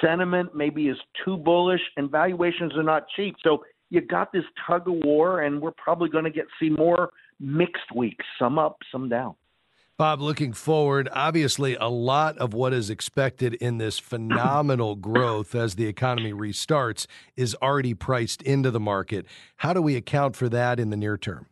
Sentiment 0.00 0.54
maybe 0.54 0.88
is 0.88 0.96
too 1.24 1.36
bullish, 1.36 1.82
and 1.96 2.10
valuations 2.10 2.74
are 2.76 2.82
not 2.82 3.06
cheap. 3.14 3.36
So 3.42 3.64
you 3.90 4.00
got 4.00 4.32
this 4.32 4.44
tug 4.66 4.88
of 4.88 4.94
war, 5.04 5.42
and 5.42 5.60
we're 5.60 5.72
probably 5.72 6.08
going 6.08 6.24
to 6.24 6.30
get 6.30 6.46
see 6.60 6.70
more 6.70 7.10
mixed 7.40 7.94
weeks, 7.94 8.24
some 8.38 8.58
up, 8.58 8.78
some 8.90 9.08
down. 9.08 9.34
Bob, 9.98 10.20
looking 10.20 10.52
forward, 10.52 11.08
obviously, 11.12 11.74
a 11.74 11.88
lot 11.88 12.36
of 12.36 12.52
what 12.52 12.74
is 12.74 12.90
expected 12.90 13.54
in 13.54 13.78
this 13.78 13.98
phenomenal 13.98 14.94
growth 14.94 15.54
as 15.54 15.76
the 15.76 15.86
economy 15.86 16.34
restarts 16.34 17.06
is 17.34 17.56
already 17.62 17.94
priced 17.94 18.42
into 18.42 18.70
the 18.70 18.80
market. 18.80 19.24
How 19.56 19.72
do 19.72 19.80
we 19.80 19.96
account 19.96 20.36
for 20.36 20.50
that 20.50 20.78
in 20.78 20.90
the 20.90 20.98
near 20.98 21.16
term? 21.16 21.46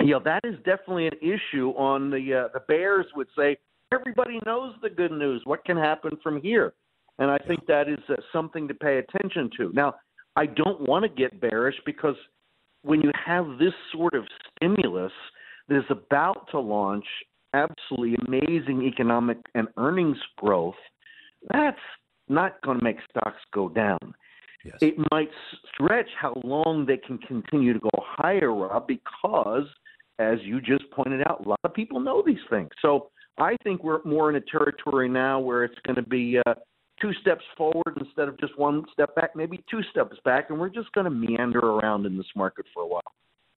Yeah, 0.00 0.18
that 0.24 0.40
is 0.42 0.56
definitely 0.64 1.06
an 1.06 1.18
issue. 1.20 1.68
On 1.76 2.10
the 2.10 2.34
uh, 2.34 2.48
the 2.52 2.60
Bears 2.66 3.06
would 3.14 3.28
say 3.38 3.58
everybody 3.94 4.40
knows 4.44 4.74
the 4.82 4.90
good 4.90 5.12
news. 5.12 5.40
What 5.44 5.64
can 5.64 5.76
happen 5.76 6.18
from 6.20 6.42
here? 6.42 6.72
And 7.20 7.30
I 7.30 7.38
think 7.46 7.64
that 7.66 7.88
is 7.88 8.00
uh, 8.08 8.14
something 8.32 8.66
to 8.66 8.74
pay 8.74 8.98
attention 8.98 9.50
to. 9.58 9.70
Now, 9.72 9.94
I 10.34 10.46
don't 10.46 10.80
want 10.88 11.04
to 11.04 11.08
get 11.08 11.40
bearish 11.40 11.76
because 11.86 12.16
when 12.82 13.02
you 13.02 13.12
have 13.24 13.46
this 13.60 13.74
sort 13.92 14.14
of 14.14 14.24
stimulus 14.56 15.12
is 15.74 15.84
about 15.90 16.48
to 16.50 16.60
launch 16.60 17.04
absolutely 17.54 18.16
amazing 18.26 18.82
economic 18.82 19.38
and 19.54 19.68
earnings 19.76 20.18
growth, 20.36 20.74
that's 21.52 21.76
not 22.28 22.60
going 22.62 22.78
to 22.78 22.84
make 22.84 22.96
stocks 23.10 23.40
go 23.52 23.68
down. 23.68 24.14
Yes. 24.64 24.76
It 24.80 24.94
might 25.10 25.30
stretch 25.74 26.08
how 26.20 26.40
long 26.44 26.86
they 26.86 26.96
can 26.96 27.18
continue 27.18 27.72
to 27.72 27.80
go 27.80 27.90
higher, 28.00 28.54
Rob, 28.54 28.86
because, 28.86 29.66
as 30.18 30.38
you 30.42 30.60
just 30.60 30.88
pointed 30.92 31.26
out, 31.26 31.44
a 31.44 31.48
lot 31.48 31.58
of 31.64 31.74
people 31.74 31.98
know 32.00 32.22
these 32.24 32.36
things. 32.48 32.70
So 32.80 33.10
I 33.38 33.56
think 33.64 33.82
we're 33.82 34.02
more 34.04 34.30
in 34.30 34.36
a 34.36 34.40
territory 34.40 35.08
now 35.08 35.40
where 35.40 35.64
it's 35.64 35.78
going 35.84 35.96
to 35.96 36.08
be 36.08 36.38
uh, 36.46 36.54
two 37.00 37.12
steps 37.20 37.44
forward 37.56 37.98
instead 37.98 38.28
of 38.28 38.38
just 38.38 38.56
one 38.56 38.84
step 38.92 39.14
back, 39.16 39.34
maybe 39.34 39.62
two 39.68 39.82
steps 39.90 40.16
back, 40.24 40.50
and 40.50 40.60
we're 40.60 40.68
just 40.68 40.92
going 40.92 41.04
to 41.04 41.10
meander 41.10 41.58
around 41.58 42.06
in 42.06 42.16
this 42.16 42.26
market 42.36 42.64
for 42.72 42.84
a 42.84 42.86
while. 42.86 43.02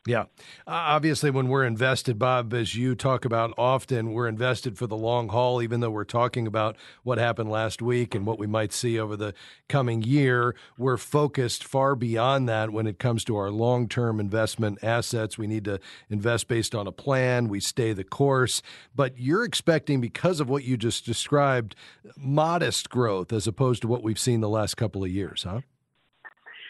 Yeah. 0.08 0.26
obviously, 0.68 1.32
when 1.32 1.48
we're 1.48 1.66
invested, 1.66 2.20
Bob, 2.20 2.54
as 2.54 2.76
you 2.76 2.94
talk 2.94 3.26
about 3.26 3.56
often, 3.58 4.14
we're 4.14 4.28
invested 4.28 4.78
for 4.78 4.86
the 4.86 4.96
long 4.96 5.30
haul, 5.30 5.64
even 5.64 5.80
though 5.80 5.90
we're 5.90 6.04
talking 6.04 6.46
about 6.46 6.78
what 7.02 7.18
happened 7.18 7.50
last 7.50 7.82
week 7.82 8.14
and 8.14 8.24
what 8.24 8.38
we 8.38 8.46
might 8.46 8.72
see 8.72 9.00
over 9.00 9.18
the 9.18 9.34
coming 9.68 10.04
year. 10.04 10.56
We're 10.78 10.98
focused 10.98 11.64
far 11.64 11.96
beyond 11.96 12.48
that 12.50 12.70
when 12.70 12.86
it 12.86 13.00
comes 13.00 13.24
to 13.26 13.36
our 13.36 13.50
long 13.50 13.88
term 13.90 14.20
investment 14.20 14.78
assets. 14.84 15.40
We 15.40 15.48
need 15.48 15.66
to 15.66 15.80
invest 16.08 16.48
based 16.48 16.76
on 16.76 16.86
a 16.86 16.92
plan, 16.92 17.48
we 17.48 17.60
stay 17.60 17.92
the 17.92 18.04
course. 18.04 18.62
But 18.96 19.18
you're 19.18 19.44
expecting, 19.44 20.02
because 20.02 20.40
of 20.40 20.48
what 20.48 20.66
you 20.66 20.78
just 20.78 21.06
described, 21.06 21.76
modest 22.16 22.92
growth 22.92 23.34
as 23.34 23.48
opposed 23.48 23.82
to 23.82 23.88
what 23.88 24.04
we've 24.04 24.20
seen 24.20 24.42
the 24.42 24.50
last 24.50 24.76
couple 24.76 25.04
of 25.04 25.10
years, 25.10 25.44
huh? 25.44 25.62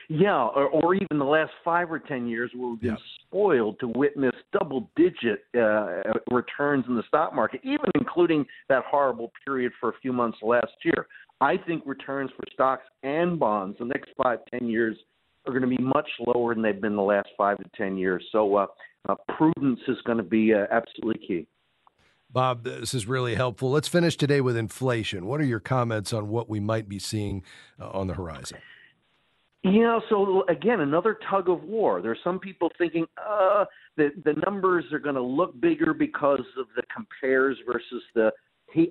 Yeah, 0.08 0.46
or, 0.46 0.68
or 0.68 0.94
even 0.94 1.18
the 1.18 1.26
last 1.26 1.52
five 1.64 1.92
or 1.92 2.00
ten 2.00 2.28
years, 2.28 2.52
where 2.56 2.70
we've 2.70 2.82
been 2.82 2.92
yeah. 2.92 3.28
spoiled 3.28 3.80
to 3.80 3.88
witness 3.96 4.34
double-digit 4.54 5.46
uh, 5.58 6.02
returns 6.32 6.86
in 6.88 6.96
the 6.96 7.04
stock 7.08 7.34
market, 7.34 7.62
even 7.64 7.90
including 7.96 8.46
that 8.70 8.84
horrible 8.88 9.32
period 9.46 9.72
for 9.80 9.90
a 9.90 9.94
few 10.02 10.14
months 10.14 10.38
last 10.44 10.74
year. 10.84 11.08
I 11.42 11.58
think 11.58 11.84
returns 11.86 12.32
for 12.36 12.44
stocks 12.54 12.84
and 13.04 13.40
bonds 13.40 13.78
the 13.80 13.86
next 13.86 14.12
five, 14.22 14.40
ten 14.52 14.68
years 14.68 14.96
are 15.48 15.52
going 15.58 15.70
to 15.70 15.76
be 15.76 15.82
much 15.82 16.08
lower 16.28 16.54
than 16.54 16.64
they've 16.64 16.80
been 16.80 16.96
the 16.96 17.02
last 17.02 17.30
five 17.38 17.58
to 17.58 17.66
ten 17.76 17.98
years. 17.98 18.24
So 18.32 18.56
uh, 18.56 18.68
uh, 19.10 19.16
prudence 19.38 19.80
is 19.88 19.98
going 20.06 20.18
to 20.18 20.24
be 20.24 20.54
uh, 20.54 20.66
absolutely 20.72 21.26
key. 21.28 21.48
Bob, 22.30 22.64
this 22.64 22.94
is 22.94 23.08
really 23.08 23.36
helpful. 23.36 23.72
Let's 23.72 23.88
finish 23.88 24.18
today 24.18 24.42
with 24.42 24.58
inflation. 24.58 25.26
What 25.26 25.40
are 25.42 25.46
your 25.46 25.60
comments 25.60 26.14
on 26.14 26.28
what 26.28 26.50
we 26.50 26.60
might 26.60 26.90
be 26.90 27.00
seeing 27.00 27.44
uh, 27.80 27.90
on 27.90 28.08
the 28.08 28.14
horizon? 28.14 28.58
You 29.66 29.82
know, 29.82 30.00
so 30.10 30.44
again, 30.48 30.82
another 30.82 31.18
tug 31.28 31.50
of 31.50 31.64
war. 31.64 32.00
There's 32.00 32.20
some 32.24 32.38
people 32.38 32.70
thinking, 32.78 33.08
uh, 33.18 33.66
the 33.98 34.10
the 34.24 34.34
numbers 34.46 34.86
are 34.94 35.00
going 35.00 35.16
to 35.16 35.24
look 35.24 35.60
bigger 35.60 35.92
because 35.92 36.46
of 36.60 36.68
the 36.76 36.84
compares 36.96 37.58
versus 37.66 38.04
the 38.14 38.30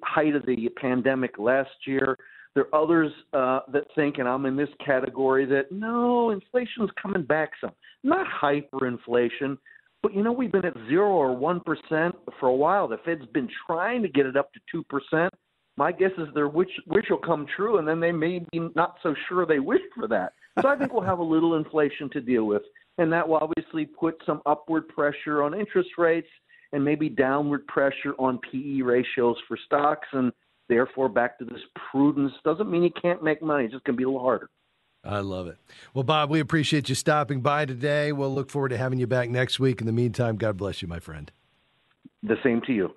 height 0.02 0.34
of 0.34 0.44
the 0.46 0.68
pandemic 0.76 1.38
last 1.38 1.70
year. 1.86 2.18
There 2.56 2.64
are 2.72 2.82
others 2.82 3.12
uh, 3.32 3.60
that 3.72 3.84
think, 3.94 4.18
and 4.18 4.26
I'm 4.26 4.46
in 4.46 4.56
this 4.56 4.68
category, 4.84 5.46
that 5.46 5.70
no, 5.70 6.30
inflation's 6.30 6.90
coming 7.00 7.22
back 7.22 7.50
some. 7.60 7.70
Not 8.02 8.26
hyperinflation, 8.42 9.56
but 10.02 10.12
you 10.12 10.24
know, 10.24 10.32
we've 10.32 10.50
been 10.50 10.66
at 10.66 10.76
zero 10.88 11.10
or 11.10 11.36
one 11.36 11.60
percent 11.60 12.16
for 12.40 12.48
a 12.48 12.54
while. 12.54 12.88
The 12.88 12.98
Fed's 13.04 13.26
been 13.26 13.48
trying 13.64 14.02
to 14.02 14.08
get 14.08 14.26
it 14.26 14.36
up 14.36 14.52
to 14.54 14.60
two 14.72 14.82
percent. 14.82 15.32
My 15.76 15.92
guess 15.92 16.10
is 16.18 16.26
their 16.34 16.48
wish, 16.48 16.68
wish 16.88 17.04
will 17.10 17.18
come 17.18 17.46
true, 17.56 17.78
and 17.78 17.86
then 17.86 18.00
they 18.00 18.12
may 18.12 18.40
be 18.50 18.58
not 18.74 18.96
so 19.04 19.14
sure 19.28 19.46
they 19.46 19.60
wish 19.60 19.80
for 19.94 20.08
that. 20.08 20.32
So 20.60 20.68
I 20.68 20.76
think 20.76 20.92
we'll 20.92 21.02
have 21.02 21.18
a 21.18 21.24
little 21.24 21.56
inflation 21.56 22.08
to 22.10 22.20
deal 22.20 22.44
with, 22.44 22.62
and 22.98 23.12
that 23.12 23.28
will 23.28 23.38
obviously 23.38 23.86
put 23.86 24.20
some 24.24 24.40
upward 24.46 24.88
pressure 24.88 25.42
on 25.42 25.58
interest 25.58 25.90
rates 25.98 26.28
and 26.72 26.84
maybe 26.84 27.08
downward 27.08 27.66
pressure 27.66 28.14
on 28.18 28.38
PE 28.50 28.82
ratios 28.82 29.36
for 29.46 29.56
stocks, 29.66 30.08
and 30.12 30.32
therefore 30.68 31.08
back 31.08 31.38
to 31.38 31.44
this 31.44 31.60
prudence. 31.90 32.32
Doesn't 32.44 32.70
mean 32.70 32.82
you 32.82 32.92
can't 33.00 33.22
make 33.22 33.42
money; 33.42 33.64
it's 33.64 33.72
just 33.72 33.84
going 33.84 33.94
to 33.94 33.98
be 33.98 34.04
a 34.04 34.08
little 34.08 34.22
harder. 34.22 34.48
I 35.04 35.20
love 35.20 35.48
it. 35.48 35.58
Well, 35.92 36.04
Bob, 36.04 36.30
we 36.30 36.40
appreciate 36.40 36.88
you 36.88 36.94
stopping 36.94 37.40
by 37.40 37.66
today. 37.66 38.12
We'll 38.12 38.34
look 38.34 38.48
forward 38.48 38.70
to 38.70 38.78
having 38.78 38.98
you 38.98 39.06
back 39.06 39.28
next 39.28 39.60
week. 39.60 39.80
In 39.80 39.86
the 39.86 39.92
meantime, 39.92 40.36
God 40.36 40.56
bless 40.56 40.80
you, 40.80 40.88
my 40.88 40.98
friend. 40.98 41.30
The 42.22 42.36
same 42.42 42.62
to 42.66 42.72
you. 42.72 42.94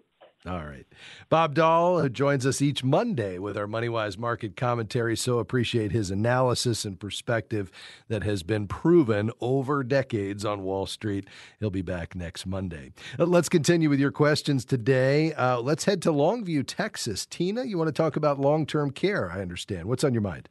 All 0.47 0.63
right. 0.63 0.85
Bob 1.29 1.57
who 1.57 2.09
joins 2.09 2.45
us 2.45 2.61
each 2.61 2.83
Monday 2.83 3.37
with 3.37 3.57
our 3.57 3.67
MoneyWise 3.67 4.17
market 4.17 4.55
commentary. 4.55 5.17
So 5.17 5.39
appreciate 5.39 5.91
his 5.91 6.09
analysis 6.09 6.85
and 6.85 6.97
perspective 6.97 7.69
that 8.07 8.23
has 8.23 8.43
been 8.43 8.67
proven 8.67 9.31
over 9.41 9.83
decades 9.83 10.45
on 10.45 10.63
Wall 10.63 10.85
Street. 10.85 11.27
He'll 11.59 11.69
be 11.69 11.81
back 11.81 12.15
next 12.15 12.45
Monday. 12.45 12.93
Uh, 13.19 13.25
let's 13.25 13.49
continue 13.49 13.89
with 13.89 13.99
your 13.99 14.11
questions 14.11 14.63
today. 14.63 15.33
Uh, 15.33 15.59
let's 15.59 15.83
head 15.83 16.01
to 16.03 16.11
Longview, 16.11 16.63
Texas. 16.65 17.25
Tina, 17.25 17.65
you 17.65 17.77
want 17.77 17.89
to 17.89 17.93
talk 17.93 18.15
about 18.15 18.39
long 18.39 18.65
term 18.65 18.91
care, 18.91 19.29
I 19.29 19.41
understand. 19.41 19.85
What's 19.85 20.03
on 20.03 20.13
your 20.13 20.21
mind? 20.21 20.47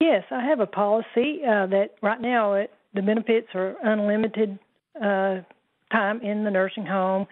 Yes, 0.00 0.24
I 0.30 0.42
have 0.42 0.60
a 0.60 0.66
policy 0.66 1.42
uh, 1.44 1.66
that 1.66 1.90
right 2.02 2.20
now 2.20 2.54
it, 2.54 2.72
the 2.94 3.02
benefits 3.02 3.48
are 3.54 3.76
unlimited 3.82 4.58
uh, 4.96 5.40
time 5.92 6.20
in 6.22 6.44
the 6.44 6.50
nursing 6.50 6.86
home 6.86 7.26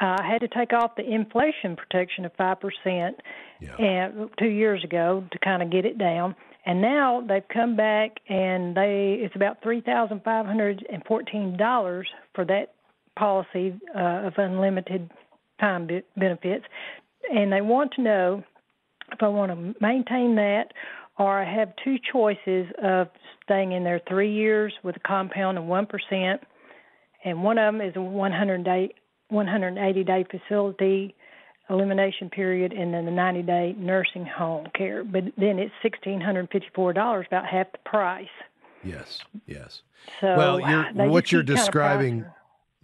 uh, 0.00 0.16
I 0.20 0.28
had 0.30 0.42
to 0.42 0.48
take 0.48 0.72
off 0.72 0.96
the 0.96 1.04
inflation 1.04 1.76
protection 1.76 2.24
of 2.24 2.32
five 2.36 2.58
percent 2.60 3.16
and 3.78 4.30
two 4.38 4.48
years 4.48 4.84
ago 4.84 5.24
to 5.30 5.38
kind 5.38 5.62
of 5.62 5.70
get 5.70 5.86
it 5.86 5.98
down. 5.98 6.34
And 6.66 6.82
now 6.82 7.24
they've 7.26 7.46
come 7.52 7.76
back 7.76 8.18
and 8.28 8.76
they 8.76 9.18
it's 9.20 9.36
about 9.36 9.62
three 9.62 9.80
thousand 9.80 10.22
five 10.22 10.44
hundred 10.46 10.84
and 10.92 11.02
fourteen 11.06 11.56
dollars 11.56 12.08
for 12.34 12.44
that 12.44 12.74
policy 13.18 13.74
uh, 13.94 14.26
of 14.26 14.34
unlimited 14.36 15.10
time 15.60 15.86
be- 15.86 16.02
benefits, 16.16 16.64
and 17.32 17.50
they 17.50 17.62
want 17.62 17.92
to 17.92 18.02
know 18.02 18.44
if 19.12 19.22
I 19.22 19.28
want 19.28 19.52
to 19.52 19.74
maintain 19.80 20.34
that 20.36 20.72
or 21.18 21.40
I 21.40 21.50
have 21.50 21.72
two 21.82 21.96
choices 22.12 22.66
of 22.82 23.08
staying 23.42 23.72
in 23.72 23.84
there 23.84 24.02
three 24.06 24.34
years 24.34 24.74
with 24.82 24.96
a 24.96 25.00
compound 25.00 25.56
of 25.56 25.64
one 25.64 25.86
percent, 25.86 26.42
and 27.24 27.42
one 27.42 27.56
of 27.56 27.72
them 27.72 27.80
is 27.80 27.96
a 27.96 28.02
100 28.02 28.64
day 28.64 28.92
180 29.28 30.04
day 30.04 30.24
facility 30.30 31.14
elimination 31.68 32.30
period 32.30 32.72
and 32.72 32.94
then 32.94 33.04
the 33.04 33.10
90 33.10 33.42
day 33.42 33.74
nursing 33.78 34.24
home 34.24 34.66
care. 34.74 35.02
But 35.04 35.24
then 35.36 35.58
it's 35.58 35.74
$1,654, 35.84 37.26
about 37.26 37.46
half 37.46 37.72
the 37.72 37.78
price. 37.84 38.28
Yes, 38.84 39.20
yes. 39.46 39.82
So 40.20 40.36
well, 40.36 40.60
you're, 40.60 41.08
what 41.08 41.32
you're 41.32 41.42
describing 41.42 42.24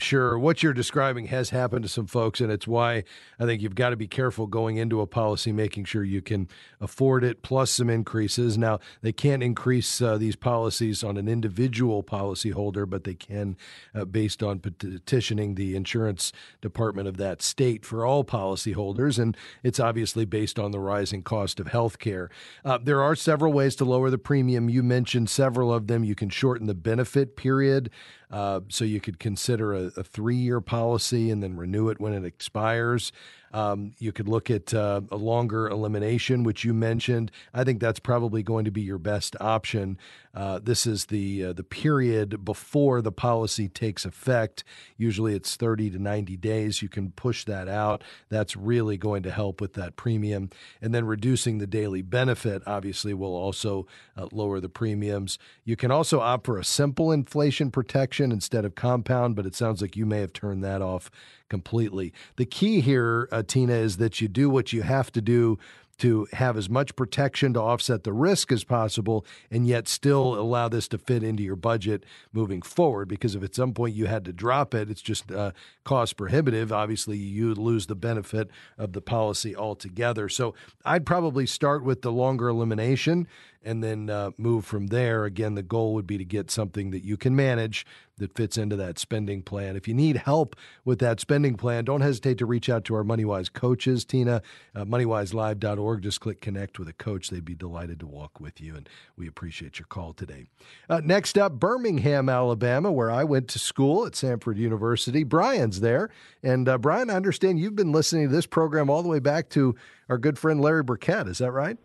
Sure. 0.03 0.37
What 0.37 0.65
you're 0.65 0.73
describing 0.73 1.27
has 1.27 1.51
happened 1.51 1.85
to 1.85 1.89
some 1.89 2.07
folks, 2.07 2.41
and 2.41 2.51
it's 2.51 2.67
why 2.67 3.05
I 3.39 3.47
think 3.47 3.63
you've 3.63 3.77
got 3.77 3.91
to 3.91 3.97
be 3.97 4.09
careful 4.09 4.49
going 4.49 4.77
into 4.77 5.01
a 5.01 5.07
policy, 5.07 5.53
making 5.53 5.85
sure 5.85 6.03
you 6.03 6.21
can 6.21 6.49
afford 6.81 7.23
it, 7.23 7.43
plus 7.43 7.71
some 7.71 7.89
increases. 7.89 8.59
Now, 8.59 8.81
they 9.01 9.13
can't 9.13 9.45
increase 9.45 10.03
uh, 10.03 10.19
these 10.19 10.35
policies 10.35 11.05
on 11.05 11.17
an 11.17 11.29
individual 11.29 12.03
policyholder, 12.03 12.91
but 12.91 13.05
they 13.05 13.15
can 13.15 13.57
uh, 13.95 14.05
based 14.05 14.43
on 14.43 14.59
petitioning 14.59 15.55
the 15.55 15.77
insurance 15.77 16.33
department 16.61 17.07
of 17.07 17.17
that 17.19 17.41
state 17.41 17.87
for 17.87 18.05
all 18.05 18.25
policyholders. 18.25 19.21
And 19.21 19.37
it's 19.63 19.79
obviously 19.79 20.25
based 20.25 20.59
on 20.59 20.73
the 20.73 20.81
rising 20.81 21.23
cost 21.23 21.61
of 21.61 21.69
health 21.69 22.01
care. 22.01 22.29
Uh, 22.65 22.79
there 22.83 23.03
are 23.03 23.15
several 23.15 23.53
ways 23.53 23.77
to 23.77 23.85
lower 23.85 24.11
the 24.11 24.19
premium. 24.19 24.69
You 24.69 24.83
mentioned 24.83 25.31
several 25.31 25.73
of 25.73 25.87
them. 25.87 26.03
You 26.03 26.17
can 26.17 26.29
shorten 26.29 26.67
the 26.67 26.75
benefit 26.75 27.37
period. 27.37 27.89
Uh, 28.33 28.61
so 28.69 28.85
you 28.85 28.99
could 28.99 29.19
consider 29.19 29.75
a, 29.75 29.83
a 29.99 30.03
three 30.03 30.37
year 30.37 30.61
policy 30.61 31.31
and 31.31 31.43
then 31.43 31.57
renew 31.57 31.91
it 31.91 32.01
when 32.01 32.15
it 32.15 32.25
expires. 32.25 33.13
Um, 33.53 33.95
you 33.99 34.13
could 34.13 34.29
look 34.29 34.51
at 34.51 34.73
uh, 34.73 35.03
a 35.11 35.17
longer 35.17 35.69
elimination, 35.69 36.43
which 36.43 36.65
you 36.65 36.73
mentioned. 36.73 37.31
I 37.53 37.65
think 37.65 37.81
that's 37.81 38.01
probably 38.01 38.43
going 38.43 38.65
to 38.65 38.71
be 38.71 38.83
your 38.83 38.99
best 38.99 39.37
option. 39.41 39.99
Uh, 40.35 40.59
this 40.63 40.87
is 40.87 41.07
the 41.07 41.45
uh, 41.45 41.53
the 41.53 41.63
period 41.63 42.45
before 42.45 43.03
the 43.03 43.13
policy 43.13 43.69
takes 43.69 44.07
effect. 44.07 44.65
Usually, 44.97 45.35
it's 45.35 45.57
30 45.57 45.91
to 45.91 45.99
90 45.99 46.37
days. 46.39 46.81
You 46.81 46.89
can 46.89 47.11
push 47.11 47.45
that 47.45 47.69
out. 47.69 48.03
That's 48.31 48.57
really 48.57 48.97
going 48.97 49.23
to 49.25 49.31
help 49.31 49.61
with 49.61 49.75
that 49.75 49.97
premium. 49.97 50.49
And 50.81 50.95
then 50.95 51.05
reducing 51.05 51.59
the 51.59 51.67
daily 51.67 52.01
benefit 52.01 52.63
obviously 52.67 53.13
will 53.13 53.35
also 53.35 53.87
uh, 54.17 54.29
lower 54.33 54.59
the 54.61 54.71
premiums. 54.71 55.39
You 55.65 55.77
can 55.77 55.91
also 55.91 56.21
opt 56.21 56.47
for 56.47 56.59
a 56.59 56.65
simple 56.65 57.13
inflation 57.13 57.71
protection 57.71 58.33
instead 58.33 58.65
of 58.65 58.75
compound, 58.75 59.37
but 59.37 59.45
it 59.45 59.55
sounds 59.55 59.83
like 59.83 59.97
you 59.97 60.07
may 60.07 60.21
have 60.21 60.33
turned 60.33 60.65
that 60.65 60.81
off 60.81 61.11
completely. 61.53 62.15
The 62.37 62.47
key 62.47 62.81
here, 62.81 63.29
uh, 63.31 63.43
Tina, 63.47 63.75
is 63.75 63.99
that 63.99 64.23
you 64.23 64.27
do 64.27 64.49
what 64.49 64.73
you 64.73 64.81
have 64.81 65.13
to 65.13 65.21
do 65.21 65.59
to 65.99 66.27
have 66.33 66.57
as 66.57 66.71
much 66.71 66.97
protection 66.97 67.53
to 67.53 67.61
offset 67.61 68.05
the 68.05 68.13
risk 68.15 68.51
as 68.51 68.65
possible 68.65 69.27
and 69.51 69.67
yet 69.67 69.87
still 69.87 70.41
allow 70.41 70.67
this 70.71 70.89
to 70.89 70.97
fit 70.97 71.23
into 71.23 71.43
your 71.43 71.55
budget 71.55 72.05
moving 72.33 72.63
forward 72.63 73.07
because 73.07 73.35
if 73.35 73.43
at 73.45 73.55
some 73.55 73.75
point 73.75 73.95
you 73.95 74.07
had 74.07 74.25
to 74.25 74.33
drop 74.33 74.75
it 74.75 74.91
it's 74.91 75.03
just 75.03 75.31
uh, 75.31 75.53
cost 75.85 76.17
prohibitive. 76.17 76.73
Obviously 76.73 77.19
you 77.19 77.55
lose 77.55 77.87
the 77.87 77.95
benefit 77.95 78.49
of 78.79 78.95
the 78.95 79.03
policy 79.03 79.55
altogether. 79.55 80.31
So 80.31 80.55
i'd 80.87 81.05
probably 81.05 81.45
start 81.45 81.85
with 81.85 82.01
the 82.01 82.11
longer 82.11 82.49
elimination 82.49 83.29
and 83.65 83.83
then 83.83 84.11
uh, 84.11 84.31
move 84.37 84.65
from 84.65 84.89
there. 84.89 85.25
Again, 85.25 85.55
the 85.55 85.63
goal 85.63 85.95
would 85.95 86.07
be 86.07 86.19
to 86.19 86.25
get 86.25 86.51
something 86.51 86.91
that 86.91 87.05
you 87.05 87.17
can 87.17 87.35
manage 87.37 87.87
that 88.19 88.35
fits 88.35 88.57
into 88.57 88.77
that 88.77 88.99
spending 88.99 89.43
plan. 89.43 89.75
If 89.75 89.89
you 89.89 89.95
need 89.95 90.17
help 90.17 90.55
with 90.85 90.99
that 91.01 91.19
spending 91.19 91.57
plan, 91.57 91.85
don't 91.85 92.03
hesitate 92.03 92.39
to 92.39 92.47
reach 92.47 92.69
out 92.69 92.85
to 92.85 92.95
our 92.95 93.03
MoneyWise 93.03 93.53
coaches, 93.53 94.05
Tina, 94.05 94.43
uh, 94.75 94.85
moneywiselive.org. 94.85 96.03
Just 96.03 96.21
click 96.21 96.41
connect 96.41 96.79
with 96.79 96.89
a 96.89 96.93
coach. 96.93 97.31
They'd 97.31 97.45
be 97.45 97.55
delighted 97.55 98.01
to 98.01 98.07
walk 98.07 98.39
with 98.39 98.61
you, 98.61 98.77
and 98.77 98.89
we 99.17 99.27
appreciate 99.27 99.79
your 99.79 99.87
call 99.87 100.13
today. 100.13 100.47
Uh, 100.89 101.01
next 101.03 101.37
up, 101.37 101.59
Birmingham, 101.59 102.29
Alabama, 102.29 102.93
where 102.93 103.11
I 103.11 103.25
went 103.25 103.49
to 103.49 103.59
school 103.59 104.07
at 104.07 104.13
Samford 104.13 104.57
University. 104.57 105.25
Brian's 105.25 105.81
there. 105.81 106.11
And 106.43 106.69
uh, 106.69 106.79
Brian, 106.79 107.11
I 107.11 107.15
understand 107.15 107.59
you've 107.59 107.77
been 107.77 107.93
listening 107.93 108.29
to 108.29 108.35
this 108.35 108.47
program 108.47 108.91
all 108.91 109.03
the 109.03 109.09
way 109.09 109.19
back 109.19 109.49
to 109.51 109.75
our 110.09 110.19
good 110.19 110.39
friend 110.39 110.61
Larry 110.61 110.83
Burkett. 110.83 111.27
Is 111.27 111.39
that 111.39 111.51
right? 111.51 111.79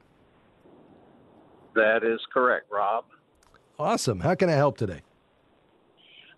That 1.78 2.04
is 2.04 2.20
correct, 2.34 2.66
Rob. 2.72 3.06
Awesome. 3.78 4.20
How 4.20 4.34
can 4.34 4.50
I 4.50 4.54
help 4.54 4.78
today? 4.78 5.02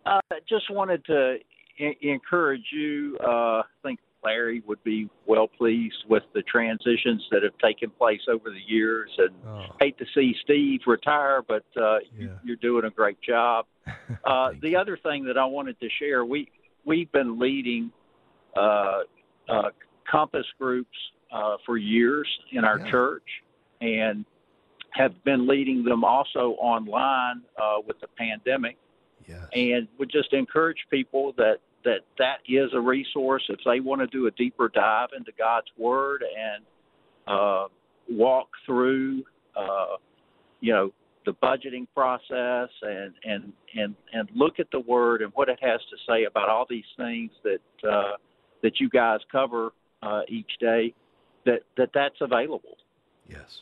Uh, 0.06 0.20
just 0.50 0.70
wanted 0.70 1.06
to 1.06 1.38
I- 1.80 1.96
encourage 2.02 2.66
you. 2.74 3.18
Uh, 3.24 3.62
I 3.62 3.64
think 3.82 4.00
Larry 4.22 4.62
would 4.68 4.84
be 4.84 5.10
well 5.26 5.48
pleased 5.48 6.04
with 6.10 6.24
the 6.34 6.42
transitions 6.42 7.26
that 7.32 7.42
have 7.44 7.58
taken 7.60 7.90
place 7.90 8.20
over 8.28 8.50
the 8.50 8.60
years, 8.68 9.10
and 9.18 9.30
oh. 9.48 9.68
hate 9.80 9.98
to 10.00 10.06
see 10.14 10.36
Steve 10.44 10.82
retire, 10.86 11.42
but 11.48 11.64
uh, 11.82 12.00
you, 12.18 12.32
you're 12.44 12.58
doing 12.58 12.84
a 12.86 12.90
great 12.92 13.22
job. 13.22 13.66
Uh, 14.24 14.52
the 14.62 14.76
other 14.76 14.98
thing 14.98 15.24
that 15.26 15.38
I 15.38 15.46
wanted 15.46 15.80
to 15.80 15.88
share, 16.00 16.26
we 16.26 16.50
we've 16.84 17.12
been 17.12 17.40
leading 17.40 17.92
uh, 18.58 19.00
uh, 19.48 19.70
Compass 20.10 20.46
groups 20.60 20.98
uh, 21.32 21.58
for 21.66 21.78
years 21.78 22.28
in 22.52 22.66
our 22.66 22.80
Yeah. 22.80 22.92
church, 22.92 23.24
and 23.82 24.26
have 24.92 25.24
been 25.24 25.48
leading 25.48 25.84
them 25.84 26.04
also 26.04 26.56
online 26.60 27.42
uh, 27.62 27.78
with 27.86 28.00
the 28.00 28.08
pandemic. 28.18 28.78
And 29.54 29.88
would 29.98 30.10
just 30.10 30.34
encourage 30.34 30.78
people 30.90 31.34
that 31.38 31.58
that 31.86 32.02
that 32.18 32.40
is 32.48 32.72
a 32.74 32.80
resource 32.80 33.44
if 33.50 33.60
they 33.66 33.80
want 33.80 34.02
to 34.02 34.08
do 34.08 34.28
a 34.28 34.32
deeper 34.32 34.70
dive 34.70 35.10
into 35.18 35.32
God's 35.38 35.68
Word 35.78 36.24
and 36.24 36.64
uh, 37.28 37.68
walk 38.10 38.50
through, 38.66 39.24
uh, 39.56 39.96
you 40.60 40.74
know, 40.74 40.92
the 41.26 41.34
budgeting 41.34 41.88
process 41.94 42.70
and 42.82 43.14
and 43.24 43.54
and 43.76 43.96
and 44.14 44.30
look 44.34 44.60
at 44.60 44.68
the 44.72 44.80
Word 44.80 45.22
and 45.22 45.32
what 45.36 45.48
it 45.48 45.60
has 45.62 45.80
to 45.90 45.98
say 46.08 46.26
about 46.26 46.50
all 46.50 46.66
these 46.70 46.86
things 46.98 47.32
that 47.44 47.90
uh, 47.90 48.14
that 48.64 48.80
you 48.80 48.90
guys 48.90 49.20
cover 49.32 49.72
uh, 50.02 50.22
each 50.28 50.52
day. 50.60 50.94
That 51.46 51.62
that 51.78 51.92
that's 51.94 52.20
available. 52.20 52.78
Yes. 53.28 53.62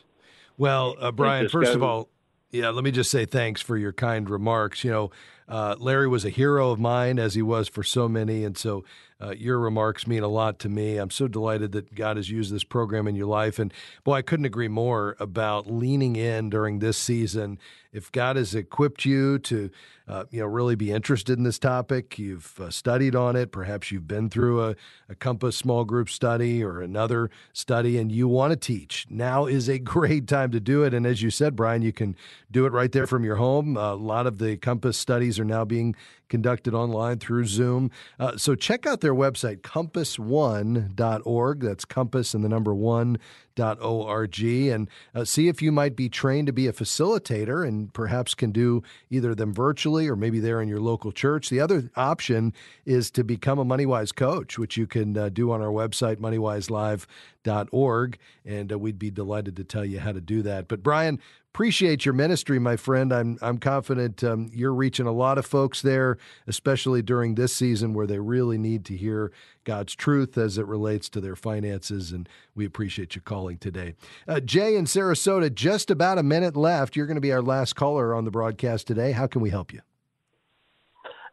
Well, 0.58 0.96
uh, 1.00 1.12
Brian, 1.12 1.48
first 1.48 1.72
of 1.72 1.82
all, 1.82 2.10
yeah, 2.50 2.70
let 2.70 2.82
me 2.82 2.90
just 2.90 3.10
say 3.10 3.24
thanks 3.24 3.60
for 3.60 3.76
your 3.76 3.92
kind 3.92 4.28
remarks. 4.28 4.82
You 4.82 4.90
know, 4.90 5.10
uh, 5.48 5.76
Larry 5.78 6.08
was 6.08 6.24
a 6.24 6.30
hero 6.30 6.70
of 6.70 6.78
mine, 6.78 7.18
as 7.18 7.34
he 7.34 7.42
was 7.42 7.68
for 7.68 7.82
so 7.82 8.08
many. 8.08 8.44
And 8.44 8.56
so 8.56 8.84
uh, 9.20 9.30
your 9.30 9.58
remarks 9.58 10.06
mean 10.06 10.22
a 10.22 10.28
lot 10.28 10.58
to 10.60 10.68
me. 10.68 10.96
I'm 10.96 11.10
so 11.10 11.28
delighted 11.28 11.72
that 11.72 11.94
God 11.94 12.16
has 12.16 12.30
used 12.30 12.52
this 12.52 12.64
program 12.64 13.06
in 13.06 13.14
your 13.14 13.26
life. 13.26 13.58
And 13.58 13.72
boy, 14.04 14.14
I 14.14 14.22
couldn't 14.22 14.46
agree 14.46 14.68
more 14.68 15.16
about 15.20 15.70
leaning 15.70 16.16
in 16.16 16.50
during 16.50 16.78
this 16.78 16.98
season. 16.98 17.58
If 17.92 18.12
God 18.12 18.36
has 18.36 18.54
equipped 18.54 19.04
you 19.04 19.38
to, 19.40 19.70
uh, 20.06 20.24
you 20.30 20.40
know, 20.40 20.46
really 20.46 20.74
be 20.74 20.92
interested 20.92 21.38
in 21.38 21.44
this 21.44 21.58
topic, 21.58 22.18
you've 22.18 22.58
uh, 22.60 22.70
studied 22.70 23.16
on 23.16 23.34
it, 23.34 23.50
perhaps 23.50 23.90
you've 23.90 24.06
been 24.06 24.28
through 24.28 24.62
a, 24.62 24.76
a 25.08 25.14
Compass 25.14 25.56
small 25.56 25.84
group 25.84 26.10
study 26.10 26.62
or 26.62 26.82
another 26.82 27.30
study, 27.52 27.96
and 27.98 28.12
you 28.12 28.28
want 28.28 28.50
to 28.50 28.56
teach, 28.56 29.06
now 29.08 29.46
is 29.46 29.68
a 29.68 29.78
great 29.88 30.26
time 30.26 30.50
to 30.50 30.60
do 30.60 30.82
it. 30.82 30.92
And 30.92 31.06
as 31.06 31.22
you 31.22 31.30
said, 31.30 31.56
Brian, 31.56 31.82
you 31.82 31.92
can 31.92 32.14
do 32.50 32.66
it 32.66 32.72
right 32.72 32.92
there 32.92 33.06
from 33.06 33.24
your 33.24 33.36
home. 33.36 33.76
A 33.76 33.94
lot 33.94 34.26
of 34.26 34.38
the 34.38 34.56
Compass 34.56 34.98
studies 34.98 35.38
are 35.38 35.44
now 35.44 35.64
being 35.64 35.94
conducted 36.28 36.74
online 36.74 37.18
through 37.18 37.46
Zoom. 37.46 37.90
Uh, 38.18 38.36
so 38.36 38.54
check 38.54 38.86
out 38.86 39.00
their 39.00 39.14
website, 39.14 39.62
compass1.org. 39.62 41.60
That's 41.60 41.84
compass 41.84 42.34
and 42.34 42.44
the 42.44 42.48
number 42.48 42.74
one 42.74 43.18
org 43.58 44.40
and 44.40 44.88
uh, 45.14 45.24
see 45.24 45.48
if 45.48 45.62
you 45.62 45.72
might 45.72 45.96
be 45.96 46.08
trained 46.08 46.46
to 46.46 46.52
be 46.52 46.66
a 46.66 46.72
facilitator 46.72 47.66
and 47.66 47.92
perhaps 47.92 48.34
can 48.34 48.52
do 48.52 48.82
either 49.10 49.34
them 49.34 49.52
virtually 49.52 50.08
or 50.08 50.16
maybe 50.16 50.40
there 50.40 50.60
in 50.60 50.68
your 50.68 50.80
local 50.80 51.12
church. 51.12 51.50
The 51.50 51.60
other 51.60 51.90
option 51.96 52.52
is 52.84 53.10
to 53.12 53.24
become 53.24 53.58
a 53.58 53.64
MoneyWise 53.64 54.14
coach, 54.14 54.58
which 54.58 54.76
you 54.76 54.86
can 54.86 55.16
uh, 55.16 55.28
do 55.28 55.50
on 55.50 55.60
our 55.60 55.68
website, 55.68 56.16
moneywiselive.org. 56.16 58.18
And 58.44 58.72
uh, 58.72 58.78
we'd 58.78 58.98
be 58.98 59.10
delighted 59.10 59.56
to 59.56 59.64
tell 59.64 59.84
you 59.84 60.00
how 60.00 60.12
to 60.12 60.20
do 60.20 60.42
that. 60.42 60.68
But 60.68 60.82
Brian, 60.82 61.20
appreciate 61.54 62.04
your 62.04 62.14
ministry, 62.14 62.58
my 62.58 62.76
friend. 62.76 63.12
I'm 63.12 63.36
I'm 63.42 63.58
confident 63.58 64.22
um, 64.22 64.48
you're 64.52 64.72
reaching 64.74 65.06
a 65.06 65.12
lot 65.12 65.38
of 65.38 65.46
folks 65.46 65.82
there, 65.82 66.16
especially 66.46 67.02
during 67.02 67.34
this 67.34 67.52
season 67.52 67.94
where 67.94 68.06
they 68.06 68.20
really 68.20 68.58
need 68.58 68.84
to 68.86 68.96
hear 68.96 69.32
God's 69.64 69.96
truth 69.96 70.38
as 70.38 70.56
it 70.56 70.66
relates 70.66 71.08
to 71.10 71.20
their 71.20 71.34
finances. 71.34 72.12
And 72.12 72.28
we 72.54 72.64
appreciate 72.64 73.16
you 73.16 73.20
calling 73.20 73.58
today. 73.58 73.94
Uh, 74.28 74.40
Jay 74.40 74.76
in 74.76 74.84
Sarasota, 74.84 75.52
just 75.52 75.90
about 75.90 76.18
a 76.18 76.22
minute 76.22 76.56
left. 76.56 76.94
You're 76.94 77.06
going 77.06 77.16
to 77.16 77.20
be 77.20 77.32
our 77.32 77.42
last 77.42 77.74
caller 77.74 78.14
on 78.14 78.24
the 78.24 78.30
broadcast 78.30 78.86
today. 78.86 79.12
How 79.12 79.26
can 79.26 79.40
we 79.40 79.50
help 79.50 79.72
you? 79.72 79.80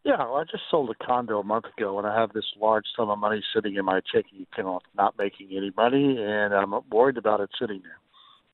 Yeah, 0.03 0.17
well, 0.17 0.37
I 0.37 0.43
just 0.43 0.63
sold 0.69 0.91
a 0.91 1.05
condo 1.05 1.39
a 1.39 1.43
month 1.43 1.65
ago, 1.77 1.97
and 1.97 2.07
I 2.07 2.19
have 2.19 2.31
this 2.31 2.45
large 2.61 2.85
sum 2.95 3.09
of 3.09 3.17
money 3.17 3.43
sitting 3.55 3.75
in 3.75 3.85
my 3.85 4.01
checking 4.01 4.45
account, 4.51 4.83
not 4.95 5.17
making 5.17 5.49
any 5.51 5.71
money, 5.75 6.17
and 6.19 6.53
I'm 6.53 6.73
worried 6.91 7.17
about 7.17 7.41
it 7.41 7.49
sitting 7.59 7.81
there. 7.81 7.97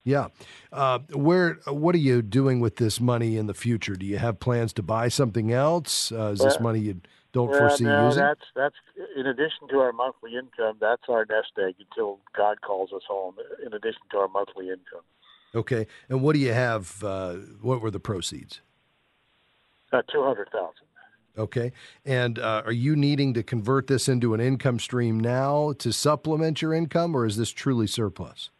Yeah. 0.04 0.28
Uh, 0.72 0.98
where? 1.12 1.58
What 1.66 1.94
are 1.94 1.98
you 1.98 2.22
doing 2.22 2.60
with 2.60 2.76
this 2.76 3.00
money 3.00 3.36
in 3.36 3.46
the 3.46 3.54
future? 3.54 3.94
Do 3.94 4.04
you 4.04 4.18
have 4.18 4.40
plans 4.40 4.72
to 4.74 4.82
buy 4.82 5.08
something 5.08 5.52
else? 5.52 6.10
Uh, 6.10 6.32
is 6.32 6.40
this 6.40 6.58
money 6.58 6.80
you 6.80 7.00
don't 7.32 7.48
Well, 7.50 7.60
foresee 7.60 7.84
no, 7.84 8.06
using? 8.06 8.20
that's 8.22 8.40
that's 8.56 8.74
in 9.16 9.26
addition 9.26 9.68
to 9.70 9.78
our 9.78 9.92
monthly 9.92 10.32
income. 10.34 10.76
That's 10.80 11.02
our 11.08 11.24
nest 11.30 11.52
egg 11.58 11.76
until 11.78 12.18
God 12.36 12.60
calls 12.62 12.92
us 12.92 13.02
home. 13.08 13.36
In 13.64 13.72
addition 13.74 14.02
to 14.10 14.18
our 14.18 14.28
monthly 14.28 14.66
income, 14.70 15.02
Okay. 15.54 15.86
And 16.08 16.20
what 16.22 16.32
do 16.34 16.40
you 16.40 16.52
have? 16.52 17.02
Uh, 17.04 17.34
what 17.60 17.80
were 17.80 17.90
the 17.90 18.00
proceeds? 18.00 18.60
uh, 19.92 20.02
two 20.12 20.22
hundred 20.22 20.48
thousand. 20.50 20.86
Okay. 21.38 21.72
And 22.04 22.38
uh, 22.38 22.62
are 22.66 22.72
you 22.72 22.96
needing 22.96 23.34
to 23.34 23.42
convert 23.42 23.86
this 23.86 24.08
into 24.08 24.34
an 24.34 24.40
income 24.40 24.78
stream 24.78 25.18
now 25.20 25.74
to 25.78 25.92
supplement 25.92 26.60
your 26.60 26.74
income, 26.74 27.14
or 27.14 27.24
is 27.24 27.36
this 27.36 27.50
truly 27.50 27.86
surplus? 27.86 28.50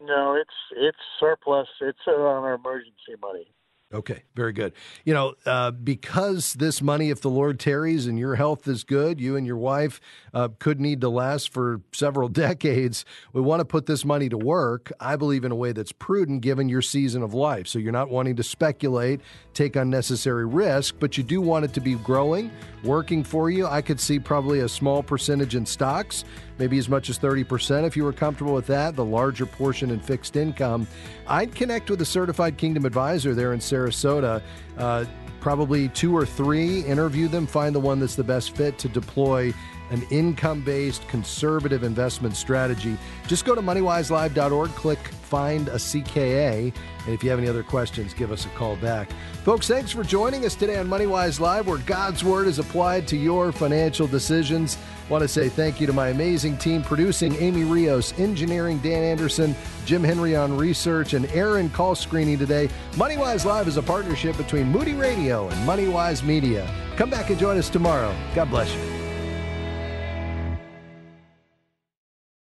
No, 0.00 0.34
it's 0.34 0.50
it's 0.76 0.98
surplus. 1.18 1.68
It's 1.80 1.98
uh, 2.06 2.12
on 2.12 2.44
our 2.44 2.54
emergency 2.54 3.14
money. 3.20 3.54
Okay, 3.94 4.24
very 4.34 4.52
good. 4.52 4.72
You 5.04 5.14
know, 5.14 5.34
uh, 5.46 5.70
because 5.70 6.54
this 6.54 6.82
money, 6.82 7.10
if 7.10 7.20
the 7.20 7.30
Lord 7.30 7.60
tarries 7.60 8.08
and 8.08 8.18
your 8.18 8.34
health 8.34 8.66
is 8.66 8.82
good, 8.82 9.20
you 9.20 9.36
and 9.36 9.46
your 9.46 9.58
wife 9.58 10.00
uh, 10.34 10.48
could 10.58 10.80
need 10.80 11.00
to 11.02 11.08
last 11.08 11.52
for 11.52 11.80
several 11.92 12.28
decades. 12.46 13.04
We 13.32 13.40
want 13.42 13.60
to 13.60 13.64
put 13.64 13.86
this 13.86 14.04
money 14.04 14.28
to 14.28 14.36
work, 14.36 14.90
I 14.98 15.14
believe, 15.14 15.44
in 15.44 15.52
a 15.52 15.54
way 15.54 15.70
that's 15.70 15.92
prudent 15.92 16.40
given 16.40 16.68
your 16.68 16.82
season 16.82 17.22
of 17.22 17.32
life. 17.32 17.68
So 17.68 17.78
you're 17.78 17.92
not 17.92 18.10
wanting 18.10 18.34
to 18.36 18.42
speculate, 18.42 19.20
take 19.54 19.76
unnecessary 19.76 20.46
risk, 20.46 20.96
but 20.98 21.16
you 21.16 21.22
do 21.22 21.40
want 21.40 21.64
it 21.64 21.72
to 21.74 21.80
be 21.80 21.94
growing, 21.94 22.50
working 22.82 23.22
for 23.22 23.50
you. 23.50 23.68
I 23.68 23.82
could 23.82 24.00
see 24.00 24.18
probably 24.18 24.60
a 24.60 24.68
small 24.68 25.00
percentage 25.00 25.54
in 25.54 25.64
stocks, 25.64 26.24
maybe 26.58 26.78
as 26.78 26.88
much 26.88 27.10
as 27.10 27.18
30% 27.18 27.86
if 27.86 27.96
you 27.96 28.04
were 28.04 28.12
comfortable 28.12 28.54
with 28.54 28.66
that, 28.66 28.96
the 28.96 29.04
larger 29.04 29.46
portion 29.46 29.90
in 29.90 30.00
fixed 30.00 30.36
income. 30.36 30.86
I'd 31.26 31.54
connect 31.54 31.90
with 31.90 32.00
a 32.00 32.04
certified 32.06 32.56
Kingdom 32.56 32.84
advisor 32.84 33.34
there 33.34 33.52
in 33.52 33.60
Sarasota. 33.60 34.42
Uh, 34.76 35.04
probably 35.40 35.88
two 35.90 36.16
or 36.16 36.26
three, 36.26 36.80
interview 36.80 37.28
them, 37.28 37.46
find 37.46 37.74
the 37.74 37.80
one 37.80 38.00
that's 38.00 38.16
the 38.16 38.24
best 38.24 38.56
fit 38.56 38.78
to 38.78 38.88
deploy 38.88 39.52
an 39.90 40.02
income 40.10 40.60
based 40.62 41.06
conservative 41.08 41.84
investment 41.84 42.36
strategy. 42.36 42.96
Just 43.26 43.44
go 43.44 43.54
to 43.54 43.62
moneywiselive.org, 43.62 44.70
click 44.70 44.98
find 44.98 45.68
a 45.68 45.74
CKA, 45.74 46.72
and 47.04 47.14
if 47.14 47.22
you 47.22 47.30
have 47.30 47.38
any 47.38 47.48
other 47.48 47.62
questions, 47.62 48.14
give 48.14 48.32
us 48.32 48.46
a 48.46 48.48
call 48.50 48.76
back. 48.76 49.08
Folks, 49.44 49.68
thanks 49.68 49.92
for 49.92 50.02
joining 50.02 50.44
us 50.44 50.54
today 50.54 50.78
on 50.78 50.88
MoneyWise 50.88 51.38
Live, 51.40 51.66
where 51.66 51.78
God's 51.78 52.24
Word 52.24 52.48
is 52.48 52.58
applied 52.58 53.06
to 53.08 53.16
your 53.16 53.52
financial 53.52 54.06
decisions. 54.06 54.76
Want 55.08 55.22
to 55.22 55.28
say 55.28 55.48
thank 55.48 55.80
you 55.80 55.86
to 55.86 55.92
my 55.92 56.08
amazing 56.08 56.56
team 56.56 56.82
producing 56.82 57.34
Amy 57.36 57.62
Rios, 57.64 58.18
engineering 58.18 58.78
Dan 58.78 59.04
Anderson, 59.04 59.54
Jim 59.84 60.02
Henry 60.02 60.34
on 60.34 60.56
research, 60.56 61.14
and 61.14 61.26
Aaron 61.26 61.70
call 61.70 61.94
screening 61.94 62.38
today. 62.38 62.68
MoneyWise 62.92 63.44
Live 63.44 63.68
is 63.68 63.76
a 63.76 63.82
partnership 63.82 64.36
between 64.36 64.66
Moody 64.66 64.94
Radio 64.94 65.48
and 65.48 65.68
MoneyWise 65.68 66.24
Media. 66.24 66.68
Come 66.96 67.10
back 67.10 67.30
and 67.30 67.38
join 67.38 67.56
us 67.56 67.70
tomorrow. 67.70 68.14
God 68.34 68.50
bless 68.50 68.74
you. 68.74 69.05